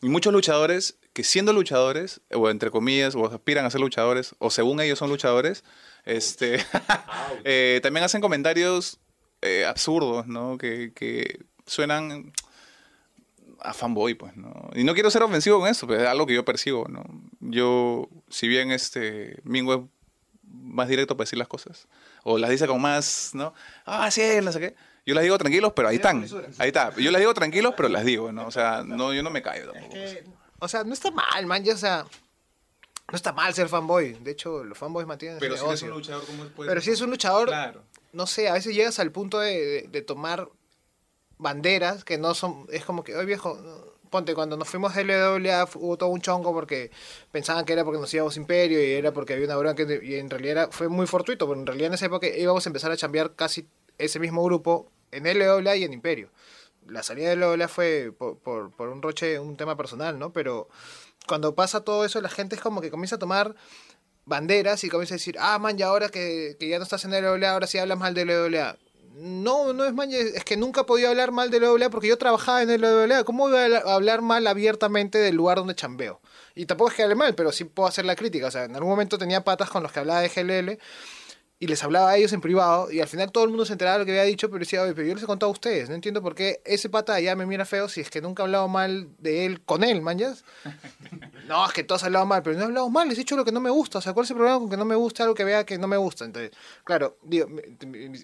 Y 0.00 0.08
muchos 0.08 0.32
luchadores 0.32 0.96
que 1.12 1.24
siendo 1.24 1.52
luchadores, 1.52 2.20
o 2.32 2.48
entre 2.48 2.70
comillas, 2.70 3.16
o 3.16 3.26
aspiran 3.26 3.64
a 3.64 3.70
ser 3.70 3.80
luchadores, 3.80 4.37
o 4.38 4.50
según 4.50 4.80
ellos 4.80 4.98
son 4.98 5.11
luchadores, 5.11 5.64
este, 6.04 6.64
eh, 7.44 7.80
también 7.82 8.04
hacen 8.04 8.20
comentarios 8.20 9.00
eh, 9.42 9.64
absurdos, 9.66 10.26
¿no? 10.28 10.58
Que, 10.58 10.92
que 10.94 11.40
suenan 11.66 12.32
a 13.61 13.74
fanboy, 13.74 14.14
pues, 14.14 14.37
¿no? 14.37 14.70
Y 14.74 14.84
no 14.84 14.94
quiero 14.94 15.11
ser 15.11 15.22
ofensivo 15.22 15.58
con 15.58 15.68
eso, 15.68 15.87
pero 15.87 16.02
es 16.02 16.08
algo 16.08 16.26
que 16.26 16.34
yo 16.34 16.44
percibo, 16.44 16.87
¿no? 16.88 17.04
Yo, 17.40 18.08
si 18.28 18.46
bien 18.46 18.70
este 18.70 19.40
Mingo 19.42 19.74
es 19.74 19.80
más 20.44 20.88
directo 20.88 21.16
para 21.16 21.24
decir 21.24 21.38
las 21.38 21.48
cosas, 21.48 21.88
o 22.22 22.38
las 22.38 22.50
dice 22.50 22.66
con 22.66 22.80
más, 22.80 23.30
¿no? 23.34 23.54
Ah, 23.84 24.11
sí, 24.11 24.22
no 24.42 24.52
sé 24.52 24.61
qué. 24.61 24.74
Yo 25.08 25.14
las 25.14 25.24
digo 25.24 25.38
tranquilos, 25.38 25.72
pero 25.74 25.88
ahí 25.88 25.96
están. 25.96 26.26
Ahí 26.58 26.68
está. 26.68 26.94
Yo 26.96 27.10
las 27.10 27.20
digo 27.20 27.32
tranquilos, 27.32 27.72
pero 27.76 27.88
las 27.88 28.04
digo, 28.04 28.30
¿no? 28.30 28.46
O 28.46 28.50
sea, 28.50 28.82
no, 28.84 29.14
yo 29.14 29.22
no 29.22 29.30
me 29.30 29.40
caigo 29.40 29.72
tampoco. 29.72 29.94
que, 29.94 30.22
o 30.58 30.68
sea, 30.68 30.84
no 30.84 30.92
está 30.92 31.10
mal, 31.10 31.46
man, 31.46 31.64
ya, 31.64 31.72
o 31.72 31.78
sea... 31.78 32.04
No 33.10 33.16
está 33.16 33.32
mal 33.32 33.54
ser 33.54 33.70
fanboy. 33.70 34.12
De 34.20 34.32
hecho, 34.32 34.62
los 34.64 34.76
fanboys 34.76 35.06
mantienen 35.06 35.38
Pero 35.38 35.54
ese 35.54 35.62
si 35.64 35.68
eres 35.70 35.82
negocio. 35.82 35.88
un 35.94 36.00
luchador, 36.02 36.26
¿cómo 36.26 36.44
puedes 36.54 36.68
Pero 36.70 36.80
si 36.82 36.90
es 36.90 37.00
un 37.00 37.08
luchador, 37.08 37.48
Claro. 37.48 37.82
no 38.12 38.26
sé, 38.26 38.50
a 38.50 38.52
veces 38.52 38.74
llegas 38.74 38.98
al 38.98 39.10
punto 39.10 39.38
de, 39.38 39.64
de- 39.64 39.88
de 39.88 40.02
tomar 40.02 40.46
banderas 41.38 42.04
que 42.04 42.18
no 42.18 42.34
son, 42.34 42.66
es 42.70 42.84
como 42.84 43.04
que, 43.04 43.14
oye 43.16 43.24
viejo, 43.26 43.58
ponte, 44.10 44.34
cuando 44.34 44.56
nos 44.56 44.68
fuimos 44.68 44.94
de 44.94 45.04
LWA 45.04 45.68
hubo 45.76 45.96
todo 45.96 46.08
un 46.10 46.20
chongo 46.20 46.52
porque 46.52 46.90
pensaban 47.30 47.64
que 47.64 47.72
era 47.72 47.84
porque 47.84 48.00
nos 48.00 48.12
íbamos 48.12 48.36
imperio 48.36 48.82
y 48.82 48.92
era 48.92 49.12
porque 49.12 49.34
había 49.34 49.46
una 49.46 49.56
bronca 49.56 49.86
que- 49.86 50.00
y 50.02 50.14
en 50.16 50.28
realidad 50.30 50.52
era- 50.64 50.68
fue 50.70 50.88
muy 50.88 51.06
fortuito, 51.06 51.46
pero 51.48 51.58
en 51.60 51.66
realidad 51.66 51.88
en 51.88 51.94
esa 51.94 52.06
época 52.06 52.26
íbamos 52.26 52.66
a 52.66 52.68
empezar 52.68 52.90
a 52.90 52.96
chambear 52.96 53.34
casi 53.34 53.66
ese 53.98 54.18
mismo 54.18 54.42
grupo 54.44 54.90
en 55.12 55.24
LWA 55.24 55.76
y 55.76 55.84
en 55.84 55.92
imperio. 55.92 56.30
La 56.86 57.02
salida 57.02 57.30
de 57.30 57.36
LWA 57.36 57.68
fue 57.68 58.12
por, 58.16 58.72
un 58.78 59.02
roche, 59.02 59.38
un 59.38 59.56
tema 59.56 59.76
personal, 59.76 60.18
¿no? 60.18 60.32
Pero 60.32 60.68
cuando 61.26 61.54
pasa 61.54 61.84
todo 61.84 62.04
eso, 62.04 62.20
la 62.20 62.30
gente 62.30 62.56
es 62.56 62.62
como 62.62 62.80
que 62.80 62.90
comienza 62.90 63.16
a 63.16 63.18
tomar 63.18 63.54
banderas 64.24 64.84
y 64.84 64.88
comienza 64.88 65.14
a 65.14 65.18
decir, 65.18 65.36
ah, 65.38 65.58
man, 65.58 65.76
ya 65.76 65.86
ahora 65.86 66.08
que, 66.08 66.56
ya 66.60 66.78
no 66.78 66.84
estás 66.84 67.04
en 67.04 67.12
LWA, 67.12 67.50
ahora 67.50 67.66
sí 67.66 67.78
hablas 67.78 67.98
mal 67.98 68.14
de 68.14 68.24
LWA. 68.24 68.76
No, 69.14 69.72
no 69.72 69.84
es 69.84 69.92
maña, 69.92 70.16
es 70.16 70.44
que 70.44 70.56
nunca 70.56 70.86
podía 70.86 71.08
hablar 71.10 71.32
mal 71.32 71.50
de 71.50 71.58
la 71.58 71.72
WWE 71.72 71.90
porque 71.90 72.06
yo 72.06 72.18
trabajaba 72.18 72.62
en 72.62 72.70
WWE. 72.70 73.24
¿Cómo 73.24 73.48
voy 73.48 73.58
a 73.58 73.78
hablar 73.78 74.22
mal 74.22 74.46
abiertamente 74.46 75.18
del 75.18 75.34
lugar 75.34 75.58
donde 75.58 75.74
chambeo? 75.74 76.20
Y 76.54 76.66
tampoco 76.66 76.90
es 76.90 76.96
que 76.96 77.02
hable 77.02 77.16
mal, 77.16 77.34
pero 77.34 77.50
sí 77.50 77.64
puedo 77.64 77.88
hacer 77.88 78.04
la 78.04 78.14
crítica. 78.14 78.46
O 78.46 78.50
sea, 78.50 78.64
en 78.64 78.76
algún 78.76 78.90
momento 78.90 79.18
tenía 79.18 79.42
patas 79.42 79.70
con 79.70 79.82
los 79.82 79.90
que 79.90 79.98
hablaba 79.98 80.20
de 80.20 80.28
GLL 80.28 80.78
y 81.60 81.66
les 81.66 81.82
hablaba 81.82 82.10
a 82.10 82.16
ellos 82.16 82.32
en 82.32 82.40
privado 82.40 82.90
y 82.90 83.00
al 83.00 83.08
final 83.08 83.32
todo 83.32 83.44
el 83.44 83.50
mundo 83.50 83.64
se 83.64 83.72
enteraba 83.72 83.96
de 83.96 84.00
lo 84.00 84.06
que 84.06 84.12
había 84.12 84.24
dicho, 84.24 84.48
pero 84.48 84.60
decía, 84.60 84.82
oye, 84.82 84.94
pero 84.94 85.08
yo 85.08 85.14
les 85.14 85.24
he 85.24 85.26
contado 85.26 85.50
a 85.50 85.52
ustedes, 85.52 85.88
no 85.88 85.94
entiendo 85.94 86.22
por 86.22 86.34
qué 86.34 86.60
ese 86.64 86.88
pata 86.88 87.14
allá 87.14 87.34
me 87.34 87.46
mira 87.46 87.64
feo 87.64 87.88
si 87.88 88.00
es 88.00 88.10
que 88.10 88.20
nunca 88.20 88.42
he 88.42 88.44
hablado 88.44 88.68
mal 88.68 89.08
de 89.18 89.44
él 89.44 89.60
con 89.62 89.82
él, 89.82 90.00
mañas. 90.00 90.44
no, 91.48 91.66
es 91.66 91.72
que 91.72 91.82
todos 91.82 92.02
han 92.02 92.08
hablado 92.08 92.26
mal, 92.26 92.42
pero 92.42 92.56
no 92.56 92.62
he 92.62 92.66
hablado 92.66 92.90
mal, 92.90 93.08
les 93.08 93.18
he 93.18 93.22
dicho 93.22 93.36
lo 93.36 93.44
que 93.44 93.52
no 93.52 93.60
me 93.60 93.70
gusta, 93.70 93.98
o 93.98 94.00
sea, 94.00 94.12
¿cuál 94.12 94.24
es 94.24 94.30
el 94.30 94.36
problema 94.36 94.58
con 94.60 94.70
que 94.70 94.76
no 94.76 94.84
me 94.84 94.94
gusta 94.94 95.24
algo 95.24 95.34
que 95.34 95.44
vea 95.44 95.64
que 95.64 95.78
no 95.78 95.88
me 95.88 95.96
gusta? 95.96 96.24
Entonces, 96.24 96.52
claro, 96.84 97.16
digo, 97.22 97.48
me, 97.48 97.62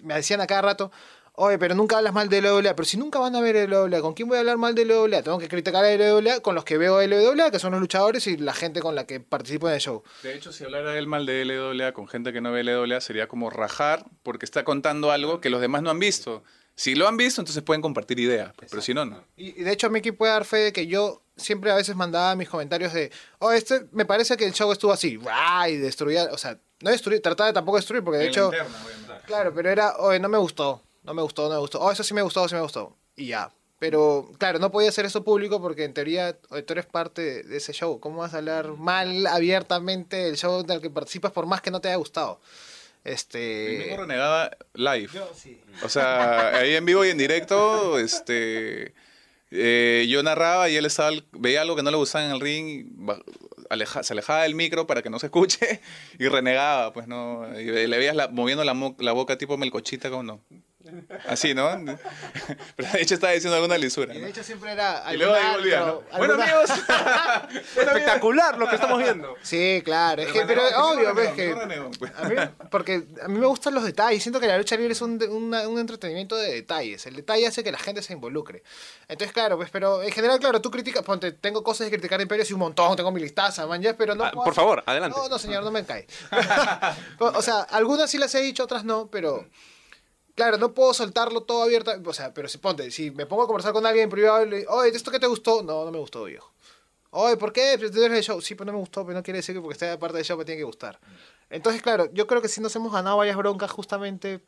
me 0.03 0.13
decían 0.15 0.39
a 0.39 0.47
cada 0.47 0.61
rato, 0.61 0.91
Oye, 1.37 1.57
pero 1.57 1.75
nunca 1.75 1.97
hablas 1.97 2.13
mal 2.13 2.29
de 2.29 2.41
LWA. 2.41 2.75
Pero 2.75 2.85
si 2.85 2.97
nunca 2.97 3.19
van 3.19 3.35
a 3.35 3.41
ver 3.41 3.69
LWA, 3.69 4.01
¿con 4.01 4.13
quién 4.13 4.27
voy 4.27 4.37
a 4.37 4.39
hablar 4.39 4.57
mal 4.57 4.73
de 4.73 4.85
LWA? 4.85 5.21
Tengo 5.21 5.37
que 5.37 5.47
criticar 5.47 5.83
a 5.83 5.95
LWA 5.95 6.39
con 6.39 6.55
los 6.55 6.63
que 6.63 6.77
veo 6.77 7.01
LWA, 7.01 7.51
que 7.51 7.59
son 7.59 7.71
los 7.71 7.81
luchadores 7.81 8.25
y 8.27 8.37
la 8.37 8.53
gente 8.53 8.79
con 8.79 8.95
la 8.95 9.05
que 9.05 9.19
participo 9.19 9.67
en 9.67 9.75
el 9.75 9.81
show. 9.81 10.03
De 10.23 10.33
hecho, 10.33 10.51
si 10.51 10.63
hablara 10.63 10.97
él 10.97 11.07
mal 11.07 11.25
de 11.25 11.43
LWA 11.45 11.91
con 11.93 12.07
gente 12.07 12.31
que 12.31 12.41
no 12.41 12.51
ve 12.51 12.63
LWA, 12.63 13.01
sería 13.01 13.27
como 13.27 13.49
rajar 13.49 14.05
porque 14.23 14.45
está 14.45 14.63
contando 14.63 15.11
algo 15.11 15.41
que 15.41 15.49
los 15.49 15.61
demás 15.61 15.81
no 15.81 15.89
han 15.89 15.99
visto. 15.99 16.43
Si 16.77 16.93
lo 16.93 17.07
han 17.07 17.15
visto, 17.15 17.41
entonces 17.41 17.63
pueden 17.63 17.81
compartir 17.81 18.19
ideas, 18.19 18.51
pero 18.69 18.81
si 18.81 18.93
no, 18.93 19.05
no. 19.05 19.23
Y, 19.37 19.63
de 19.63 19.71
hecho, 19.71 19.89
Mickey 19.89 20.11
puede 20.11 20.33
dar 20.33 20.43
fe 20.43 20.57
de 20.57 20.73
que 20.73 20.87
yo 20.87 21.23
siempre 21.37 21.71
a 21.71 21.75
veces 21.75 21.95
mandaba 21.95 22.35
mis 22.35 22.49
comentarios 22.49 22.91
de, 22.93 23.11
oh, 23.39 23.53
este 23.53 23.87
me 23.93 24.05
parece 24.05 24.35
que 24.35 24.45
el 24.45 24.51
show 24.51 24.69
estuvo 24.73 24.91
así, 24.91 25.17
y 25.69 25.75
destruía, 25.77 26.25
o 26.33 26.37
sea, 26.37 26.59
no 26.81 26.91
destruir, 26.91 27.21
trataba 27.21 27.47
de 27.47 27.53
tampoco 27.53 27.77
destruir, 27.77 28.03
porque 28.03 28.19
de 28.19 28.27
hecho, 28.27 28.51
claro, 29.25 29.53
pero 29.55 29.69
era, 29.69 29.95
oye, 29.99 30.19
no 30.19 30.27
me 30.27 30.37
gustó, 30.37 30.83
no 31.05 31.13
me 31.13 31.21
gustó, 31.21 31.47
no 31.47 31.55
me 31.55 31.59
gustó. 31.59 31.79
Oh, 31.79 31.91
eso 31.91 32.03
sí 32.03 32.13
me 32.13 32.21
gustó, 32.21 32.47
sí 32.47 32.55
me 32.55 32.61
gustó. 32.61 32.95
Y 33.15 33.27
ya. 33.27 33.51
Pero, 33.77 34.31
claro, 34.37 34.59
no 34.59 34.71
podía 34.71 34.89
hacer 34.89 35.05
eso 35.05 35.23
público 35.23 35.61
porque 35.61 35.83
en 35.83 35.93
teoría 35.93 36.37
tú 36.37 36.73
eres 36.73 36.85
parte 36.85 37.43
de 37.43 37.57
ese 37.57 37.73
show. 37.73 37.99
¿Cómo 37.99 38.19
vas 38.19 38.33
a 38.33 38.37
hablar 38.37 38.69
mal 38.77 39.27
abiertamente 39.27 40.15
del 40.17 40.37
show 40.37 40.63
del 40.63 40.81
que 40.81 40.89
participas 40.89 41.31
por 41.31 41.45
más 41.45 41.61
que 41.61 41.71
no 41.71 41.81
te 41.81 41.89
haya 41.89 41.97
gustado? 41.97 42.39
Este... 43.03 43.93
El 43.93 43.99
renegaba 43.99 44.49
live. 44.73 45.09
Yo, 45.13 45.29
sí. 45.35 45.61
O 45.83 45.89
sea, 45.89 46.57
ahí 46.57 46.73
en 46.75 46.85
vivo 46.85 47.05
y 47.05 47.09
en 47.09 47.17
directo, 47.17 47.99
este... 47.99 48.93
Eh, 49.51 50.07
yo 50.09 50.23
narraba 50.23 50.69
y 50.69 50.75
él 50.75 50.85
estaba, 50.85 51.11
veía 51.31 51.61
algo 51.61 51.75
que 51.75 51.83
no 51.83 51.91
le 51.91 51.97
gustaba 51.97 52.25
en 52.25 52.31
el 52.31 52.41
ring, 52.41 52.87
se 54.01 54.13
alejaba 54.13 54.43
del 54.43 54.55
micro 54.55 54.87
para 54.87 55.01
que 55.01 55.09
no 55.09 55.19
se 55.19 55.27
escuche 55.27 55.81
y 56.19 56.27
renegaba, 56.27 56.91
pues 56.93 57.07
no, 57.07 57.47
y 57.57 57.87
le 57.87 57.97
veías 57.97 58.15
moviendo 58.31 58.63
la, 58.63 58.73
la, 58.99 59.11
boca 59.11 59.37
tipo 59.37 59.57
melcochita 59.57 60.09
como 60.09 60.23
no. 60.23 60.41
Así, 61.27 61.53
¿no? 61.53 61.69
Pero 62.75 62.91
de 62.91 63.01
hecho 63.01 63.15
estaba 63.15 63.33
diciendo 63.33 63.55
alguna 63.55 63.77
lisura. 63.77 64.13
Y 64.13 64.19
de 64.19 64.29
hecho 64.29 64.43
siempre 64.43 64.71
era. 64.71 65.03
Y 65.13 65.17
luego 65.17 65.33
ahí 65.33 65.55
volvía, 65.55 65.79
¿no? 65.79 66.03
Bueno, 66.17 66.35
amigos. 66.35 66.69
Espectacular 67.75 68.57
lo 68.57 68.67
que 68.67 68.75
estamos 68.75 68.99
viendo. 68.99 69.35
Sí, 69.41 69.81
claro. 69.83 70.21
Es 70.21 70.31
que, 70.31 70.45
pero 70.45 70.61
obvio, 70.77 71.13
ves 71.13 71.31
que. 71.33 71.51
A 71.51 72.23
mí, 72.27 72.35
porque 72.69 73.07
a 73.21 73.27
mí 73.27 73.39
me 73.39 73.47
gustan 73.47 73.73
los 73.73 73.83
detalles. 73.83 74.21
Siento 74.21 74.39
que 74.39 74.47
la 74.47 74.57
lucha 74.57 74.75
libre 74.75 74.93
es 74.93 75.01
un, 75.01 75.21
un, 75.23 75.79
entretenimiento 75.79 76.35
de 76.35 76.53
detalles. 76.53 77.05
El 77.05 77.15
detalle 77.15 77.47
hace 77.47 77.63
que 77.63 77.71
la 77.71 77.79
gente 77.79 78.01
se 78.01 78.13
involucre. 78.13 78.63
Entonces, 79.07 79.33
claro, 79.33 79.57
pues, 79.57 79.69
pero 79.69 80.03
en 80.03 80.11
general, 80.11 80.39
claro, 80.39 80.61
tú 80.61 80.71
criticas. 80.71 81.03
Ponte, 81.03 81.31
tengo 81.31 81.63
cosas 81.63 81.85
de 81.85 81.91
criticar 81.91 82.19
de 82.19 82.23
Imperio 82.23 82.45
y 82.47 82.53
un 82.53 82.59
montón. 82.59 82.95
Tengo 82.95 83.11
mi 83.11 83.21
listaza, 83.21 83.65
man, 83.67 83.81
ya, 83.81 83.95
pero 83.95 84.15
no. 84.15 84.23
Ah, 84.23 84.31
por 84.31 84.53
favor, 84.53 84.83
adelante. 84.85 85.17
No, 85.17 85.29
no, 85.29 85.39
señor, 85.39 85.63
no 85.63 85.71
me 85.71 85.85
cae. 85.85 86.07
o 87.19 87.41
sea, 87.41 87.61
algunas 87.61 88.09
sí 88.09 88.17
las 88.17 88.33
he 88.35 88.41
dicho, 88.41 88.63
otras 88.63 88.83
no, 88.83 89.07
pero. 89.07 89.45
Claro, 90.35 90.57
no 90.57 90.73
puedo 90.73 90.93
soltarlo 90.93 91.41
todo 91.41 91.63
abierto. 91.63 91.91
O 92.05 92.13
sea, 92.13 92.33
pero 92.33 92.47
si 92.49 92.57
ponte, 92.57 92.91
si 92.91 93.09
me 93.11 93.25
pongo 93.25 93.43
a 93.43 93.47
conversar 93.47 93.73
con 93.73 93.85
alguien 93.85 94.03
en 94.05 94.09
privado 94.09 94.45
y 94.45 94.49
le 94.49 94.57
digo, 94.59 94.73
oye, 94.73 94.89
¿esto 94.95 95.09
qué 95.09 95.19
te 95.19 95.27
gustó? 95.27 95.63
No, 95.63 95.85
no 95.85 95.91
me 95.91 95.97
gustó, 95.97 96.25
viejo. 96.25 96.51
Oye, 97.11 97.37
¿por 97.37 97.53
qué? 97.53 97.75
Pues, 97.79 97.95
el 97.95 98.23
show. 98.23 98.41
Sí, 98.41 98.55
pues 98.55 98.67
no 98.67 98.73
me 98.73 98.79
gustó, 98.79 99.05
pero 99.05 99.17
no 99.17 99.23
quiere 99.23 99.37
decir 99.37 99.55
que 99.55 99.61
porque 99.61 99.73
esté 99.73 99.97
parte 99.97 100.17
del 100.17 100.25
show 100.25 100.37
me 100.37 100.43
tiene 100.43 100.59
que 100.59 100.65
gustar. 100.65 100.99
Entonces, 101.49 101.81
claro, 101.81 102.09
yo 102.13 102.27
creo 102.27 102.41
que 102.41 102.49
sí 102.49 102.59
nos 102.59 102.75
hemos 102.75 102.91
ganado 102.91 103.17
varias 103.17 103.37
broncas 103.37 103.71
justamente 103.71 104.41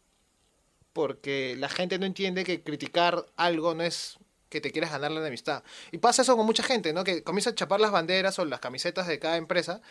porque 0.91 1.55
la 1.57 1.69
gente 1.69 1.97
no 1.99 2.05
entiende 2.05 2.43
que 2.43 2.63
criticar 2.63 3.25
algo 3.37 3.73
no 3.73 3.83
es 3.83 4.17
que 4.49 4.59
te 4.59 4.71
quieras 4.71 4.91
ganar 4.91 5.11
la 5.11 5.21
enemistad. 5.21 5.63
Y 5.91 5.99
pasa 5.99 6.23
eso 6.23 6.35
con 6.35 6.45
mucha 6.45 6.63
gente, 6.63 6.91
¿no? 6.91 7.03
Que 7.03 7.23
comienza 7.23 7.51
a 7.51 7.55
chapar 7.55 7.79
las 7.79 7.91
banderas 7.91 8.37
o 8.39 8.45
las 8.45 8.59
camisetas 8.59 9.07
de 9.07 9.19
cada 9.19 9.37
empresa 9.37 9.81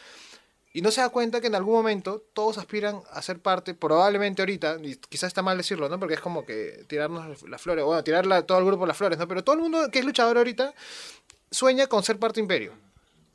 y 0.76 0.82
no 0.82 0.90
se 0.90 1.00
da 1.00 1.08
cuenta 1.08 1.40
que 1.40 1.46
en 1.46 1.54
algún 1.54 1.72
momento 1.72 2.22
todos 2.34 2.58
aspiran 2.58 3.00
a 3.10 3.22
ser 3.22 3.40
parte, 3.40 3.72
probablemente 3.72 4.42
ahorita, 4.42 4.76
y 4.82 4.96
quizás 4.96 5.28
está 5.28 5.40
mal 5.40 5.56
decirlo, 5.56 5.88
¿no? 5.88 5.98
Porque 5.98 6.12
es 6.12 6.20
como 6.20 6.44
que 6.44 6.84
tirarnos 6.86 7.44
las 7.44 7.62
flores, 7.62 7.82
bueno, 7.82 8.04
tirarle 8.04 8.34
a 8.34 8.42
todo 8.42 8.58
el 8.58 8.66
grupo 8.66 8.84
las 8.84 8.98
flores, 8.98 9.18
¿no? 9.18 9.26
Pero 9.26 9.42
todo 9.42 9.54
el 9.54 9.62
mundo 9.62 9.88
que 9.90 10.00
es 10.00 10.04
luchador 10.04 10.36
ahorita 10.36 10.74
sueña 11.50 11.86
con 11.86 12.02
ser 12.02 12.18
parte 12.18 12.40
Imperio. 12.40 12.74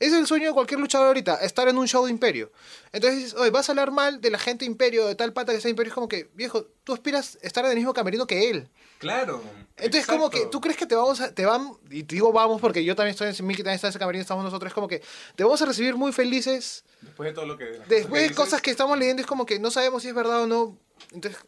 Es 0.02 0.12
el 0.12 0.26
sueño 0.26 0.48
de 0.48 0.52
cualquier 0.52 0.80
luchador 0.80 1.06
ahorita, 1.06 1.36
estar 1.36 1.68
en 1.68 1.78
un 1.78 1.86
show 1.86 2.04
de 2.04 2.10
Imperio. 2.10 2.50
Entonces, 2.90 3.34
oye, 3.34 3.50
vas 3.50 3.68
a 3.68 3.72
hablar 3.72 3.92
mal 3.92 4.20
de 4.20 4.30
la 4.32 4.38
gente 4.38 4.64
de 4.64 4.70
Imperio, 4.72 5.06
de 5.06 5.14
tal 5.14 5.32
pata 5.32 5.52
que 5.52 5.58
está 5.58 5.68
Imperio, 5.68 5.90
es 5.90 5.94
como 5.94 6.08
que, 6.08 6.28
viejo, 6.34 6.66
tú 6.82 6.92
aspiras 6.92 7.38
a 7.40 7.46
estar 7.46 7.64
en 7.64 7.70
el 7.70 7.76
mismo 7.76 7.94
camerino 7.94 8.26
que 8.26 8.50
él. 8.50 8.68
Claro. 8.98 9.40
Entonces, 9.76 10.04
como 10.04 10.28
que 10.28 10.46
tú 10.46 10.60
crees 10.60 10.76
que 10.76 10.86
te 10.86 10.96
vamos 10.96 11.20
a, 11.20 11.32
te 11.32 11.46
van, 11.46 11.70
y 11.88 12.02
te 12.02 12.16
digo 12.16 12.32
vamos 12.32 12.60
porque 12.60 12.82
yo 12.82 12.96
también 12.96 13.12
estoy 13.12 13.28
en 13.28 13.46
Miki, 13.46 13.62
también 13.62 13.76
está 13.76 13.86
en 13.86 13.90
ese 13.90 14.00
camerino, 14.00 14.22
estamos 14.22 14.42
nosotros, 14.42 14.70
es 14.70 14.74
como 14.74 14.88
que 14.88 15.02
te 15.36 15.44
vamos 15.44 15.62
a 15.62 15.66
recibir 15.66 15.94
muy 15.94 16.12
felices. 16.12 16.84
Después 17.00 17.28
de 17.28 17.34
todo 17.34 17.46
lo 17.46 17.56
que. 17.56 17.66
Después 17.88 18.28
de 18.28 18.34
cosas 18.34 18.60
que 18.60 18.72
estamos 18.72 18.98
leyendo, 18.98 19.20
es 19.20 19.28
como 19.28 19.46
que 19.46 19.60
no 19.60 19.70
sabemos 19.70 20.02
si 20.02 20.08
es 20.08 20.14
verdad 20.16 20.42
o 20.42 20.46
no. 20.48 20.76
Entonces, 21.12 21.40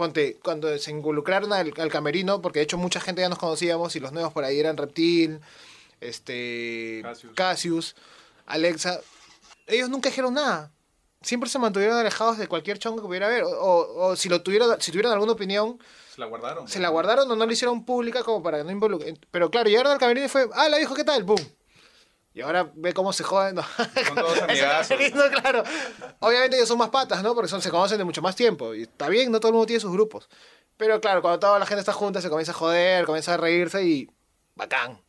ponte, 0.00 0.38
cuando 0.42 0.76
se 0.78 0.90
involucraron 0.90 1.52
al, 1.52 1.72
camerino, 1.90 2.40
porque 2.40 2.58
de 2.58 2.64
hecho 2.64 2.78
mucha 2.78 3.00
gente 3.00 3.20
ya 3.20 3.28
nos 3.28 3.38
conocíamos 3.38 3.94
y 3.94 4.00
los 4.00 4.12
nuevos 4.12 4.32
por 4.32 4.44
ahí 4.44 4.58
eran 4.58 4.76
Reptil, 4.76 5.40
este. 6.00 7.02
Cassius 7.34 7.94
Alexa. 8.46 9.00
Ellos 9.66 9.88
nunca 9.88 10.08
dijeron 10.08 10.34
nada 10.34 10.72
siempre 11.22 11.50
se 11.50 11.58
mantuvieron 11.58 11.98
alejados 11.98 12.38
de 12.38 12.48
cualquier 12.48 12.78
chongo 12.78 13.02
que 13.02 13.06
pudiera 13.06 13.26
haber. 13.26 13.44
O, 13.44 14.08
o, 14.08 14.16
si 14.16 14.28
lo 14.28 14.42
tuviera, 14.42 14.80
si 14.80 14.90
tuvieran 14.90 15.12
alguna 15.12 15.32
opinión, 15.32 15.78
la 16.20 16.26
guardaron. 16.26 16.68
Se 16.68 16.78
la 16.78 16.88
guardaron 16.90 17.30
o 17.30 17.34
no 17.34 17.46
la 17.46 17.52
hicieron 17.52 17.84
pública 17.84 18.22
como 18.22 18.42
para 18.42 18.58
que 18.58 18.64
no 18.64 18.70
involucren. 18.70 19.18
Pero 19.30 19.50
claro, 19.50 19.68
llegaron 19.68 19.92
al 19.92 19.98
camerino 19.98 20.26
y 20.26 20.28
fue, 20.28 20.48
ah, 20.52 20.68
la 20.68 20.76
dijo, 20.76 20.94
¿qué 20.94 21.02
tal? 21.02 21.24
¡Bum! 21.24 21.40
Y 22.32 22.42
ahora 22.42 22.70
ve 22.74 22.92
cómo 22.92 23.12
se 23.12 23.24
joden. 23.24 23.56
Son 23.56 24.14
todos 24.14 24.40
amigazos. 24.42 24.96
claro. 25.40 25.64
Obviamente 26.20 26.56
ellos 26.56 26.68
son 26.68 26.78
más 26.78 26.90
patas, 26.90 27.22
¿no? 27.22 27.34
Porque 27.34 27.48
son, 27.48 27.60
se 27.60 27.70
conocen 27.70 27.98
de 27.98 28.04
mucho 28.04 28.22
más 28.22 28.36
tiempo. 28.36 28.74
Y 28.74 28.82
está 28.82 29.08
bien, 29.08 29.32
no 29.32 29.40
todo 29.40 29.48
el 29.48 29.54
mundo 29.54 29.66
tiene 29.66 29.80
sus 29.80 29.92
grupos. 29.92 30.28
Pero 30.76 31.00
claro, 31.00 31.22
cuando 31.22 31.40
toda 31.40 31.58
la 31.58 31.66
gente 31.66 31.80
está 31.80 31.92
junta, 31.92 32.20
se 32.20 32.28
comienza 32.28 32.52
a 32.52 32.54
joder, 32.54 33.04
comienza 33.04 33.34
a 33.34 33.36
reírse 33.36 33.82
y. 33.82 34.10
bacán. 34.54 35.00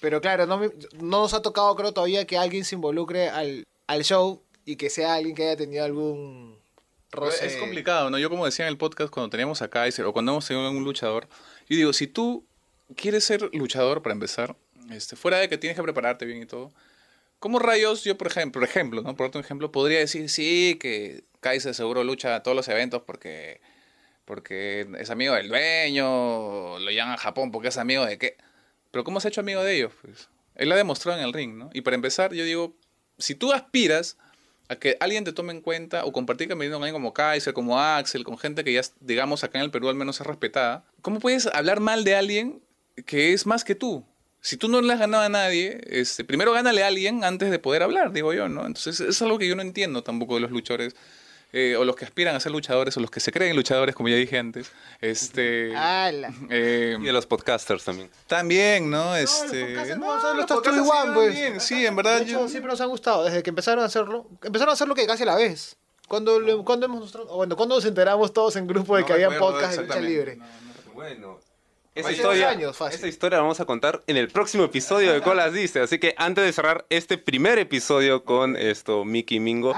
Pero 0.00 0.20
claro, 0.20 0.46
no, 0.46 0.60
no 0.60 0.70
nos 1.00 1.34
ha 1.34 1.42
tocado, 1.42 1.74
creo, 1.74 1.92
todavía 1.92 2.26
que 2.26 2.36
alguien 2.36 2.64
se 2.64 2.74
involucre 2.74 3.28
al, 3.28 3.64
al 3.86 4.04
show 4.04 4.42
y 4.64 4.76
que 4.76 4.90
sea 4.90 5.14
alguien 5.14 5.34
que 5.34 5.44
haya 5.44 5.56
tenido 5.56 5.84
algún 5.84 6.56
es 7.42 7.56
complicado, 7.56 8.10
¿no? 8.10 8.18
Yo 8.18 8.28
como 8.28 8.44
decía 8.44 8.66
en 8.66 8.70
el 8.70 8.78
podcast 8.78 9.12
cuando 9.12 9.30
teníamos 9.30 9.62
a 9.62 9.68
Kaiser 9.68 10.04
o 10.04 10.12
cuando 10.12 10.32
hemos 10.32 10.46
tenido 10.46 10.70
un 10.70 10.84
luchador, 10.84 11.28
yo 11.68 11.76
digo, 11.76 11.92
si 11.92 12.06
tú 12.06 12.44
quieres 12.94 13.24
ser 13.24 13.48
luchador 13.54 14.02
para 14.02 14.12
empezar, 14.12 14.56
este, 14.90 15.16
fuera 15.16 15.38
de 15.38 15.48
que 15.48 15.58
tienes 15.58 15.76
que 15.76 15.82
prepararte 15.82 16.26
bien 16.26 16.42
y 16.42 16.46
todo, 16.46 16.72
¿cómo 17.38 17.58
rayos 17.58 18.04
yo, 18.04 18.16
por 18.18 18.26
ejemplo, 18.26 18.60
por 18.60 18.68
ejemplo, 18.68 19.02
¿no? 19.02 19.16
Por 19.16 19.26
otro 19.26 19.40
ejemplo, 19.40 19.72
podría 19.72 19.98
decir, 19.98 20.28
sí, 20.28 20.76
que 20.80 21.24
Kaiser 21.40 21.74
seguro 21.74 22.04
lucha 22.04 22.34
a 22.34 22.42
todos 22.42 22.56
los 22.56 22.68
eventos 22.68 23.02
porque, 23.02 23.60
porque 24.24 24.86
es 24.98 25.10
amigo 25.10 25.34
del 25.34 25.48
dueño, 25.48 26.78
lo 26.78 26.90
llaman 26.90 27.14
a 27.14 27.18
Japón 27.18 27.50
porque 27.50 27.68
es 27.68 27.78
amigo 27.78 28.04
de 28.04 28.18
qué. 28.18 28.36
Pero 28.96 29.04
¿cómo 29.04 29.20
se 29.20 29.28
ha 29.28 29.30
hecho 29.30 29.42
amigo 29.42 29.62
de 29.62 29.76
ellos? 29.76 29.92
Pues 30.00 30.30
él 30.54 30.72
ha 30.72 30.74
demostrado 30.74 31.18
en 31.18 31.26
el 31.26 31.34
ring, 31.34 31.54
¿no? 31.54 31.68
Y 31.74 31.82
para 31.82 31.96
empezar, 31.96 32.32
yo 32.32 32.44
digo, 32.44 32.74
si 33.18 33.34
tú 33.34 33.52
aspiras 33.52 34.16
a 34.70 34.76
que 34.76 34.96
alguien 35.00 35.22
te 35.22 35.34
tome 35.34 35.52
en 35.52 35.60
cuenta 35.60 36.06
o 36.06 36.12
compartir 36.12 36.48
camerino 36.48 36.76
con 36.76 36.84
alguien 36.84 36.94
como 36.94 37.12
Kaiser, 37.12 37.52
como 37.52 37.78
Axel, 37.78 38.24
con 38.24 38.38
gente 38.38 38.64
que 38.64 38.72
ya, 38.72 38.80
digamos, 39.00 39.44
acá 39.44 39.58
en 39.58 39.66
el 39.66 39.70
Perú 39.70 39.90
al 39.90 39.96
menos 39.96 40.18
es 40.18 40.26
respetada. 40.26 40.86
¿Cómo 41.02 41.20
puedes 41.20 41.44
hablar 41.44 41.80
mal 41.80 42.04
de 42.04 42.14
alguien 42.14 42.62
que 43.04 43.34
es 43.34 43.44
más 43.44 43.64
que 43.64 43.74
tú? 43.74 44.02
Si 44.40 44.56
tú 44.56 44.68
no 44.68 44.80
le 44.80 44.90
has 44.94 44.98
ganado 44.98 45.24
a 45.24 45.28
nadie, 45.28 45.78
este, 45.88 46.24
primero 46.24 46.52
gánale 46.52 46.82
a 46.82 46.86
alguien 46.86 47.22
antes 47.22 47.50
de 47.50 47.58
poder 47.58 47.82
hablar, 47.82 48.12
digo 48.12 48.32
yo, 48.32 48.48
¿no? 48.48 48.64
Entonces, 48.64 49.00
es 49.00 49.20
algo 49.20 49.38
que 49.38 49.46
yo 49.46 49.56
no 49.56 49.62
entiendo 49.62 50.04
tampoco 50.04 50.36
de 50.36 50.40
los 50.40 50.50
luchadores. 50.50 50.96
Eh, 51.52 51.76
o 51.76 51.84
los 51.84 51.96
que 51.96 52.04
aspiran 52.04 52.34
a 52.34 52.40
ser 52.40 52.52
luchadores, 52.52 52.96
o 52.96 53.00
los 53.00 53.10
que 53.10 53.20
se 53.20 53.32
creen 53.32 53.56
luchadores, 53.56 53.94
como 53.94 54.08
ya 54.08 54.16
dije 54.16 54.38
antes. 54.38 54.72
Este, 55.00 55.72
eh, 56.50 56.96
y 57.00 57.04
de 57.04 57.12
los 57.12 57.24
podcasters 57.24 57.84
también. 57.84 58.10
También, 58.26 58.90
¿no? 58.90 59.16
Este, 59.16 59.74
no, 59.96 60.16
los, 60.34 60.50
no, 60.50 60.60
los 60.60 61.14
pues. 61.14 61.62
Sí, 61.62 61.86
en 61.86 61.96
verdad. 61.96 62.26
siempre 62.26 62.70
nos 62.70 62.80
han 62.80 62.88
gustado, 62.88 63.24
desde 63.24 63.42
que 63.42 63.50
empezaron 63.50 63.82
a 63.82 63.86
hacerlo. 63.86 64.26
Empezaron 64.42 64.70
a 64.70 64.72
hacerlo 64.74 64.94
que 64.94 65.06
casi 65.06 65.22
a 65.22 65.26
la 65.26 65.36
vez. 65.36 65.76
Cuando, 66.08 66.64
cuando 66.64 66.86
hemos 66.86 67.12
bueno, 67.28 67.56
cuando 67.56 67.74
nos 67.74 67.84
enteramos 67.84 68.32
todos 68.32 68.54
en 68.56 68.66
grupo 68.66 68.96
de 68.96 69.04
que 69.04 69.12
había 69.12 69.38
podcast 69.38 69.76
de 69.76 69.86
lucha 69.86 70.00
libre. 70.00 70.38
Bueno, 70.94 71.40
esa 71.96 72.12
historia, 72.12 72.50
años, 72.50 72.78
esa 72.78 73.08
historia 73.08 73.38
la 73.38 73.42
vamos 73.42 73.58
a 73.58 73.64
contar 73.64 74.02
en 74.06 74.18
el 74.18 74.28
próximo 74.28 74.64
episodio 74.64 75.12
de 75.12 75.22
Colas 75.22 75.52
Dice. 75.52 75.80
Así 75.80 75.98
que 75.98 76.14
antes 76.18 76.44
de 76.44 76.52
cerrar 76.52 76.84
este 76.90 77.16
primer 77.16 77.58
episodio 77.58 78.22
con 78.24 78.54
esto, 78.56 79.04
Mickey 79.04 79.40
Mingo, 79.40 79.74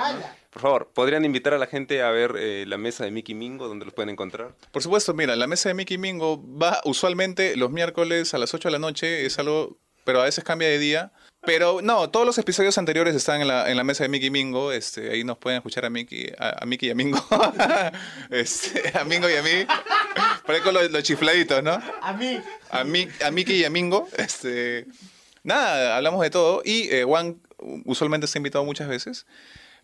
Por 0.50 0.62
favor, 0.62 0.90
¿podrían 0.94 1.24
invitar 1.24 1.52
a 1.54 1.58
la 1.58 1.66
gente 1.66 2.02
a 2.02 2.10
ver 2.10 2.34
eh, 2.38 2.64
la 2.66 2.78
mesa 2.78 3.04
de 3.04 3.10
Mickey 3.10 3.34
Mingo, 3.34 3.68
donde 3.68 3.84
los 3.84 3.94
pueden 3.94 4.08
encontrar? 4.08 4.54
Por 4.72 4.82
supuesto, 4.82 5.12
mira, 5.14 5.36
la 5.36 5.46
mesa 5.46 5.68
de 5.68 5.74
Mickey 5.74 5.98
Mingo 5.98 6.42
va 6.56 6.80
usualmente 6.84 7.54
los 7.56 7.70
miércoles 7.70 8.32
a 8.34 8.38
las 8.38 8.54
8 8.54 8.68
de 8.68 8.72
la 8.72 8.78
noche, 8.78 9.26
es 9.26 9.38
algo, 9.38 9.76
pero 10.04 10.20
a 10.22 10.24
veces 10.24 10.44
cambia 10.44 10.68
de 10.68 10.78
día. 10.78 11.12
Pero 11.42 11.80
no, 11.82 12.10
todos 12.10 12.26
los 12.26 12.36
episodios 12.38 12.78
anteriores 12.78 13.14
están 13.14 13.40
en 13.40 13.46
la, 13.48 13.70
en 13.70 13.76
la 13.76 13.84
mesa 13.84 14.02
de 14.02 14.08
Mickey 14.08 14.28
Mingo. 14.30 14.72
Este, 14.72 15.10
ahí 15.12 15.22
nos 15.22 15.38
pueden 15.38 15.58
escuchar 15.58 15.84
a 15.84 15.90
Mickey, 15.90 16.32
a, 16.36 16.62
a 16.62 16.66
Mickey 16.66 16.88
y 16.88 16.92
a 16.92 16.94
Mingo. 16.96 17.20
este, 18.30 18.96
a 18.98 19.04
Mingo 19.04 19.28
y 19.30 19.34
a 19.34 19.42
mí. 19.42 19.66
Por 20.44 20.54
ahí 20.54 20.60
con 20.62 20.74
los, 20.74 20.90
los 20.90 21.02
chifladitos, 21.02 21.62
¿no? 21.62 21.80
A 22.02 22.12
mí. 22.14 22.40
A, 22.70 22.84
Mi- 22.84 23.08
a 23.24 23.30
Mickey 23.30 23.56
y 23.60 23.64
a 23.64 23.70
Mingo. 23.70 24.08
Este, 24.16 24.86
nada, 25.42 25.96
hablamos 25.96 26.22
de 26.22 26.30
todo. 26.30 26.62
Y 26.64 26.88
eh, 26.90 27.04
Juan 27.04 27.40
usualmente 27.84 28.24
está 28.26 28.38
invitado 28.38 28.64
muchas 28.64 28.88
veces. 28.88 29.26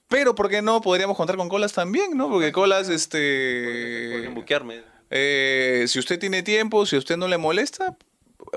Pero, 0.08 0.34
¿por 0.34 0.48
qué 0.48 0.62
no? 0.62 0.80
Podríamos 0.80 1.16
contar 1.16 1.36
con 1.36 1.48
Colas 1.48 1.72
también, 1.72 2.16
¿no? 2.16 2.28
Porque 2.30 2.52
Colas, 2.52 2.88
este... 2.88 4.10
Podrían 4.12 4.34
buquearme. 4.34 4.82
Eh, 5.10 5.84
si 5.88 5.98
usted 5.98 6.18
tiene 6.18 6.42
tiempo, 6.42 6.86
si 6.86 6.96
a 6.96 6.98
usted 6.98 7.16
no 7.16 7.28
le 7.28 7.38
molesta, 7.38 7.96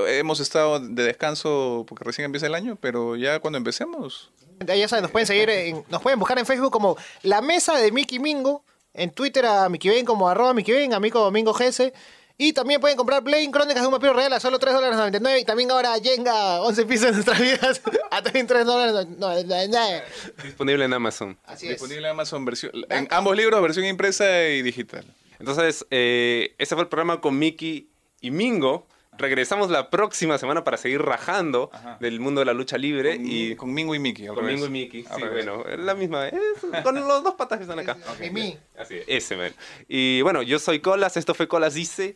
hemos 0.08 0.40
estado 0.40 0.80
de 0.80 1.04
descanso 1.04 1.86
porque 1.88 2.04
recién 2.04 2.26
empieza 2.26 2.48
el 2.48 2.56
año, 2.56 2.78
pero 2.80 3.16
ya 3.16 3.40
cuando 3.40 3.58
empecemos, 3.58 4.32
Ya 4.66 4.88
saben, 4.88 5.04
nos 5.04 5.12
pueden 5.12 5.28
seguir, 5.28 5.50
en- 5.50 5.84
nos 5.90 6.02
pueden 6.02 6.20
buscar 6.20 6.38
en 6.40 6.46
Facebook 6.46 6.72
como 6.72 6.98
La 7.22 7.42
Mesa 7.42 7.78
de 7.78 7.92
Mickey 7.92 8.20
Mingo, 8.20 8.64
en 8.94 9.12
Twitter 9.12 9.46
a 9.46 9.70
Mickey 9.70 9.92
Ben 9.92 10.06
como 10.06 10.28
arroba 10.30 10.54
Mickey 10.54 10.74
Ben, 10.74 10.94
a 10.94 11.00
mí 11.00 11.12
como 11.12 11.30
Mingo 11.32 11.54
GS. 11.54 11.94
Y 12.40 12.54
también 12.54 12.80
pueden 12.80 12.96
comprar 12.96 13.24
Play 13.24 13.50
Crónicas 13.50 13.82
de 13.82 13.88
un 13.88 13.92
Vampiro 13.92 14.14
Real 14.14 14.32
a 14.32 14.40
solo 14.40 14.60
3 14.60 14.72
dólares 14.76 14.96
99. 14.96 15.40
Y 15.40 15.46
también 15.46 15.72
ahora 15.72 15.96
Jenga 16.00 16.62
11 16.62 16.86
pisos 16.86 17.08
en 17.08 17.14
nuestras 17.16 17.40
vidas 17.40 17.82
a 18.12 18.22
también 18.22 18.46
3 18.46 18.64
dólares 18.64 19.08
99. 19.18 20.04
Disponible 20.44 20.86
en 20.86 20.94
Amazon. 20.94 21.38
Así 21.46 21.66
es. 21.66 21.72
disponible 21.74 22.08
en 22.08 22.12
Amazon 22.12 22.46
versión, 22.46 22.72
en 22.90 23.08
ambos 23.10 23.36
libros, 23.36 23.60
versión 23.62 23.86
impresa 23.86 24.48
y 24.50 24.62
digital. 24.62 25.04
Entonces, 25.40 25.86
eh, 25.90 26.54
ese 26.60 26.76
fue 26.76 26.84
el 26.84 26.90
programa 26.90 27.22
con 27.22 27.40
Mickey 27.40 27.90
y 28.22 28.30
Mingo. 28.30 28.88
Regresamos 29.18 29.70
la 29.70 29.90
próxima 29.90 30.38
semana 30.38 30.64
para 30.64 30.78
seguir 30.78 31.02
rajando 31.02 31.70
Ajá. 31.74 31.98
del 32.00 32.20
mundo 32.20 32.40
de 32.42 32.46
la 32.46 32.54
lucha 32.54 32.78
libre 32.78 33.16
Y 33.16 33.52
y 33.52 33.56
con 33.56 33.74
Mingo 33.74 33.96
y 33.96 34.00
Mickey. 34.00 34.28
al 34.28 34.36
con 34.36 34.44
revés. 34.46 34.56
Mingo 34.56 34.68
y 34.68 34.70
Mickey. 34.70 35.04
Sí, 35.04 35.22
revés. 35.22 35.46
bueno, 35.46 35.66
es 35.68 35.80
la 35.80 35.94
misma. 35.96 36.28
es 36.28 36.40
con 36.84 36.96
los 36.96 37.24
dos 37.24 37.36
patas 37.36 37.58
que 37.58 37.64
están 37.64 37.80
acá. 37.80 37.98
Mimi. 38.20 38.58
Así 38.78 38.96
es, 38.96 39.04
ese, 39.08 39.36
man. 39.38 39.52
Y 39.88 40.22
bueno, 40.22 40.42
yo 40.42 40.60
soy 40.60 40.80
Colas, 40.80 41.18
esto 41.18 41.34
fue 41.34 41.48
Colas 41.48 41.74
Dice. 41.74 42.16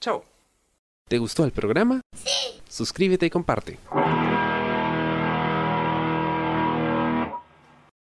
Chao. 0.00 0.24
¿Te 1.08 1.18
gustó 1.18 1.44
el 1.44 1.52
programa? 1.52 2.00
Sí. 2.14 2.60
Suscríbete 2.68 3.26
y 3.26 3.30
comparte. 3.30 3.78